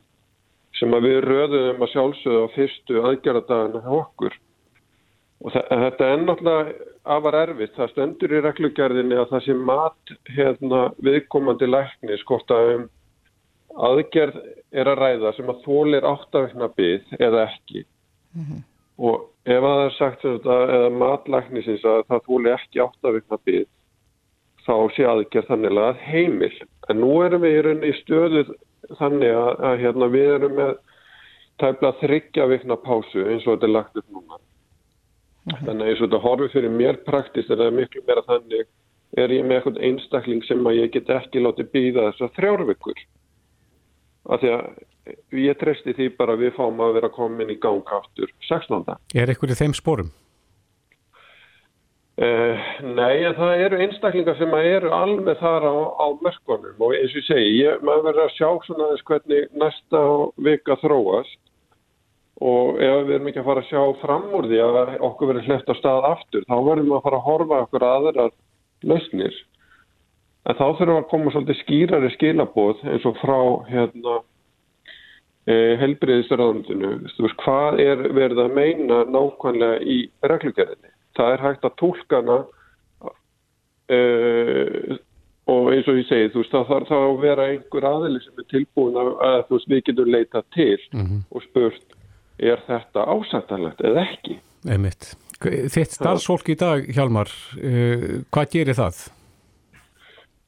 sem 0.79 0.95
að 0.97 1.07
við 1.07 1.19
röðum 1.27 1.85
að 1.85 1.93
sjálfsögðu 1.93 2.41
á 2.43 2.55
fyrstu 2.57 3.03
aðgerðardagina 3.07 3.83
hjá 3.85 3.93
okkur. 3.99 4.39
Og 5.43 5.55
þetta 5.55 6.09
er 6.09 6.23
náttúrulega 6.23 6.89
afar 7.17 7.39
erfitt. 7.43 7.75
Það 7.77 7.93
stendur 7.93 8.35
í 8.35 8.41
reglugjörðinni 8.47 9.19
að 9.19 9.31
það 9.33 9.45
sé 9.47 9.57
mat 9.71 10.13
hérna, 10.37 10.83
viðkomandi 11.03 11.69
lækni 11.69 12.19
skort 12.23 12.55
að 12.55 12.73
um 12.77 12.89
aðgerð 13.89 14.39
er 14.73 14.91
að 14.93 15.01
ræða 15.01 15.33
sem 15.37 15.51
að 15.51 15.63
þólir 15.67 16.09
áttafekna 16.09 16.69
byggð 16.77 17.15
eða 17.19 17.47
ekki. 17.49 17.85
Mm 18.37 18.45
-hmm. 18.49 18.65
Og 19.03 19.29
ef 19.45 19.63
að 19.63 19.77
það 19.77 19.85
er 19.85 19.95
sagt 19.99 20.27
þetta, 20.27 20.59
eða 20.77 20.91
matlæknisins 21.03 21.85
að 21.85 22.03
það 22.09 22.27
þólir 22.29 22.59
ekki 22.59 22.85
áttafekna 22.87 23.39
byggð 23.45 23.71
þá 24.67 24.75
sé 24.97 25.07
aðgerð 25.09 25.51
þannig 25.51 25.81
að 25.83 26.05
heimil. 26.07 26.55
En 26.91 27.01
nú 27.03 27.13
erum 27.25 27.43
við 27.45 27.57
í 27.57 27.63
rauninni 27.67 27.93
stöðuð 28.01 28.53
þannig 28.99 29.35
að, 29.37 29.51
að 29.69 29.83
hérna, 29.83 30.09
við 30.13 30.31
erum 30.37 30.57
með 30.59 30.73
tæmla 31.63 31.93
þryggja 32.01 32.47
vikna 32.51 32.79
pásu 32.83 33.27
eins 33.27 33.47
og 33.47 33.57
þetta 33.57 33.69
er 33.69 33.75
lagt 33.77 33.99
upp 34.01 34.09
núna. 34.09 34.39
Mm 35.43 35.53
-hmm. 35.55 35.67
Þannig 35.67 35.89
eins 35.89 36.01
og 36.01 36.07
þetta 36.07 36.25
horfið 36.27 36.53
fyrir 36.53 36.71
mér 36.71 37.03
praktist 37.07 37.51
er 37.51 37.59
það 37.59 37.77
miklu 37.81 38.03
meira 38.07 38.23
þannig 38.29 38.67
er 39.17 39.29
ég 39.31 39.45
með 39.45 39.57
eitthvað 39.57 39.83
einstakling 39.89 40.45
sem 40.45 40.67
að 40.67 40.79
ég 40.79 40.93
get 40.93 41.11
ekki 41.11 41.43
látið 41.43 41.71
býða 41.75 42.07
þess 42.09 42.25
að 42.27 42.35
þrjárvikur. 42.39 43.05
Af 44.31 44.41
því 44.41 44.49
að 44.57 44.65
ég 45.43 45.59
treysti 45.59 45.93
því 45.93 46.09
bara 46.17 46.37
við 46.39 46.55
fáum 46.57 46.81
að 46.81 46.95
vera 46.95 47.09
komin 47.09 47.51
í 47.51 47.59
ganga 47.59 47.99
áttur 47.99 48.31
16. 48.49 48.85
Er 49.15 49.29
eitthvað 49.29 49.55
í 49.55 49.59
þeim 49.59 49.75
spórum? 49.75 50.13
Uh, 52.21 52.59
nei, 52.93 53.23
en 53.25 53.33
það 53.39 53.63
eru 53.65 53.79
einstaklingar 53.81 54.37
sem 54.37 54.51
eru 54.59 54.91
alveg 54.93 55.39
þar 55.41 55.65
á, 55.65 55.77
á 55.97 56.07
mörkunum 56.21 56.83
og 56.85 56.93
eins 56.93 57.15
og 57.15 57.23
ég 57.23 57.25
segi, 57.25 57.55
ég, 57.63 57.79
maður 57.81 58.05
verður 58.11 58.27
að 58.27 58.35
sjá 58.37 58.49
svona 58.67 58.89
þess 58.91 59.07
hvernig 59.09 59.55
næsta 59.63 60.03
vika 60.45 60.77
þróast 60.83 61.41
og 62.43 62.83
ef 62.85 63.07
við 63.07 63.15
erum 63.17 63.31
ekki 63.31 63.41
að 63.41 63.49
fara 63.49 63.65
að 63.65 63.71
sjá 63.71 63.83
fram 64.03 64.29
úr 64.37 64.51
því 64.51 64.61
að 64.67 64.79
okkur 65.09 65.33
verður 65.33 65.49
hleft 65.49 65.73
á 65.73 65.75
stað 65.79 66.11
aftur, 66.11 66.47
þá 66.51 66.57
verðum 66.69 66.91
við 66.91 66.99
að 66.99 67.05
fara 67.07 67.21
að 67.23 67.27
horfa 67.31 67.61
okkur 67.65 67.89
aðrar 67.89 68.33
lausnir. 68.93 69.43
En 70.43 70.59
þá 70.59 70.65
þurfum 70.67 70.93
við 70.93 71.01
að 71.01 71.11
koma 71.15 71.33
svolítið 71.33 71.61
skýrari 71.63 72.15
skilabóð 72.17 72.87
eins 72.93 73.09
og 73.09 73.21
frá 73.23 73.39
hérna, 73.73 74.17
eh, 75.47 75.75
helbriðisraðundinu. 75.81 76.97
Þú 77.15 77.29
veist, 77.29 77.45
hvað 77.45 77.85
er 77.89 78.09
verið 78.21 78.43
að 78.45 78.57
meina 78.59 79.05
nákvæmlega 79.07 79.81
í 79.87 80.03
reglugjörðinni? 80.21 80.92
Það 81.19 81.33
er 81.33 81.45
hægt 81.47 81.65
að 81.69 81.79
tólka 81.81 82.21
hana 82.21 82.39
uh, 83.97 85.01
og 85.53 85.73
eins 85.73 85.89
og 85.91 85.99
ég 85.99 86.07
segi 86.09 86.31
þú 86.33 86.43
veist 86.43 86.55
það 86.55 86.69
þarf 86.71 86.93
þá 86.93 86.99
að 86.99 87.23
vera 87.25 87.49
einhver 87.51 87.89
aðili 87.89 88.23
sem 88.23 88.39
er 88.39 88.49
tilbúin 88.53 89.01
að, 89.01 89.11
að 89.29 89.41
þú 89.49 89.59
veist 89.59 89.73
við 89.73 89.83
getum 89.89 90.13
leita 90.15 90.45
til 90.55 90.81
mm 90.93 91.05
-hmm. 91.07 91.21
og 91.31 91.43
spurt 91.49 91.99
er 92.39 92.63
þetta 92.69 93.01
ásættanlegt 93.17 93.81
eða 93.85 94.07
ekki 94.07 94.39
Einmitt. 94.63 95.17
Þitt 95.43 95.97
starfsfólk 95.97 96.49
í 96.49 96.55
dag 96.55 96.85
Hjalmar, 96.95 97.31
uh, 97.59 98.23
hvað 98.31 98.51
gerir 98.53 98.79
það? 98.79 99.09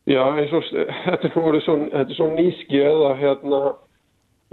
Já 0.07 0.21
eins 0.37 0.53
og 0.53 0.63
þetta 0.69 1.29
er 1.29 1.33
svo, 1.65 1.77
svo 2.15 2.27
nýski 2.37 2.79
eða 2.85 3.15
hérna 3.17 3.61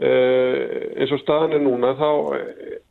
eins 0.02 1.12
og 1.14 1.20
staðin 1.22 1.60
er 1.60 1.62
núna 1.62 1.92
þá 2.00 2.10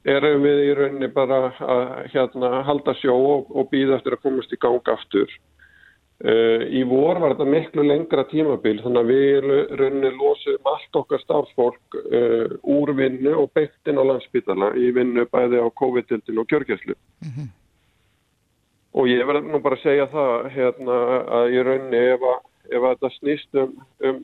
erum 0.09 0.45
við 0.45 0.61
í 0.69 0.75
rauninni 0.79 1.09
bara 1.13 1.41
að 1.61 1.87
hérna, 2.13 2.63
halda 2.69 2.95
sjó 3.01 3.17
og, 3.17 3.51
og 3.51 3.71
býða 3.73 3.99
eftir 3.99 4.17
að 4.17 4.23
komast 4.29 4.53
í 4.55 4.61
gang 4.61 4.93
aftur. 4.93 5.33
Uh, 6.21 6.67
í 6.69 6.83
vor 6.85 7.17
var 7.17 7.33
þetta 7.33 7.49
miklu 7.49 7.85
lengra 7.87 8.27
tímabil 8.29 8.75
þannig 8.83 8.99
að 9.01 9.09
við 9.09 9.47
rauninni 9.81 10.11
losum 10.19 10.67
allt 10.69 10.99
okkar 11.01 11.23
starfsfólk 11.23 11.97
uh, 11.97 12.51
úr 12.69 12.93
vinnu 12.99 13.33
og 13.41 13.49
beintinn 13.57 13.97
á 13.97 14.05
landsbytala 14.05 14.75
í 14.77 14.91
vinnu 14.93 15.25
bæði 15.33 15.63
á 15.65 15.69
COVID-19 15.81 16.43
og 16.43 16.51
kjörgjæslu. 16.53 16.97
Mm 17.25 17.33
-hmm. 17.33 17.49
Og 19.01 19.09
ég 19.09 19.25
verði 19.25 19.49
nú 19.49 19.63
bara 19.65 19.79
að 19.81 19.83
segja 19.87 20.07
það 20.13 20.51
hérna, 20.57 20.99
að 21.39 21.55
í 21.57 21.63
rauninni 21.65 22.05
ef, 22.13 22.21
að, 22.21 22.39
ef 22.69 22.83
að 22.83 22.93
þetta 22.93 23.11
snýst 23.17 23.61
um, 23.63 23.73
um 24.05 24.21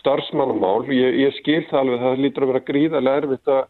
starfsmannamál, 0.00 0.86
ég, 0.94 1.18
ég 1.24 1.36
skil 1.40 1.62
það 1.70 1.82
alveg 1.82 2.02
það 2.04 2.24
lítur 2.24 2.46
að 2.46 2.52
vera 2.52 2.66
gríðarlega 2.70 3.22
erfitt 3.22 3.52
að 3.52 3.60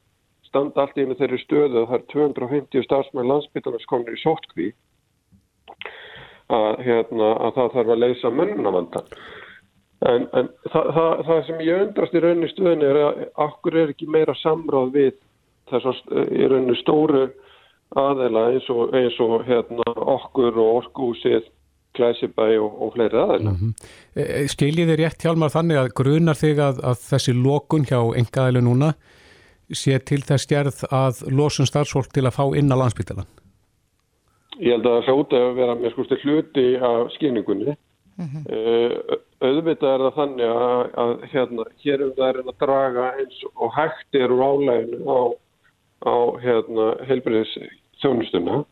standa 0.50 0.84
allt 0.84 0.98
í 0.98 1.04
einu 1.04 1.16
þeirri 1.18 1.40
stöðu 1.44 1.82
að 1.82 1.90
það 1.90 1.98
er 1.98 2.06
250 2.14 2.86
starfsmenn 2.86 3.30
landsbytarnas 3.30 3.90
komin 3.90 4.16
í 4.16 4.22
sótkví 4.22 4.70
að, 6.50 6.80
hérna, 6.86 7.28
að 7.36 7.52
það 7.58 7.76
þarf 7.76 7.92
að 7.94 8.02
leysa 8.04 8.32
mönnunavanda. 8.34 9.04
En, 10.10 10.26
en 10.32 10.48
það, 10.72 10.90
það, 10.96 11.22
það 11.28 11.42
sem 11.46 11.62
ég 11.66 11.84
undrast 11.84 12.16
í 12.16 12.22
rauninni 12.24 12.50
stöðinu 12.54 12.88
er 12.88 12.98
að 13.04 13.22
akkur 13.44 13.76
er 13.76 13.92
ekki 13.92 14.08
meira 14.10 14.34
samráð 14.40 14.94
við 14.96 15.10
þessar 15.70 16.00
í 16.32 16.48
rauninni 16.48 16.76
stóru 16.80 17.26
aðeila 18.00 18.46
eins 18.54 18.68
og, 18.72 18.94
eins 18.96 19.18
og 19.22 19.44
hérna, 19.46 19.86
okkur 20.16 20.56
og 20.56 20.76
orkuhúsið, 20.80 21.46
Glæsibæ 21.96 22.46
og, 22.60 22.82
og 22.82 22.92
fleiri 22.94 23.18
aðeila. 23.18 23.50
Mm 23.50 23.56
-hmm. 23.56 24.46
Skiljið 24.52 24.90
þið 24.92 25.00
rétt 25.00 25.24
hjálmar 25.24 25.50
þannig 25.50 25.76
að 25.80 25.92
grunar 26.00 26.38
þig 26.38 26.58
að, 26.58 26.84
að 26.84 26.96
þessi 27.10 27.32
lokun 27.34 27.84
hjá 27.84 28.00
engaðilu 28.20 28.62
núna 28.62 28.92
sé 29.70 29.98
til 29.98 30.22
þess 30.26 30.46
gerð 30.50 30.84
að 30.90 31.22
losun 31.30 31.66
starfsfólk 31.66 32.12
til 32.14 32.26
að 32.26 32.36
fá 32.38 32.44
inn 32.58 32.72
á 32.72 32.76
landsbytalan? 32.80 33.28
Ég 34.60 34.76
held 34.76 34.86
að 34.86 34.96
það 34.96 35.06
hljóti 35.08 35.36
að 35.40 35.54
vera 35.56 35.74
með 35.74 35.92
skusti 35.94 36.16
hluti 36.22 36.66
af 36.76 37.12
skýningunni. 37.16 37.76
Mm 38.20 38.26
-hmm. 38.28 38.42
uh, 38.52 39.16
auðvitað 39.40 39.94
er 39.94 40.02
það 40.04 40.16
þannig 40.20 40.50
að, 40.54 40.82
að 41.02 41.12
hérna, 41.32 41.64
hér 41.82 42.02
um 42.04 42.12
það 42.16 42.28
er 42.28 42.40
að 42.40 42.58
draga 42.60 43.04
eins 43.18 43.38
og 43.54 43.70
hægt 43.76 44.18
er 44.20 44.34
úr 44.34 44.42
álæginu 44.48 44.98
á, 45.08 45.20
á 46.04 46.16
hérna, 46.44 46.86
heilbriðis 47.08 47.54
þjónustuna 48.02 48.64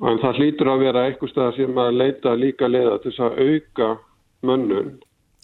en 0.00 0.20
það 0.22 0.40
hlýtur 0.40 0.72
að 0.72 0.84
vera 0.86 1.06
eitthvað 1.06 1.32
stað 1.32 1.56
sem 1.58 1.80
að 1.84 1.98
leita 2.00 2.34
líka 2.38 2.68
leiða 2.70 2.98
til 3.02 3.12
þess 3.12 3.24
að 3.26 3.40
auka 3.46 3.88
mönnun. 4.48 4.92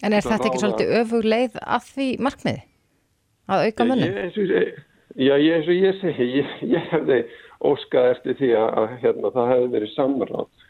En 0.02 0.14
er 0.14 0.24
þetta 0.24 0.48
ekki 0.48 0.62
svolítið 0.62 0.94
öfug 1.00 1.26
leið 1.26 1.58
að 1.64 1.90
því 1.92 2.08
markmiði? 2.24 2.62
Að 3.48 3.64
auka 3.66 3.88
mönnun? 3.88 4.16
Já, 5.18 5.34
ég, 5.40 5.54
eins 5.56 5.68
og 5.68 5.74
ég 5.74 6.00
segi, 6.02 6.26
ég, 6.38 6.56
ég 6.70 6.90
hefði 6.92 7.22
óskað 7.66 8.12
eftir 8.14 8.38
því 8.38 8.50
að 8.60 8.90
hérna, 9.02 9.32
það 9.34 9.52
hefði 9.52 9.70
verið 9.74 9.94
samráð 9.96 10.66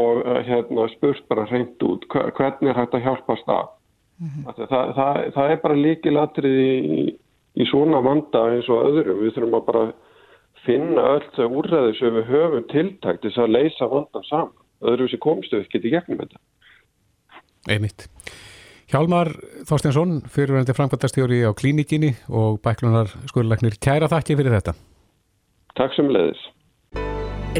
og 0.00 0.20
hérna, 0.46 0.86
spurt 0.92 1.24
bara 1.28 1.48
hreint 1.50 1.82
út 1.82 2.06
hvernig 2.10 2.70
er 2.70 2.78
hægt 2.78 2.94
að 2.94 3.06
hjálpast 3.08 3.48
að. 3.50 3.72
Mm 4.20 4.28
-hmm. 4.28 4.54
það, 4.70 4.92
það, 4.94 5.18
það 5.34 5.50
er 5.50 5.60
bara 5.64 5.82
líkilatrið 5.84 6.60
í, 6.60 7.16
í 7.56 7.66
svona 7.66 8.00
vanda 8.04 8.44
eins 8.52 8.68
og 8.68 8.86
öðrum. 8.86 9.22
Við 9.24 9.34
þurfum 9.34 9.58
að 9.58 9.66
bara 9.66 9.84
finna 10.66 11.06
öll 11.16 11.26
þau 11.36 11.46
úrræði 11.60 11.96
sem 11.98 12.14
við 12.18 12.30
höfum 12.30 12.68
tiltækt 12.70 13.24
til 13.24 13.34
að 13.40 13.54
leysa 13.56 13.88
vandan 13.90 14.26
saman. 14.28 14.56
Öðru 14.80 15.10
sem 15.12 15.20
komstu 15.20 15.60
ekki 15.60 15.80
í 15.82 15.92
gegnum 15.92 16.22
þetta. 16.22 16.40
Einmitt. 17.68 18.06
Hjálmar 18.90 19.28
Þorstensson, 19.68 20.16
fyrirverðandi 20.26 20.74
framkvæmtastjóri 20.74 21.44
á 21.46 21.54
klínikinni 21.54 22.14
og 22.26 22.58
bæklunar 22.64 23.12
skurðleiknir. 23.30 23.76
Kæra 23.78 24.08
þakki 24.10 24.38
fyrir 24.40 24.56
þetta. 24.56 24.74
Takk 25.78 25.94
sem 25.94 26.10
leiðis. 26.10 26.42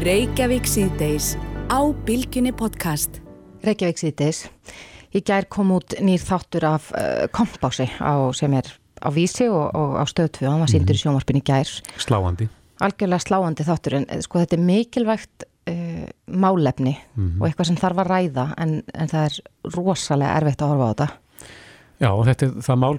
Reykjavík 0.03 0.67
síðdeis 0.67 1.33
á 1.71 1.79
Bilginni 2.07 2.51
podcast. 2.51 3.21
Reykjavík 3.63 4.01
síðdeis. 4.01 4.45
Í 5.15 5.23
gær 5.27 5.47
kom 5.51 5.71
út 5.75 5.95
nýr 6.03 6.19
þáttur 6.23 6.67
af 6.67 6.91
uh, 6.95 7.27
kompási 7.35 7.87
á, 7.99 8.31
sem 8.35 8.51
er 8.55 8.67
á 8.99 9.07
vísi 9.11 9.47
og, 9.47 9.71
og 9.71 9.99
á 9.99 10.03
stöðtfu. 10.07 10.47
Hann 10.47 10.63
var 10.63 10.71
síndur 10.71 10.99
í 10.99 11.03
sjónvarpin 11.03 11.39
í 11.39 11.45
gær. 11.47 11.71
Sláandi. 11.99 12.51
Algjörlega 12.81 13.23
sláandi 13.23 13.65
þáttur 13.67 13.97
en 13.99 14.05
sko 14.25 14.41
þetta 14.41 14.57
er 14.57 14.63
mikilvægt 14.67 15.47
uh, 15.69 16.05
málefni 16.27 16.95
mm 16.95 17.25
-hmm. 17.27 17.41
og 17.41 17.47
eitthvað 17.47 17.69
sem 17.71 17.81
þarf 17.81 18.03
að 18.03 18.11
ræða 18.13 18.45
en, 18.57 18.77
en 18.93 19.11
það 19.11 19.25
er 19.25 19.75
rosalega 19.75 20.37
erfitt 20.39 20.61
að 20.61 20.73
horfa 20.73 20.87
á 20.87 20.91
þetta. 20.93 21.09
Já 22.01 22.09
og 22.09 22.23
þetta 22.25 22.45
er 22.45 22.53
það 22.65 22.77
mál 22.81 22.95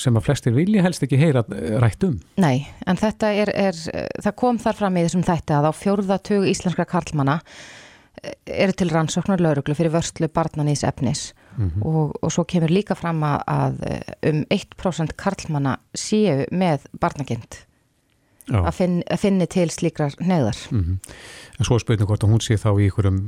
sem 0.00 0.16
að 0.16 0.24
flestir 0.24 0.54
vilja 0.56 0.82
helst 0.82 1.02
ekki 1.04 1.18
heyra 1.20 1.42
rætt 1.82 2.04
um. 2.06 2.14
Nei, 2.40 2.66
en 2.86 2.96
þetta 2.96 3.32
er, 3.32 3.50
er 3.52 3.76
það 4.24 4.36
kom 4.40 4.58
þar 4.58 4.78
fram 4.78 4.96
í 4.96 5.02
þessum 5.04 5.26
þætti 5.26 5.52
að 5.52 5.68
á 5.68 5.72
fjórðatug 5.76 6.46
íslenskra 6.48 6.88
karlmana 6.88 7.42
eru 8.46 8.72
til 8.72 8.88
rannsóknar 8.88 9.42
lauruglu 9.44 9.76
fyrir 9.76 9.92
vörslu 9.92 10.28
barnanís 10.32 10.84
efnis 10.88 11.34
mm 11.56 11.70
-hmm. 11.70 11.84
og, 11.84 12.16
og 12.22 12.32
svo 12.32 12.44
kemur 12.44 12.72
líka 12.72 12.94
fram 12.94 13.22
að 13.22 13.84
um 14.22 14.44
1% 14.50 15.12
karlmana 15.16 15.76
séu 15.94 16.46
með 16.50 16.88
barnakind 17.00 17.65
að, 18.52 18.72
finn, 18.74 18.98
að 19.10 19.22
finni 19.22 19.46
til 19.50 19.68
slíkrar 19.72 20.14
neðar. 20.20 20.58
Mm 20.70 20.82
-hmm. 20.82 21.14
En 21.58 21.64
svo 21.64 21.78
spurning 21.78 22.08
hvort 22.08 22.24
að 22.24 22.30
hún 22.30 22.40
sé 22.44 22.54
þá 22.54 22.70
í 22.80 22.86
ykkurum, 22.86 23.18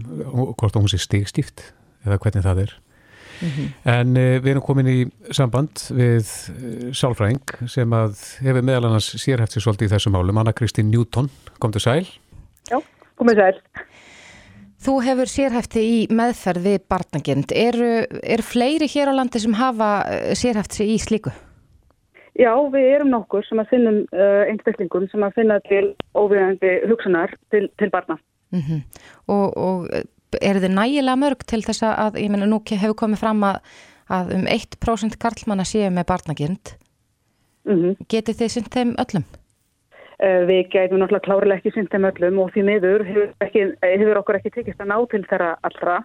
hvort 0.58 0.76
að 0.76 0.82
hún 0.82 0.92
sé 0.92 0.98
stigstift 0.98 1.72
eða 2.06 2.18
hvernig 2.18 2.44
það 2.44 2.58
er. 2.58 2.74
Mm 3.40 3.48
-hmm. 3.48 3.68
En 3.84 4.16
uh, 4.16 4.42
við 4.42 4.50
erum 4.50 4.62
komin 4.62 4.86
í 4.86 5.10
samband 5.30 5.70
við 5.90 6.26
uh, 6.26 6.92
sálfræðing 6.92 7.68
sem 7.68 7.92
að 7.92 8.14
hefur 8.40 8.62
meðal 8.62 8.84
annars 8.84 9.14
sérhæfti 9.14 9.60
svolítið 9.60 9.86
í 9.86 9.92
þessum 9.94 10.12
málum, 10.12 10.38
Anna 10.38 10.52
Kristín 10.52 10.90
Newton, 10.90 11.30
kom 11.58 11.72
til 11.72 11.80
sæl. 11.80 12.06
Já, 12.70 12.82
komið 13.16 13.36
sæl. 13.36 13.60
Þú 14.78 15.00
hefur 15.02 15.26
sérhæfti 15.26 15.80
í 15.80 16.06
meðferð 16.10 16.62
við 16.62 16.78
barnagind. 16.88 17.52
Eru 17.52 18.06
er 18.22 18.42
fleiri 18.42 18.86
hér 18.86 19.10
á 19.10 19.18
landi 19.18 19.40
sem 19.40 19.54
hafa 19.54 20.06
sérhæfti 20.34 20.84
í 20.94 20.98
slíku? 20.98 21.30
Já, 22.38 22.52
við 22.70 22.84
erum 22.94 23.10
nokkur 23.10 23.42
sem 23.48 23.58
að 23.58 23.72
finnum 23.72 23.98
uh, 24.14 24.44
einstaklingum 24.46 25.08
sem 25.10 25.24
að 25.26 25.40
finna 25.40 25.58
til 25.66 25.84
óviðandi 26.14 26.74
hugsanar 26.86 27.34
til, 27.50 27.66
til 27.78 27.90
barna. 27.90 28.18
Mm 28.54 28.60
-hmm. 28.60 28.80
Og, 29.26 29.56
og 29.56 29.88
eru 30.40 30.60
þið 30.60 30.74
nægilega 30.74 31.16
mörg 31.16 31.44
til 31.46 31.62
þess 31.64 31.82
að, 31.82 32.20
ég 32.22 32.30
menna 32.30 32.46
nú 32.46 32.60
hefur 32.70 32.94
komið 32.94 33.18
fram 33.18 33.42
að, 33.42 33.58
að 34.08 34.34
um 34.36 34.46
1% 34.46 35.18
karlmanna 35.18 35.64
séu 35.64 35.90
með 35.90 36.06
barnagind. 36.06 36.74
Mm 37.64 37.76
-hmm. 37.82 37.96
Getið 38.08 38.38
þið 38.38 38.48
synd 38.48 38.70
þeim 38.70 38.94
öllum? 38.98 39.24
Uh, 40.18 40.42
við 40.48 40.64
getum 40.72 40.98
náttúrulega 40.98 41.26
klárlega 41.28 41.60
ekki 41.60 41.70
synd 41.76 41.92
þeim 41.92 42.08
öllum 42.08 42.40
og 42.42 42.48
því 42.50 42.62
miður 42.66 43.04
hefur, 43.06 43.28
ekki, 43.44 43.60
hefur 43.86 44.18
okkur 44.18 44.38
ekki 44.40 44.50
tekist 44.56 44.80
að 44.82 44.90
ná 44.90 44.96
til 45.12 45.20
þeirra 45.30 45.52
allra 45.62 46.00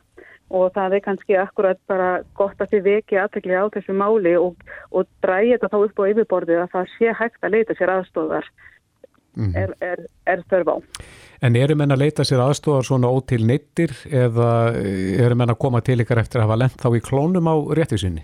og 0.53 0.67
það 0.75 0.97
er 0.97 1.01
kannski 1.07 1.37
akkurat 1.41 1.79
bara 1.89 2.09
gott 2.37 2.61
að 2.61 2.75
þið 2.75 2.83
veki 2.85 3.17
aðtekli 3.17 3.57
á 3.57 3.65
þessu 3.73 3.95
máli 3.97 4.35
og, 4.37 4.61
og 4.93 5.07
dræði 5.25 5.55
þetta 5.55 5.71
þá 5.73 5.79
upp 5.79 6.03
á 6.05 6.09
yfirborðið 6.11 6.61
að 6.61 6.75
það 6.75 6.93
sé 6.93 7.15
hægt 7.23 7.41
að 7.41 7.55
leita 7.55 7.77
sér 7.79 7.93
aðstofar 7.95 8.51
mm 9.33 9.55
er, 9.57 9.73
er, 9.81 10.05
er 10.29 10.45
þörf 10.45 10.69
á. 10.69 10.75
En 11.41 11.57
eru 11.57 11.75
menn 11.75 11.91
að 11.91 12.03
leita 12.05 12.25
sér 12.27 12.43
aðstofar 12.45 12.85
svona 12.85 13.09
ótil 13.09 13.41
neittir 13.49 13.95
eða 14.13 14.51
eru 14.77 15.39
menn 15.39 15.49
að 15.49 15.61
koma 15.65 15.81
til 15.81 15.97
ykkar 16.03 16.21
eftir 16.21 16.43
að 16.43 16.51
hafa 16.51 16.61
lent 16.61 16.77
þá 16.77 16.89
í 16.93 17.01
klónum 17.01 17.49
á 17.49 17.55
réttisinni? 17.81 18.21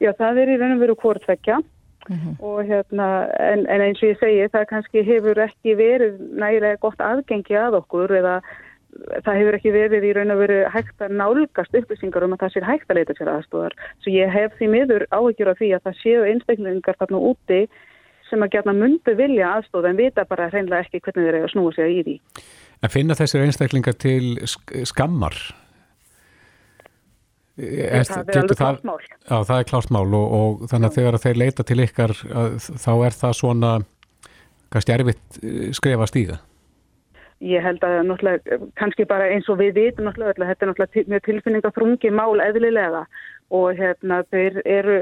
Já, 0.00 0.12
það 0.16 0.40
er 0.40 0.52
í 0.54 0.56
raun 0.60 0.76
og 0.78 0.82
veru 0.86 0.96
hvortvekja 1.04 1.60
mm 2.08 2.16
-hmm. 2.16 2.36
og 2.44 2.64
hérna, 2.64 3.08
en, 3.52 3.66
en 3.66 3.80
eins 3.80 4.02
og 4.02 4.08
ég 4.08 4.18
segi 4.20 4.48
það 4.52 4.70
kannski 4.72 5.02
hefur 5.02 5.38
ekki 5.48 5.74
verið 5.76 6.20
nægilega 6.42 6.76
gott 6.80 7.00
aðgengi 7.00 7.56
að 7.56 7.78
okkur 7.80 8.10
eða 8.20 8.40
það 9.24 9.38
hefur 9.40 9.56
ekki 9.58 9.72
verið 9.74 10.06
í 10.08 10.12
raun 10.16 10.34
og 10.34 10.40
veru 10.40 10.60
hægt 10.72 11.02
að 11.04 11.16
nálgast 11.20 11.76
upplýsingar 11.80 12.24
um 12.24 12.36
að 12.36 12.44
það 12.44 12.54
sé 12.54 12.62
hægt 12.64 12.90
að 12.90 12.98
leita 13.00 13.16
sér 13.18 13.32
aðstofar. 13.32 13.74
Svo 14.00 14.12
ég 14.12 14.32
hef 14.32 14.56
því 14.58 14.70
miður 14.72 15.06
áhyggjur 15.10 15.50
af 15.52 15.58
því 15.60 15.68
að 15.76 15.84
það 15.84 16.00
séu 16.02 16.24
einstaklingar 16.30 16.98
þarna 17.00 17.20
úti 17.30 17.60
sem 18.30 18.42
að 18.42 18.52
gerna 18.56 18.74
mundu 18.74 19.14
vilja 19.18 19.52
aðstofa 19.56 19.92
en 19.92 20.00
vita 20.00 20.24
bara 20.24 20.48
hreinlega 20.50 20.86
ekki 20.86 21.02
hvernig 21.04 21.28
þeir 21.28 21.34
eru 21.34 21.48
að 21.48 21.54
snúa 21.54 21.76
sig 21.76 21.92
í 21.92 22.02
því. 22.06 22.16
En 22.82 22.92
finna 22.92 23.18
þessir 23.18 23.46
einstaklingar 23.46 23.98
til 24.00 24.36
skammar? 24.88 25.36
Er, 27.56 28.04
það 28.04 28.34
er 28.34 28.80
mál. 28.84 28.98
Já, 29.00 29.36
það 29.48 29.58
er 29.58 29.68
klárt 29.70 29.92
mál 29.94 30.08
og, 30.12 30.32
og 30.38 30.66
þannig 30.68 30.90
að 30.90 30.96
þegar 30.98 31.16
þeir 31.22 31.38
leita 31.40 31.64
til 31.64 31.78
ykkar 31.86 32.12
þá 32.84 32.90
er 33.06 33.16
það 33.16 33.38
svona 33.38 33.70
kannski 34.74 34.92
erfitt 34.92 35.38
skrefa 35.78 36.08
stíða? 36.10 36.36
Ég 37.44 37.64
held 37.64 37.84
að 37.84 37.98
náttúrulega, 38.08 38.58
kannski 38.80 39.04
bara 39.08 39.28
eins 39.32 39.48
og 39.52 39.58
við 39.60 39.74
vitum 39.76 40.06
náttúrulega, 40.08 40.48
þetta 40.52 40.64
er 40.64 40.70
náttúrulega 40.70 41.12
með 41.12 41.24
tilfinningaþrungi 41.28 42.12
mál 42.16 42.40
eðlilega 42.44 43.02
og 43.56 43.76
hérna 43.76 44.22
þeir 44.32 44.60
eru 44.64 44.98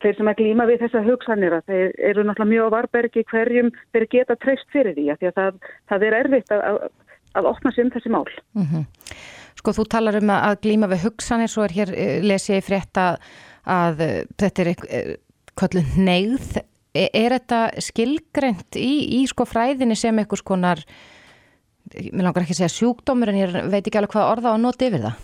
þeir 0.00 0.16
sem 0.16 0.30
að 0.30 0.38
glýma 0.40 0.66
við 0.70 0.84
þessa 0.86 1.02
hugsanir 1.04 1.56
að 1.58 1.72
þeir 1.72 1.96
eru 2.10 2.24
náttúrulega 2.24 2.52
mjög 2.52 2.68
á 2.70 2.74
varbergi 2.76 3.24
hverjum 3.28 3.72
þeir 3.92 4.06
geta 4.14 4.38
treyst 4.40 4.68
fyrir 4.72 4.94
því 4.96 5.08
að, 5.12 5.18
því 5.20 5.30
að 5.30 5.40
það, 5.40 5.58
það 5.90 6.06
er 6.06 6.18
erfitt 6.20 6.54
að, 6.54 6.62
að, 6.70 6.78
að 7.40 7.50
opna 7.50 7.72
sér 7.74 7.88
um 7.88 7.92
þessi 7.96 8.14
mál. 8.14 8.30
Mm 8.56 8.68
-hmm. 8.70 8.86
Sko 9.62 9.76
þú 9.76 9.84
talar 9.94 10.16
um 10.18 10.30
að 10.34 10.56
glýma 10.64 10.88
við 10.90 11.04
hugsanir, 11.06 11.50
svo 11.50 11.62
er 11.62 11.74
hér 11.76 11.90
lesi 12.26 12.56
ég 12.56 12.64
frétt 12.66 12.98
að 12.98 14.00
þetta 14.42 14.64
er 14.64 14.72
kvöldu 15.54 15.84
neyð. 16.02 16.56
Er, 16.92 17.08
er 17.14 17.36
þetta 17.38 17.60
skilgreynd 17.80 18.76
í, 18.76 18.90
í 19.16 19.24
sko 19.30 19.46
fræðinni 19.46 19.94
sem 19.96 20.18
einhvers 20.18 20.42
konar, 20.44 20.82
mér 21.94 22.26
langar 22.26 22.42
ekki 22.42 22.56
að 22.56 22.64
segja 22.64 22.74
sjúkdómur 22.74 23.30
en 23.30 23.38
ég 23.38 23.54
veit 23.70 23.86
ekki 23.86 24.00
alveg 24.00 24.16
hvað 24.16 24.32
orða 24.32 24.50
á 24.50 24.54
að 24.56 24.64
nota 24.64 24.88
yfir 24.88 25.06
það? 25.06 25.22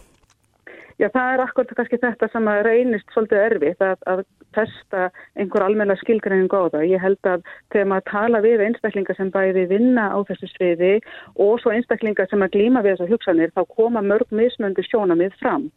Já, 0.99 1.09
það 1.14 1.32
er 1.32 1.43
akkurat 1.45 1.74
kannski 1.80 2.01
þetta 2.03 2.30
sem 2.32 2.49
að 2.55 2.62
reynist 2.66 3.12
svolítið 3.14 3.43
erfitt 3.43 3.84
að, 3.84 4.01
að 4.14 4.22
testa 4.57 5.09
einhver 5.36 5.64
almenna 5.64 5.96
skilgreining 6.01 6.51
á 6.53 6.62
það. 6.72 6.86
Ég 6.90 7.03
held 7.03 7.30
að 7.30 7.44
þegar 7.72 7.90
maður 7.92 8.07
tala 8.11 8.42
við 8.44 8.64
einstaklingar 8.66 9.18
sem 9.18 9.32
bæði 9.34 9.66
vinna 9.72 10.09
á 10.14 10.18
þessu 10.28 10.51
sviði 10.55 10.92
og 11.36 11.59
svo 11.62 11.74
einstaklingar 11.74 12.30
sem 12.30 12.44
að 12.44 12.55
glýma 12.57 12.84
við 12.86 12.96
þessu 12.96 13.11
hugsanir 13.12 13.55
þá 13.57 13.62
koma 13.76 14.05
mörg 14.05 14.30
mismöndi 14.30 14.84
sjónamið 14.86 15.36
fram. 15.42 15.68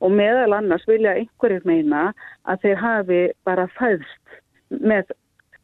Og 0.00 0.12
meðal 0.12 0.58
annars 0.58 0.86
vilja 0.88 1.16
einhverjir 1.18 1.66
meina 1.68 2.10
að 2.44 2.66
þeir 2.66 2.80
hafi 2.84 3.22
bara 3.48 3.68
fæðst 3.78 4.40
með 4.72 5.12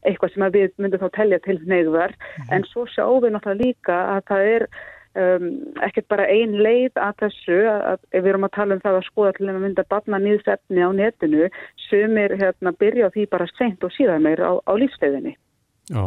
eitthvað 0.07 0.33
sem 0.33 0.45
við 0.53 0.71
myndum 0.79 1.01
þá 1.01 1.09
telja 1.17 1.41
til 1.43 1.57
neyðvar 1.67 2.13
en 2.55 2.63
svo 2.69 2.85
sjáum 2.87 3.19
við 3.23 3.35
náttúrulega 3.35 3.65
líka 3.65 3.97
að 4.15 4.21
það 4.29 4.51
er 4.53 4.65
um, 5.19 5.49
ekkert 5.85 6.07
bara 6.11 6.27
ein 6.31 6.55
leið 6.59 6.99
að 6.99 7.15
þessu 7.23 7.57
að, 7.71 7.81
að 7.89 8.19
við 8.19 8.29
erum 8.31 8.47
að 8.47 8.55
tala 8.57 8.77
um 8.77 8.83
það 8.83 8.99
að 8.99 9.07
skoða 9.09 9.33
til 9.37 9.49
að 9.49 9.59
mynda 9.63 9.85
barna 9.91 10.21
nýðsefni 10.23 10.85
á 10.85 10.89
netinu 10.95 11.49
sumir 11.87 12.35
hérna 12.39 12.73
byrja 12.79 13.09
á 13.09 13.13
því 13.15 13.27
bara 13.33 13.49
sent 13.55 13.83
og 13.85 13.93
síðan 13.95 14.25
meir 14.25 14.43
á, 14.43 14.51
á 14.59 14.73
lífstegðinni. 14.79 15.35
Já, 15.89 16.03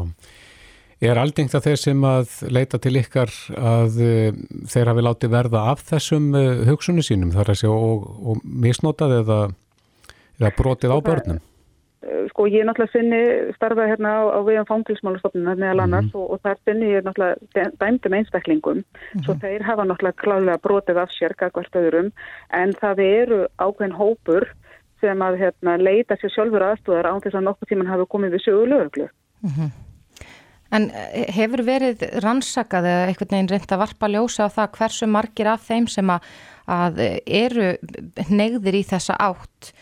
er 1.02 1.20
aldengt 1.20 1.56
að 1.58 1.68
þeir 1.68 1.80
sem 1.82 2.04
að 2.06 2.34
leita 2.54 2.80
til 2.82 2.94
ykkar 3.02 3.32
að 3.58 4.02
uh, 4.02 4.42
þeir 4.72 4.92
hafi 4.92 5.06
látið 5.08 5.34
verða 5.36 5.64
af 5.72 5.86
þessum 5.92 6.32
uh, 6.38 6.66
hugsunni 6.70 7.04
sínum 7.06 7.32
þar 7.34 7.54
að 7.54 7.62
segja 7.64 7.78
og, 7.78 8.10
og 8.32 8.44
misnotað 8.44 9.18
eða, 9.22 9.40
eða 10.40 10.54
brotið 10.58 10.94
á 10.94 10.98
börnum? 11.08 11.42
Sko 12.32 12.48
ég 12.50 12.62
er 12.62 12.66
náttúrulega 12.66 12.92
sinni 12.92 13.20
starfað 13.54 13.92
hérna 13.92 14.14
á, 14.18 14.22
á 14.34 14.38
viðan 14.42 14.66
fangilsmálastofnuna 14.66 15.54
meðal 15.54 15.84
annars 15.84 16.08
mm. 16.08 16.16
og, 16.18 16.32
og 16.34 16.40
þar 16.42 16.58
sinni 16.66 16.88
ég 16.90 17.04
náttúrulega 17.06 17.68
dæmdum 17.78 18.16
einstaklingum 18.18 18.80
mm 18.82 19.22
svo 19.22 19.36
þeir 19.38 19.62
hafa 19.62 19.84
náttúrulega 19.86 20.22
klálega 20.22 20.62
brotið 20.64 20.98
af 20.98 21.14
sér 21.14 21.36
hvert 21.38 21.78
öðrum 21.78 22.10
en 22.58 22.74
það 22.80 23.04
eru 23.04 23.38
ákveðin 23.62 23.94
hópur 23.94 24.48
sem 25.02 25.24
að 25.24 25.38
hérna, 25.42 25.76
leita 25.78 26.16
sér 26.18 26.32
sjálfur 26.34 26.64
aðstúðar 26.66 27.10
án 27.10 27.22
þess 27.22 27.38
að 27.38 27.46
nokkuð 27.48 27.70
tíman 27.72 27.90
hafi 27.90 28.08
komið 28.10 28.36
við 28.36 28.44
sögu 28.46 28.66
löglu. 28.70 29.08
Mm 29.42 29.54
-hmm. 29.56 29.70
En 30.72 30.88
hefur 31.36 31.62
verið 31.66 32.04
rannsakað 32.24 32.86
eða 32.88 33.08
einhvern 33.10 33.34
veginn 33.34 33.50
reynd 33.52 33.72
að 33.72 33.82
varpa 33.82 34.08
ljósa 34.08 34.48
á 34.48 34.54
það 34.56 34.74
hversu 34.78 35.06
margir 35.06 35.48
af 35.52 35.66
þeim 35.68 35.86
sem 35.86 36.10
að, 36.10 36.20
að 36.66 37.00
eru 37.26 37.68
neyðir 38.30 38.78
í 38.80 38.84
þessa 38.92 39.18
átt 39.20 39.74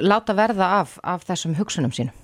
láta 0.00 0.36
verða 0.36 0.68
af, 0.82 0.98
af 1.02 1.24
þessum 1.28 1.56
hugsunum 1.56 1.94
sínum? 1.94 2.16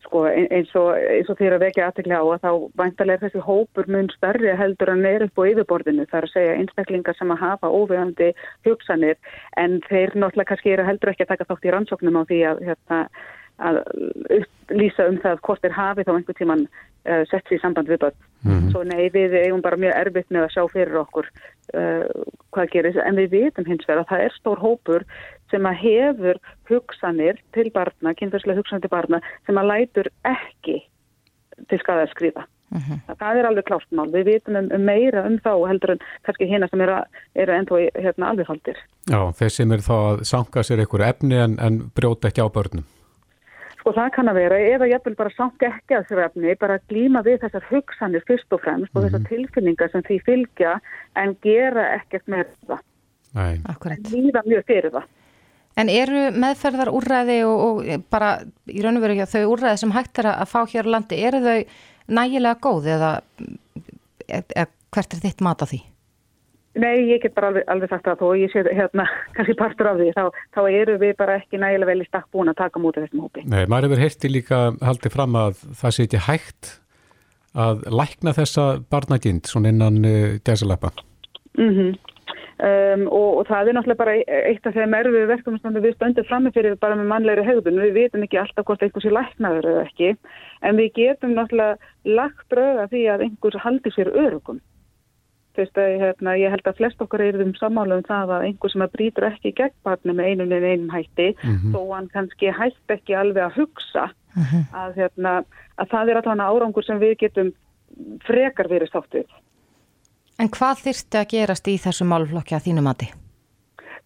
Sko 0.00 0.24
eins 0.26 0.70
og, 0.80 0.94
og 0.96 1.36
þeirra 1.38 1.58
vekja 1.60 1.86
aðteglega 1.90 2.20
á 2.24 2.26
að 2.32 2.44
þá 2.44 2.52
vantarlega 2.80 3.22
þessi 3.26 3.42
hópur 3.44 3.88
mun 3.92 4.08
starri 4.14 4.54
heldur 4.56 4.90
að 4.94 5.02
neyra 5.04 5.28
upp 5.28 5.42
á 5.44 5.48
yfirborðinu 5.50 6.06
þar 6.10 6.26
að 6.26 6.32
segja 6.32 6.54
einstaklingar 6.56 7.18
sem 7.18 7.34
að 7.34 7.42
hafa 7.44 7.68
óvegandi 7.68 8.30
hugsanir 8.66 9.18
en 9.60 9.78
þeir 9.90 10.16
náttúrulega 10.16 10.48
kannski 10.54 10.72
eru 10.72 10.86
heldur 10.88 11.12
ekki 11.12 11.26
að 11.26 11.34
taka 11.34 11.48
þátt 11.50 11.68
í 11.68 11.74
rannsóknum 11.76 12.16
á 12.16 12.22
því 12.32 12.40
að, 12.48 12.64
hérna, 12.70 13.00
að 13.60 13.80
lýsa 14.70 15.08
um 15.10 15.18
það 15.22 15.40
hvort 15.46 15.62
þeir 15.64 15.76
hafi 15.76 16.04
þá 16.06 16.12
einhver 16.14 16.38
tíman 16.38 16.66
uh, 16.66 17.22
sett 17.30 17.48
sér 17.48 17.58
í 17.58 17.62
samband 17.62 17.90
við 17.90 18.02
börn. 18.04 18.18
Mm 18.42 18.52
-hmm. 18.52 18.70
Svo 18.72 18.84
nei 18.84 19.10
við 19.12 19.34
eigum 19.40 19.64
bara 19.64 19.76
mjög 19.76 19.96
erfitt 20.00 20.30
með 20.30 20.46
að 20.46 20.54
sjá 20.54 20.62
fyrir 20.72 21.00
okkur 21.02 21.26
uh, 21.74 22.06
hvað 22.54 22.70
gerir 22.74 23.00
en 23.04 23.20
við 23.20 23.34
vitum 23.36 23.66
hins 23.68 23.88
vegar 23.88 24.04
að 24.04 24.10
það 24.12 24.24
er 24.26 24.38
stór 24.38 24.62
hópur 24.62 25.04
sem 25.50 25.66
að 25.66 25.80
hefur 25.82 26.40
hugsanir 26.70 27.42
til 27.52 27.70
barna, 27.74 28.14
kynferðslega 28.14 28.58
hugsanir 28.62 28.86
til 28.86 28.96
barna 28.96 29.20
sem 29.46 29.58
að 29.58 29.70
lætur 29.72 30.08
ekki 30.24 30.80
til 31.68 31.78
skada 31.78 32.06
að 32.06 32.14
skrifa. 32.14 32.46
Uh 32.70 32.78
-huh. 32.78 33.16
Það 33.18 33.36
er 33.36 33.46
alveg 33.46 33.64
klárt 33.64 33.90
mál. 33.90 34.12
Við 34.12 34.24
vitum 34.24 34.56
um, 34.56 34.68
um 34.72 34.84
meira 34.84 35.26
um 35.26 35.38
þá 35.38 35.68
heldur 35.68 35.90
en 35.90 35.98
kannski 36.22 36.46
hérna 36.46 36.68
sem 36.70 36.80
eru 36.80 37.02
er 37.34 37.48
ennþá 37.48 37.90
hérna, 37.98 38.30
alveg 38.30 38.46
haldir. 38.46 38.78
Já, 39.10 39.32
þeir 39.32 39.48
sem 39.48 39.72
eru 39.72 39.82
þá 39.82 39.96
að 40.10 40.24
sanga 40.24 40.62
sér 40.62 40.78
einhverju 40.78 41.08
efni 41.08 41.34
en, 41.34 41.58
en 41.58 41.90
brjóta 41.94 42.28
ekki 42.28 42.42
á 42.46 42.48
börnum. 42.48 42.84
Sko 43.80 43.94
það 43.96 44.10
kann 44.12 44.28
að 44.28 44.40
vera, 44.42 44.58
eða 44.74 44.88
ég 44.90 45.04
vil 45.06 45.16
bara 45.16 45.32
sanga 45.32 45.70
ekki 45.70 45.96
að 45.96 46.02
þessu 46.08 46.24
efni, 46.26 46.56
bara 46.60 46.80
glíma 46.90 47.22
við 47.24 47.38
þessar 47.46 47.64
hugsanir 47.70 48.24
fyrst 48.28 48.52
og 48.52 48.60
fremst 48.60 48.90
uh 48.90 48.92
-huh. 48.92 48.98
og 48.98 49.06
þessar 49.06 49.22
mhm. 49.22 49.28
tilfinningar 49.30 49.90
sem 49.92 50.02
því 50.08 50.18
fylgja 50.26 50.74
en 51.16 51.36
gera 51.42 51.86
ekkert 51.96 52.26
með 52.28 52.52
það. 52.68 52.84
Nei. 53.34 53.60
Akkurat. 53.64 54.12
Líða 54.12 54.42
mjög 54.44 54.66
fyrir 54.66 54.92
það. 54.92 55.08
En 55.80 55.88
eru 55.88 56.22
meðferðar 56.34 56.90
úrræði 56.92 57.38
og, 57.46 57.60
og 57.64 58.04
bara 58.10 58.30
í 58.66 58.82
raun 58.82 58.98
og 58.98 59.04
veru 59.04 59.14
ekki 59.14 59.26
að 59.28 59.34
þau 59.34 59.52
úrræði 59.54 59.80
sem 59.80 59.94
hægt 59.94 60.18
er 60.18 60.28
að 60.32 60.50
fá 60.50 60.60
hér 60.66 60.90
á 60.90 60.92
landi, 60.94 61.20
eru 61.24 61.40
þau 61.40 61.60
nægilega 62.10 62.58
góð 62.60 62.90
eða, 62.96 63.12
eða 64.28 64.66
hvert 64.90 65.14
er 65.14 65.22
þitt 65.22 65.40
mat 65.46 65.62
á 65.62 65.66
því? 65.70 65.80
Nei, 66.78 67.08
ég 67.10 67.24
get 67.24 67.34
bara 67.34 67.48
alveg, 67.50 67.64
alveg 67.72 67.90
sagt 67.90 68.06
það 68.06 68.20
þó 68.20 68.26
ég 68.38 68.52
sé 68.52 68.62
hérna 68.68 69.06
kannski 69.36 69.56
partur 69.58 69.90
af 69.90 69.98
því, 69.98 70.10
þá, 70.14 70.42
þá 70.54 70.60
eru 70.68 70.98
við 71.02 71.16
bara 71.18 71.38
ekki 71.40 71.58
nægilega 71.58 71.90
vel 71.90 72.04
í 72.04 72.06
stakk 72.06 72.28
búin 72.34 72.52
að 72.52 72.60
taka 72.62 72.82
mútið 72.82 73.06
þessum 73.06 73.24
hópi. 73.26 73.46
Nei, 73.46 73.64
maður 73.66 73.90
hefur 73.90 74.04
heyrti 74.04 74.30
líka 74.30 74.60
haldið 74.78 75.16
fram 75.16 75.40
að 75.40 75.64
það 75.80 75.96
sé 75.96 76.06
ekki 76.06 76.22
hægt 76.28 76.76
að 77.58 77.82
lækna 77.90 78.36
þessa 78.36 78.68
barnagind 78.92 79.50
svona 79.50 79.74
innan 79.74 79.98
uh, 80.04 80.12
eh, 80.12 80.38
desalappa. 80.46 80.94
Mhm. 81.58 81.90
Mm 81.90 82.10
Um, 82.60 83.06
og, 83.08 83.38
og 83.40 83.46
það 83.48 83.70
er 83.70 83.76
náttúrulega 83.76 84.00
bara 84.02 84.14
eitt 84.50 84.66
af 84.68 84.74
þeim 84.76 84.94
erfið 84.98 85.30
verkefnum 85.30 85.76
við 85.80 85.94
stöndum 85.94 86.26
framifyrir 86.28 86.74
bara 86.82 86.96
með 86.98 87.06
mannlegri 87.08 87.44
hegðun 87.46 87.78
við 87.80 87.94
vitum 87.96 88.24
ekki 88.26 88.36
alltaf 88.36 88.66
hvort 88.68 88.82
einhvers 88.84 89.06
er 89.08 89.14
læknaður 89.16 89.68
eða 89.70 89.84
ekki 89.86 90.10
en 90.68 90.76
við 90.76 90.90
getum 90.98 91.32
náttúrulega 91.38 92.18
lagt 92.18 92.44
bröða 92.52 92.84
því 92.90 93.04
að 93.14 93.24
einhvers 93.24 93.62
haldi 93.64 93.94
sér 93.94 94.10
örugum 94.12 94.60
Fyrst 95.60 95.80
að 95.80 95.96
hérna, 96.00 96.36
ég 96.40 96.54
held 96.54 96.70
að 96.70 96.78
flest 96.80 97.02
okkar 97.04 97.24
er 97.26 97.40
um 97.44 97.52
samála 97.58 98.00
um 98.00 98.06
það 98.06 98.34
að 98.36 98.46
einhver 98.48 98.72
sem 98.72 98.84
að 98.86 98.94
brýtur 98.96 99.28
ekki 99.28 99.52
gegn 99.58 99.76
barni 99.84 100.16
með 100.16 100.30
einum 100.32 100.54
en 100.56 100.64
einum 100.64 100.94
hætti 100.94 101.28
mm 101.34 101.56
-hmm. 101.56 101.74
þó 101.74 101.80
hann 101.94 102.08
kannski 102.14 102.54
hætt 102.60 102.96
ekki 102.96 103.14
alveg 103.14 103.44
að 103.44 103.58
hugsa 103.60 104.06
mm 104.08 104.42
-hmm. 104.42 104.64
að, 104.72 104.96
hérna, 104.96 105.32
að 105.76 105.90
það 105.92 106.08
er 106.08 106.16
alltaf 106.16 106.40
árangur 106.40 106.84
sem 106.84 106.98
við 106.98 107.14
getum 107.26 107.52
frekar 108.24 108.68
verið 108.68 108.88
státtið 108.88 109.28
En 110.40 110.48
hvað 110.48 110.84
þyrstu 110.86 111.18
að 111.20 111.32
gerast 111.34 111.68
í 111.68 111.76
þessu 111.76 112.06
málflokki 112.08 112.54
að 112.56 112.66
þínu 112.70 112.84
mati? 112.84 113.10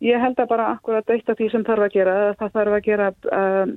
Ég 0.02 0.18
held 0.18 0.40
að 0.42 0.50
bara 0.50 0.70
akkurat 0.72 1.10
eitt 1.14 1.28
af 1.30 1.38
því 1.38 1.50
sem 1.52 1.64
þarf 1.66 1.86
að 1.86 1.94
gera, 1.94 2.14
það 2.40 2.56
þarf 2.56 2.74
að 2.74 2.86
gera 2.88 3.10
um, 3.38 3.74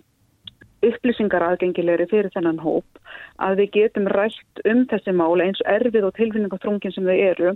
upplýsingar 0.87 1.45
aðgengilegri 1.45 2.07
fyrir 2.09 2.33
þennan 2.33 2.61
hóp, 2.63 3.01
að 3.37 3.61
við 3.61 3.69
getum 3.77 4.09
rætt 4.09 4.63
um 4.65 4.83
þessi 4.89 5.13
mál 5.13 5.37
eins 5.45 5.61
erfið 5.69 6.09
og 6.09 6.15
tilfinningatrungin 6.17 6.95
sem 6.95 7.05
þau 7.05 7.17
eru 7.17 7.53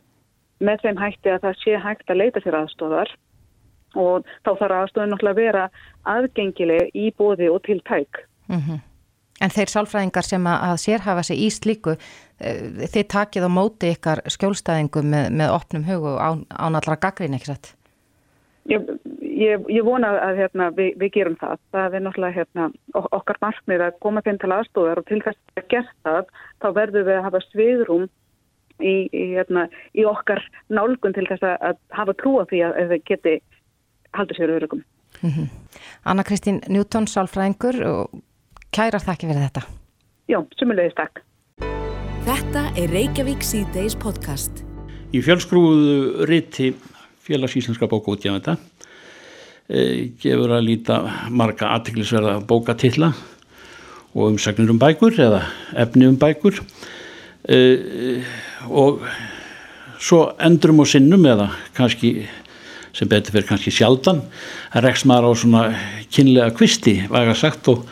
með 0.62 0.86
þeim 0.86 1.02
hætti 1.02 1.34
að 1.34 1.44
það 1.48 1.60
sé 1.64 1.82
hægt 1.86 2.14
að 2.14 2.22
leita 2.22 2.44
sér 2.44 2.60
aðstóðar 2.62 3.12
og 4.00 4.30
þá 4.46 4.52
þarf 4.60 4.78
aðstóðin 4.78 5.12
náttúrulega 5.14 5.36
að 5.36 5.42
vera 5.42 5.66
aðgengileg 6.14 6.96
í 6.96 7.12
bóði 7.18 7.50
og 7.52 7.62
til 7.68 7.82
tæk. 7.88 8.24
Mm 8.48 8.62
-hmm. 8.62 8.80
En 9.42 9.50
þeir 9.50 9.72
sálfræðingar 9.74 10.26
sem 10.28 10.48
að 10.48 10.78
sérhafa 10.78 11.24
sig 11.24 11.38
í 11.42 11.50
slíku, 11.50 11.96
eh, 12.40 12.88
þið 12.94 13.06
takið 13.10 13.48
á 13.50 13.50
móti 13.50 13.90
ykkar 13.96 14.22
skjólstæðingum 14.30 15.08
með, 15.10 15.30
með 15.34 15.54
opnum 15.56 15.84
hug 15.84 16.04
og 16.04 16.18
án, 16.22 16.46
án 16.54 16.78
allra 16.78 16.96
gaggrín, 16.96 17.34
ekki 17.34 17.50
satt? 17.50 17.76
Ég, 18.70 18.86
ég, 19.20 19.64
ég 19.74 19.84
vona 19.84 20.14
að 20.22 20.44
hérna, 20.44 20.70
við, 20.78 20.94
við 21.02 21.12
gerum 21.16 21.38
það. 21.42 21.58
Það 21.74 21.94
er 21.98 22.04
náttúrulega 22.06 22.38
hérna, 22.38 22.70
okkar 22.94 23.38
markmið 23.42 23.82
að 23.88 24.00
koma 24.06 24.22
þeim 24.22 24.38
til 24.38 24.52
aðstóðar 24.54 25.02
og 25.02 25.08
til 25.10 25.22
þess 25.26 25.58
að 25.58 25.68
gera 25.74 25.96
það, 26.06 26.26
þá 26.62 26.68
verður 26.78 27.08
við 27.08 27.18
að 27.18 27.26
hafa 27.26 27.42
sviðrum 27.50 28.10
í, 28.80 28.96
í, 29.12 29.26
hérna, 29.36 29.68
í 29.98 30.06
okkar 30.08 30.42
nálgun 30.70 31.16
til 31.18 31.28
þess 31.30 31.44
að 31.44 31.78
hafa 31.98 32.16
trúa 32.22 32.46
því 32.50 32.64
að 32.68 32.94
þau 32.94 33.00
geti 33.12 33.38
haldið 34.18 34.38
sér 34.38 34.56
örugum. 34.58 34.84
Mm 35.22 35.30
-hmm. 35.30 35.48
Anna 36.06 36.24
Kristín 36.24 36.62
Njúton, 36.70 37.08
sálfræðingur 37.08 37.84
og 37.86 38.22
Kærar 38.72 39.04
þakki 39.04 39.28
fyrir 39.28 39.44
þetta. 39.50 39.62
Já, 40.32 40.38
sumulegist 40.56 40.96
takk. 40.96 41.20
Þetta 42.24 42.62
er 42.80 42.92
Reykjavík 42.94 43.44
C-Days 43.44 43.98
podcast. 44.00 44.64
Í 45.12 45.20
fjölskrúðu 45.20 46.24
riti 46.30 46.70
félagsíslenska 47.26 47.90
bókútjafenda 47.92 48.56
e, 49.68 50.12
gefur 50.22 50.54
að 50.56 50.70
líta 50.70 51.02
marga 51.28 51.74
aðtiklisverða 51.76 52.38
bókatilla 52.48 53.12
og 54.16 54.30
umsagnir 54.30 54.72
um 54.72 54.80
bækur 54.80 55.20
eða 55.20 55.44
efni 55.84 56.08
um 56.08 56.16
bækur 56.20 56.62
e, 57.48 58.22
og 58.70 59.02
svo 60.02 60.24
endrum 60.42 60.82
og 60.84 60.90
sinnum 60.90 61.26
eða 61.30 61.52
kannski 61.78 62.14
sem 62.92 63.08
betur 63.08 63.38
fyrir 63.38 63.48
kannski 63.48 63.72
sjaldan 63.74 64.24
að 64.76 64.88
rekst 64.88 65.08
maður 65.08 65.32
á 65.32 65.42
svona 65.42 65.66
kynlega 66.12 66.56
kvisti, 66.58 66.98
væga 67.12 67.36
sagt 67.38 67.70
og 67.72 67.86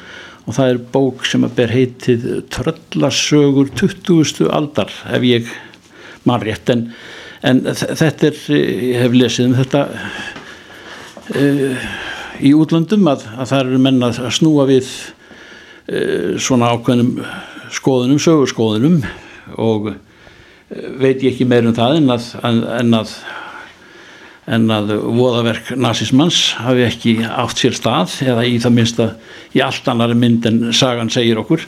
og 0.50 0.56
það 0.58 0.72
er 0.72 0.80
bók 0.94 1.26
sem 1.30 1.46
að 1.46 1.56
ber 1.60 1.72
heitið 1.74 2.24
Tröllasögur 2.50 3.70
20. 3.78 4.48
aldar 4.50 4.90
ef 5.14 5.26
ég 5.28 5.52
mann 6.26 6.42
rétt 6.42 6.72
en, 6.74 6.88
en 7.46 7.62
þetta 7.70 8.32
er, 8.32 8.40
ég 8.58 8.98
hef 9.04 9.14
lesið 9.14 9.52
um 9.52 9.56
þetta 9.60 9.84
uh, 11.36 11.88
í 12.42 12.56
útlandum 12.58 13.06
að, 13.12 13.28
að 13.36 13.52
það 13.52 13.62
eru 13.62 13.82
menna 13.86 14.10
að 14.10 14.34
snúa 14.40 14.66
við 14.72 14.90
uh, 14.90 16.34
svona 16.42 16.74
ákveðnum 16.74 17.14
skoðunum, 17.78 18.22
sögurskoðunum 18.24 19.04
og 19.58 19.92
uh, 19.92 20.00
veit 21.02 21.24
ég 21.24 21.34
ekki 21.34 21.48
meir 21.50 21.68
um 21.68 21.78
það 21.78 22.02
en 22.02 22.16
að, 22.16 22.34
en 22.44 23.00
að 23.02 23.14
en 24.50 24.66
að 24.74 24.96
voðaverk 25.14 25.74
nazismans 25.78 26.40
hafi 26.58 26.86
ekki 26.88 27.12
átt 27.28 27.60
sér 27.62 27.76
stað 27.78 28.16
eða 28.26 28.46
í 28.50 28.56
það 28.62 28.76
minnst 28.76 29.02
að 29.04 29.58
í 29.58 29.62
allt 29.62 29.90
annari 29.92 30.18
mynd 30.18 30.48
en 30.50 30.62
sagan 30.74 31.12
segir 31.14 31.38
okkur. 31.42 31.66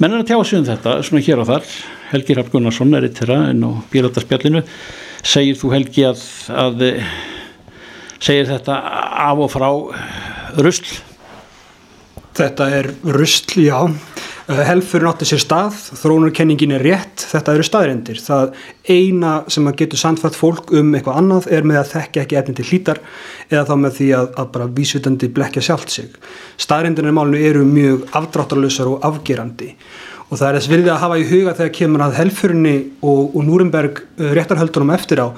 Menn 0.00 0.12
er 0.12 0.22
að 0.22 0.28
tjá 0.28 0.38
sig 0.44 0.60
um 0.60 0.66
þetta 0.68 0.98
svona 1.06 1.24
hér 1.24 1.40
og 1.40 1.48
þar. 1.48 1.70
Helgi 2.10 2.36
Rapp 2.36 2.52
Gunnarsson 2.52 2.92
er 2.96 3.06
eitt 3.08 3.20
þeirra 3.20 3.38
en 3.52 3.64
á 3.64 3.70
Bílardarspjallinu 3.92 4.64
segir 5.24 5.56
þú 5.60 5.72
Helgi 5.74 6.06
að, 6.08 6.24
að 6.52 6.84
segir 8.20 8.48
þetta 8.50 8.80
af 9.30 9.44
og 9.46 9.52
frá 9.52 9.68
rusl 10.60 11.00
Þetta 12.40 12.66
er 12.72 12.86
rusl, 13.04 13.58
já. 13.60 13.76
Eh, 14.48 14.60
helfurinn 14.64 15.10
átti 15.10 15.26
sér 15.28 15.42
stað, 15.42 15.74
þrónarkenningin 16.00 16.72
er 16.72 16.82
rétt, 16.86 17.26
þetta 17.28 17.52
eru 17.52 17.66
staðrindir. 17.66 18.20
Það 18.24 18.54
eina 18.88 19.32
sem 19.52 19.68
að 19.68 19.76
getur 19.82 20.00
samtfætt 20.00 20.38
fólk 20.38 20.72
um 20.72 20.94
eitthvað 20.96 21.18
annað 21.20 21.50
er 21.52 21.68
með 21.68 21.82
að 21.82 21.90
þekka 21.90 22.22
ekki 22.22 22.38
efni 22.40 22.56
til 22.56 22.66
hlítar 22.70 23.02
eða 23.50 23.66
þá 23.68 23.74
með 23.82 23.94
því 23.98 24.08
að, 24.16 24.30
að 24.40 24.48
bara 24.56 24.70
vísvitandi 24.80 25.30
blekja 25.36 25.66
sjálft 25.68 25.92
sig. 25.92 26.16
Staðrindinir 26.64 27.12
málinu 27.18 27.44
eru 27.50 27.66
mjög 27.68 28.08
afdráttarlausar 28.22 28.88
og 28.88 29.04
afgerandi 29.10 29.74
og 30.30 30.38
það 30.38 30.48
er 30.48 30.56
þess 30.56 30.72
virðið 30.72 30.92
að 30.94 31.02
hafa 31.04 31.20
í 31.20 31.28
huga 31.28 31.56
þegar 31.58 31.72
kemur 31.76 32.06
að 32.06 32.18
helfurinni 32.22 32.76
og, 33.02 33.34
og 33.34 33.40
Núrenberg 33.44 34.04
eh, 34.16 34.32
réttarhöldunum 34.38 34.94
eftir 34.96 35.20
á 35.20 35.28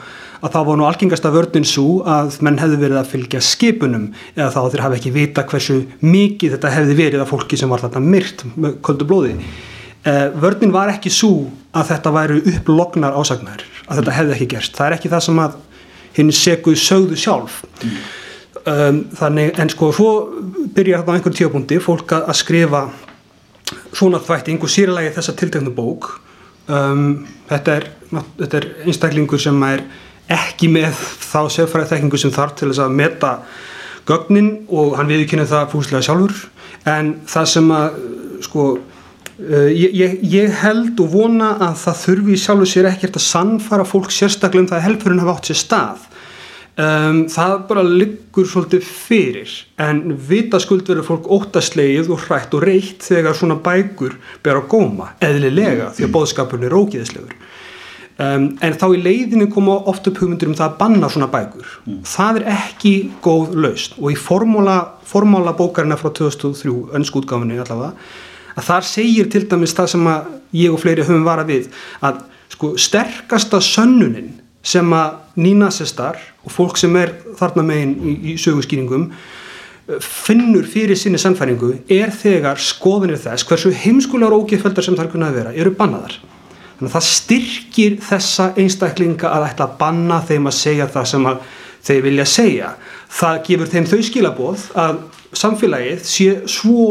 að 0.43 0.55
það 0.57 0.69
var 0.69 0.79
nú 0.79 0.87
algengasta 0.89 1.33
vörninn 1.33 1.67
svo 1.69 2.03
að 2.09 2.39
menn 2.43 2.59
hefði 2.59 2.79
verið 2.83 3.01
að 3.01 3.11
fylgja 3.13 3.43
skipunum 3.47 4.09
eða 4.35 4.51
þá 4.55 4.61
þeir 4.73 4.85
hafi 4.85 4.99
ekki 4.99 5.13
vita 5.15 5.45
hversu 5.47 5.77
mikið 6.03 6.57
þetta 6.57 6.73
hefði 6.77 6.97
verið 6.99 7.23
af 7.23 7.31
fólki 7.31 7.59
sem 7.61 7.71
var 7.71 7.85
þarna 7.85 8.03
myrt 8.03 8.43
köldu 8.83 9.07
blóði. 9.07 9.37
Eh, 10.03 10.25
vörninn 10.35 10.75
var 10.75 10.91
ekki 10.91 11.13
svo 11.15 11.47
að 11.73 11.93
þetta 11.93 12.15
væru 12.17 12.41
upplognar 12.53 13.15
ásagnar, 13.15 13.63
að 13.87 14.01
þetta 14.01 14.17
hefði 14.17 14.35
ekki 14.37 14.51
gerst. 14.57 14.75
Það 14.75 14.89
er 14.89 14.97
ekki 14.97 15.13
það 15.13 15.25
sem 15.29 15.41
að 15.45 15.55
hinn 16.17 16.35
seguð 16.35 16.81
sögðu 16.83 17.19
sjálf. 17.23 17.63
Um, 18.63 19.01
þannig, 19.19 19.57
en 19.59 19.71
sko, 19.73 19.89
svo 19.95 20.11
byrjar 20.75 21.03
þetta 21.03 21.15
á 21.15 21.17
einhvern 21.17 21.39
tíapunkti 21.39 21.81
fólk 21.83 22.13
að 22.15 22.37
skrifa 22.39 22.83
svona 23.97 24.21
þvætting 24.23 24.63
og 24.63 24.71
sýralagi 24.71 25.15
þessa 25.17 25.35
tiltegnu 25.39 25.73
bók. 25.75 26.11
Um, 26.71 27.25
þetta, 27.49 27.79
er, 27.81 27.89
þetta 28.39 28.61
er 28.61 28.69
einstaklingur 28.85 29.43
sem 29.43 29.59
er 29.67 29.83
ekki 30.31 30.71
með 30.73 30.95
þá 31.23 31.41
sérfæra 31.53 31.89
þekkingu 31.91 32.21
sem 32.21 32.33
þarf 32.35 32.57
til 32.59 32.71
þess 32.71 32.85
að 32.85 32.97
meta 33.01 33.33
gögnin 34.09 34.53
og 34.73 34.97
hann 34.99 35.11
viðkynna 35.11 35.49
það 35.51 35.69
fúslega 35.75 36.07
sjálfur. 36.07 36.47
En 36.89 37.15
það 37.31 37.51
sem 37.53 37.75
að 37.75 37.99
sko 38.43 38.69
uh, 38.77 39.69
ég, 39.71 40.17
ég, 40.23 40.55
held 40.63 41.01
og 41.03 41.13
vona 41.13 41.53
að 41.69 41.77
það 41.85 42.01
þurfi 42.07 42.39
sjálfur 42.45 42.73
sér 42.73 42.89
ekkert 42.93 43.19
að 43.21 43.29
sannfara 43.29 43.87
fólk 43.89 44.15
sérstaklega 44.15 44.65
um 44.65 44.73
það 44.73 44.81
að 44.81 44.89
helfurinn 44.89 45.23
hafa 45.23 45.37
átt 45.37 45.53
sér 45.53 45.61
stað. 45.63 46.09
Um, 46.73 47.19
það 47.29 47.55
bara 47.69 47.83
liggur 47.85 48.47
svolítið 48.49 48.87
fyrir. 48.89 49.51
En 49.83 50.15
vitaskuld 50.29 50.87
verður 50.89 51.11
fólk 51.11 51.27
óttaslegið 51.37 52.09
og 52.15 52.23
hrætt 52.25 52.55
og 52.57 52.65
reitt 52.65 53.05
þegar 53.05 53.37
svona 53.37 53.59
bækur 53.61 54.17
ber 54.43 54.57
á 54.57 54.63
góma 54.65 55.11
eðlilega 55.23 55.91
því 55.93 56.07
að 56.09 56.15
bóðskapurinn 56.17 56.71
er 56.71 56.79
ógeðslegur 56.79 57.37
Um, 58.21 58.51
en 58.61 58.75
þá 58.77 58.85
í 58.93 58.99
leiðinu 59.01 59.47
koma 59.49 59.79
oft 59.89 60.05
upp 60.11 60.19
hugmyndir 60.21 60.51
um 60.51 60.57
það 60.57 60.67
að 60.67 60.75
banna 60.83 61.09
svona 61.09 61.31
bækur. 61.33 61.69
Mm. 61.87 62.03
það 62.05 62.43
er 62.43 62.51
ekki 62.53 62.93
góð 63.25 63.55
laust 63.57 63.95
og 63.97 64.13
í 64.13 64.19
formóla 64.21 65.55
bókarina 65.57 65.97
frá 65.97 66.11
2003, 66.13 66.93
önnskútgáfinni 66.99 67.57
allavega 67.57 67.95
að 68.53 68.69
þar 68.69 68.85
segir 68.85 69.31
til 69.33 69.47
dæmis 69.49 69.73
það 69.77 69.89
sem 69.95 70.11
að 70.13 70.29
ég 70.61 70.75
og 70.75 70.83
fleiri 70.83 71.07
höfum 71.07 71.25
vara 71.25 71.47
við 71.49 71.71
að 72.05 72.21
sko 72.53 72.75
sterkasta 72.77 73.63
sönnunin 73.65 74.35
sem 74.63 74.93
að 74.93 75.17
nínasestar 75.41 76.21
og 76.45 76.53
fólk 76.53 76.77
sem 76.79 76.95
er 77.01 77.15
þarna 77.39 77.65
megin 77.67 77.97
í, 77.97 78.13
í 78.33 78.37
sögurskýringum 78.41 79.09
finnur 80.05 80.69
fyrir 80.69 81.01
sinni 81.01 81.19
sannfæringu 81.19 81.73
er 81.91 82.13
þegar 82.15 82.61
skoðinir 82.63 83.19
þess 83.25 83.49
hversu 83.49 83.73
heimskulegar 83.75 84.37
ógeðföldar 84.37 84.87
sem 84.87 85.01
þar 85.01 85.11
kunna 85.11 85.33
að 85.33 85.41
vera 85.41 85.57
eru 85.57 85.73
bannaðar 85.75 86.21
Þannig 86.79 86.91
að 86.91 86.95
það 86.97 87.09
styrkir 87.09 87.97
þessa 88.09 88.49
einstaklinga 88.59 89.33
að 89.33 89.49
ætla 89.51 89.69
að 89.69 89.77
banna 89.81 90.21
þeim 90.29 90.51
að 90.51 90.59
segja 90.59 90.89
það 90.93 91.11
sem 91.13 91.29
þeir 91.83 92.05
vilja 92.07 92.29
segja. 92.29 92.71
Það 93.13 93.43
gefur 93.49 93.73
þeim 93.73 93.89
þau 93.91 94.01
skilaboð 94.09 94.65
að 94.83 95.03
samfélagið 95.43 96.07
sé 96.07 96.29
svo 96.51 96.87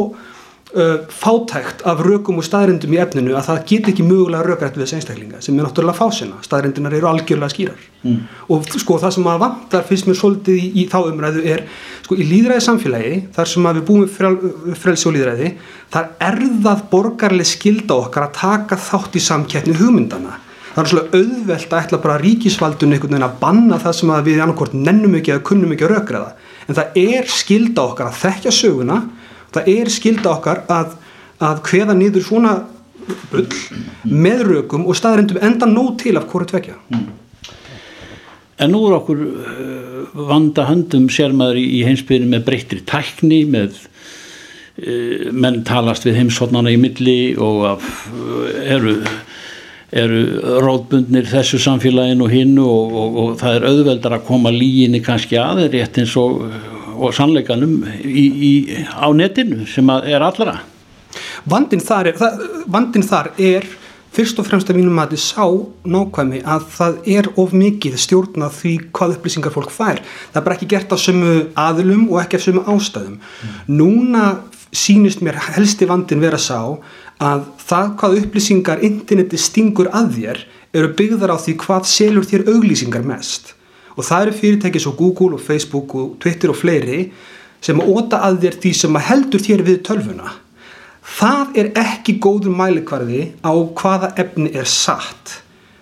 uh, 0.76 1.06
fátækt 1.12 1.84
af 1.88 2.02
rökum 2.06 2.40
og 2.42 2.46
staðrindum 2.48 2.94
í 2.96 3.00
efninu 3.02 3.34
að 3.38 3.48
það 3.48 3.64
get 3.72 3.90
ekki 3.92 4.06
mögulega 4.08 4.44
rökrætt 4.48 4.78
við 4.78 4.86
þessi 4.86 4.98
einstaklinga 5.00 5.42
sem 5.44 5.58
er 5.58 5.68
náttúrulega 5.68 5.98
fásina. 5.98 6.42
Staðrindinar 6.46 6.96
eru 6.98 7.10
algjörlega 7.12 7.54
skýrar. 7.54 7.88
Mm. 8.02 8.20
Og 8.52 8.70
sko 8.82 9.00
það 9.02 9.16
sem 9.18 9.32
að 9.32 9.42
vantar 9.46 9.88
fyrst 9.88 10.08
mér 10.10 10.20
svolítið 10.20 10.62
í, 10.62 10.70
í 10.82 10.86
þá 10.92 11.00
umræðu 11.02 11.44
er 11.54 11.66
sko 12.06 12.18
í 12.18 12.28
líðræði 12.30 12.68
samfélagi 12.68 13.18
þar 13.36 13.52
sem 13.54 13.68
að 13.70 13.80
við 13.80 13.88
búum 13.90 14.08
frel, 14.10 14.38
frelsi 14.84 15.10
og 15.10 15.18
líðræði 15.18 15.52
þar 15.94 16.14
er 16.30 16.40
það 16.68 16.86
borgarlega 16.94 17.52
skilda 17.52 18.00
okkar 18.06 18.30
að 18.30 18.40
taka 18.40 18.80
þátt 18.90 19.20
í 19.20 19.26
samkettni 19.28 19.78
hugmyndana. 19.78 20.40
Það 20.72 20.86
er 20.86 20.90
svolítið 20.90 21.16
auðvelt 21.20 21.74
að 21.74 21.82
ætla 21.82 21.98
bara 22.00 22.20
ríkisvaldun 22.22 22.96
einhvern 22.96 23.12
veginn 23.12 23.28
að 23.28 23.40
banna 23.42 23.80
það 23.82 23.96
sem 23.98 24.12
að 24.16 24.28
við 24.30 24.38
annarkort 24.40 24.76
nennum 24.78 25.18
ekki 25.20 25.34
eða 25.34 25.44
kunnum 25.50 25.74
ekki 25.76 25.84
að 25.84 25.92
rökra 25.98 26.22
það. 26.24 26.46
En 26.68 26.78
það 26.78 27.00
er 27.02 27.28
skilda 27.36 27.84
okkar 27.90 28.08
að 28.08 28.20
þekkja 28.22 28.54
söguna, 28.56 29.00
það 29.56 29.72
er 29.76 29.92
skilda 29.94 30.36
okkar 30.36 30.64
að, 30.72 30.96
að 31.44 31.64
hveða 31.70 31.98
nýður 31.98 32.28
svona 32.28 32.56
bull 33.32 33.48
með 34.08 34.46
rökum 34.48 34.86
og 34.88 34.98
staðrindum 34.98 35.42
enda 35.44 35.70
nóg 35.70 35.98
til 36.04 36.16
af 36.20 36.28
hverju 36.32 36.52
tvekja. 36.54 36.78
En 38.62 38.70
nú 38.70 38.84
er 38.88 38.98
okkur 39.00 39.22
uh, 39.26 40.26
vanda 40.30 40.68
höndum 40.70 41.08
sér 41.10 41.34
maður 41.34 41.64
í, 41.64 41.82
heimsbyrjum 41.88 42.36
með 42.36 42.46
breytri 42.46 42.84
tækni, 42.86 43.42
með 43.50 43.80
Eh, 44.82 45.28
menn 45.36 45.66
talast 45.68 46.06
við 46.08 46.16
heimsotnana 46.22 46.72
í 46.72 46.78
milli 46.80 47.36
og 47.36 47.66
af, 47.74 47.88
eh, 48.08 48.72
eru, 48.78 48.94
eru 49.92 50.22
rótbundnir 50.64 51.28
þessu 51.28 51.60
samfélagin 51.62 52.24
og 52.24 52.32
hinn 52.32 52.56
og, 52.58 52.96
og, 52.96 53.18
og 53.22 53.36
það 53.42 53.58
er 53.58 53.68
auðveldar 53.68 54.16
að 54.16 54.26
koma 54.30 54.54
líginni 54.56 55.04
kannski 55.04 55.38
að 55.38 55.68
rétt 55.76 56.00
eins 56.00 56.16
og, 56.18 56.48
og 57.02 57.16
sannleikanum 57.18 57.80
í, 58.06 58.26
í, 58.30 58.52
á 58.88 59.10
netinu 59.16 59.66
sem 59.70 59.90
er 59.90 60.22
allra. 60.22 60.60
Vandin 61.50 61.82
þar 61.84 62.12
er, 62.12 62.20
það, 62.20 62.44
vandin 62.72 63.06
þar 63.06 63.32
er 63.42 63.68
fyrst 64.12 64.40
og 64.42 64.48
fremst 64.48 64.70
að 64.70 64.80
mínum 64.82 65.00
að 65.00 65.16
þið 65.16 65.24
sá 65.24 65.46
nákvæmi 65.88 66.42
að 66.54 66.66
það 66.76 66.98
er 67.16 67.30
of 67.40 67.54
mikið 67.56 67.98
stjórna 68.04 68.50
því 68.52 68.74
hvað 68.92 69.16
upplýsingar 69.16 69.56
fólk 69.56 69.72
fær. 69.74 70.02
Það 70.32 70.42
er 70.42 70.48
bara 70.48 70.58
ekki 70.58 70.72
gert 70.74 70.92
á 70.92 70.98
sömu 71.00 71.36
aðlum 71.60 72.10
og 72.12 72.20
ekki 72.24 72.40
af 72.40 72.48
sömu 72.48 72.66
ástæðum. 72.76 73.20
Mm. 73.22 73.62
núna 73.80 74.26
sínist 74.72 75.24
mér 75.24 75.40
helsti 75.56 75.88
vandin 75.88 76.24
vera 76.24 76.40
sá 76.40 76.78
að 77.22 77.48
það 77.62 77.96
hvað 78.00 78.20
upplýsingar 78.22 78.84
interneti 78.88 79.40
stingur 79.40 79.92
að 79.92 80.14
þér 80.20 80.46
eru 80.80 80.94
byggðar 80.98 81.36
á 81.36 81.38
því 81.44 81.58
hvað 81.66 81.90
selur 81.92 82.28
þér 82.28 82.48
auglýsingar 82.54 83.04
mest 83.06 83.56
og 83.96 84.08
það 84.08 84.26
eru 84.26 84.38
fyrirtæki 84.40 84.82
svo 84.84 84.96
Google 84.98 85.38
og 85.38 85.46
Facebook 85.46 85.96
og 85.96 86.16
Twitter 86.22 86.54
og 86.54 86.60
fleiri 86.60 87.04
sem 87.62 87.82
óta 87.82 88.24
að 88.26 88.42
þér 88.46 88.58
því 88.64 88.74
sem 88.78 89.04
heldur 89.10 89.46
þér 89.46 89.68
við 89.68 89.84
tölvuna. 89.88 90.34
Það 91.02 91.62
er 91.62 91.72
ekki 91.82 92.18
góður 92.22 92.54
mælikvarði 92.56 93.32
á 93.42 93.54
hvaða 93.54 94.14
efni 94.22 94.52
er 94.58 94.70
satt. 94.70 95.42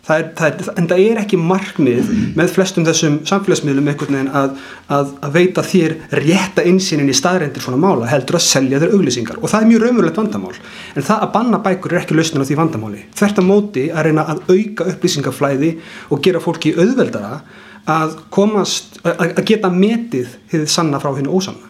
Það 0.09 0.21
er, 0.23 0.29
það 0.39 0.47
er, 0.47 0.69
en 0.81 0.87
það 0.89 1.01
er 1.05 1.17
ekki 1.21 1.37
markmið 1.37 2.07
með 2.39 2.53
flestum 2.55 2.85
þessum 2.87 3.19
samfélagsmiðlum 3.29 3.91
einhvern 3.91 4.15
veginn 4.15 4.31
að, 4.39 4.55
að, 4.89 5.11
að 5.27 5.35
veita 5.35 5.63
þér 5.69 5.93
rétta 6.17 6.65
einsýnin 6.65 7.11
í 7.13 7.17
staðreindir 7.19 7.61
svona 7.61 7.77
mála 7.83 8.09
heldur 8.09 8.39
að 8.39 8.47
selja 8.47 8.79
þér 8.81 8.95
auglýsingar. 8.97 9.37
Og 9.37 9.51
það 9.51 9.61
er 9.61 9.69
mjög 9.69 9.83
raunverulegt 9.85 10.17
vandamál. 10.17 10.55
En 10.95 11.05
það 11.11 11.27
að 11.27 11.33
banna 11.35 11.61
bækur 11.67 11.93
er 11.93 12.01
ekki 12.01 12.17
lausnin 12.17 12.41
á 12.41 12.47
því 12.49 12.57
vandamáli. 12.57 13.05
Þvert 13.21 13.43
að 13.43 13.49
móti 13.51 13.85
að 13.93 14.07
reyna 14.09 14.25
að 14.33 14.41
auka 14.49 14.89
upplýsingaflæði 14.95 15.71
og 16.09 16.25
gera 16.25 16.41
fólki 16.41 16.73
auðveldara 16.79 17.43
að 17.89 18.17
komast 18.33 18.99
að, 19.03 19.25
að 19.33 19.45
geta 19.49 19.73
metið 19.73 20.33
þið 20.51 20.65
sanna 20.71 21.01
frá 21.01 21.11
hennu 21.17 21.33
ósanna 21.33 21.67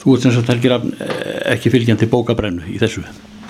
Þú 0.00 0.14
ert 0.14 0.26
eins 0.28 0.36
og 0.38 0.44
það 0.46 0.66
ekki 1.50 1.72
fylgjandi 1.74 2.06
bókabrennu 2.10 2.68
í 2.70 2.80
þessu 2.82 3.02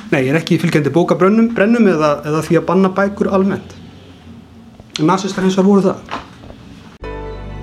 Nei, 0.06 0.22
ég 0.22 0.30
er 0.30 0.38
ekki 0.38 0.60
fylgjandi 0.62 0.92
bókabrennum 0.94 1.50
eða, 1.90 2.12
eða 2.28 2.44
því 2.46 2.60
að 2.60 2.66
banna 2.68 2.92
bækur 2.94 3.32
almennt 3.34 3.74
Nasistar 5.04 5.44
hins 5.44 5.56
vegar 5.58 5.66
voru 5.68 5.82
það. 5.84 6.20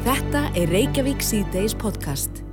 Þetta 0.05 0.41
er 0.59 0.69
Reykjavík 0.69 1.23
C-Days 1.25 1.73
podcast. 1.73 2.43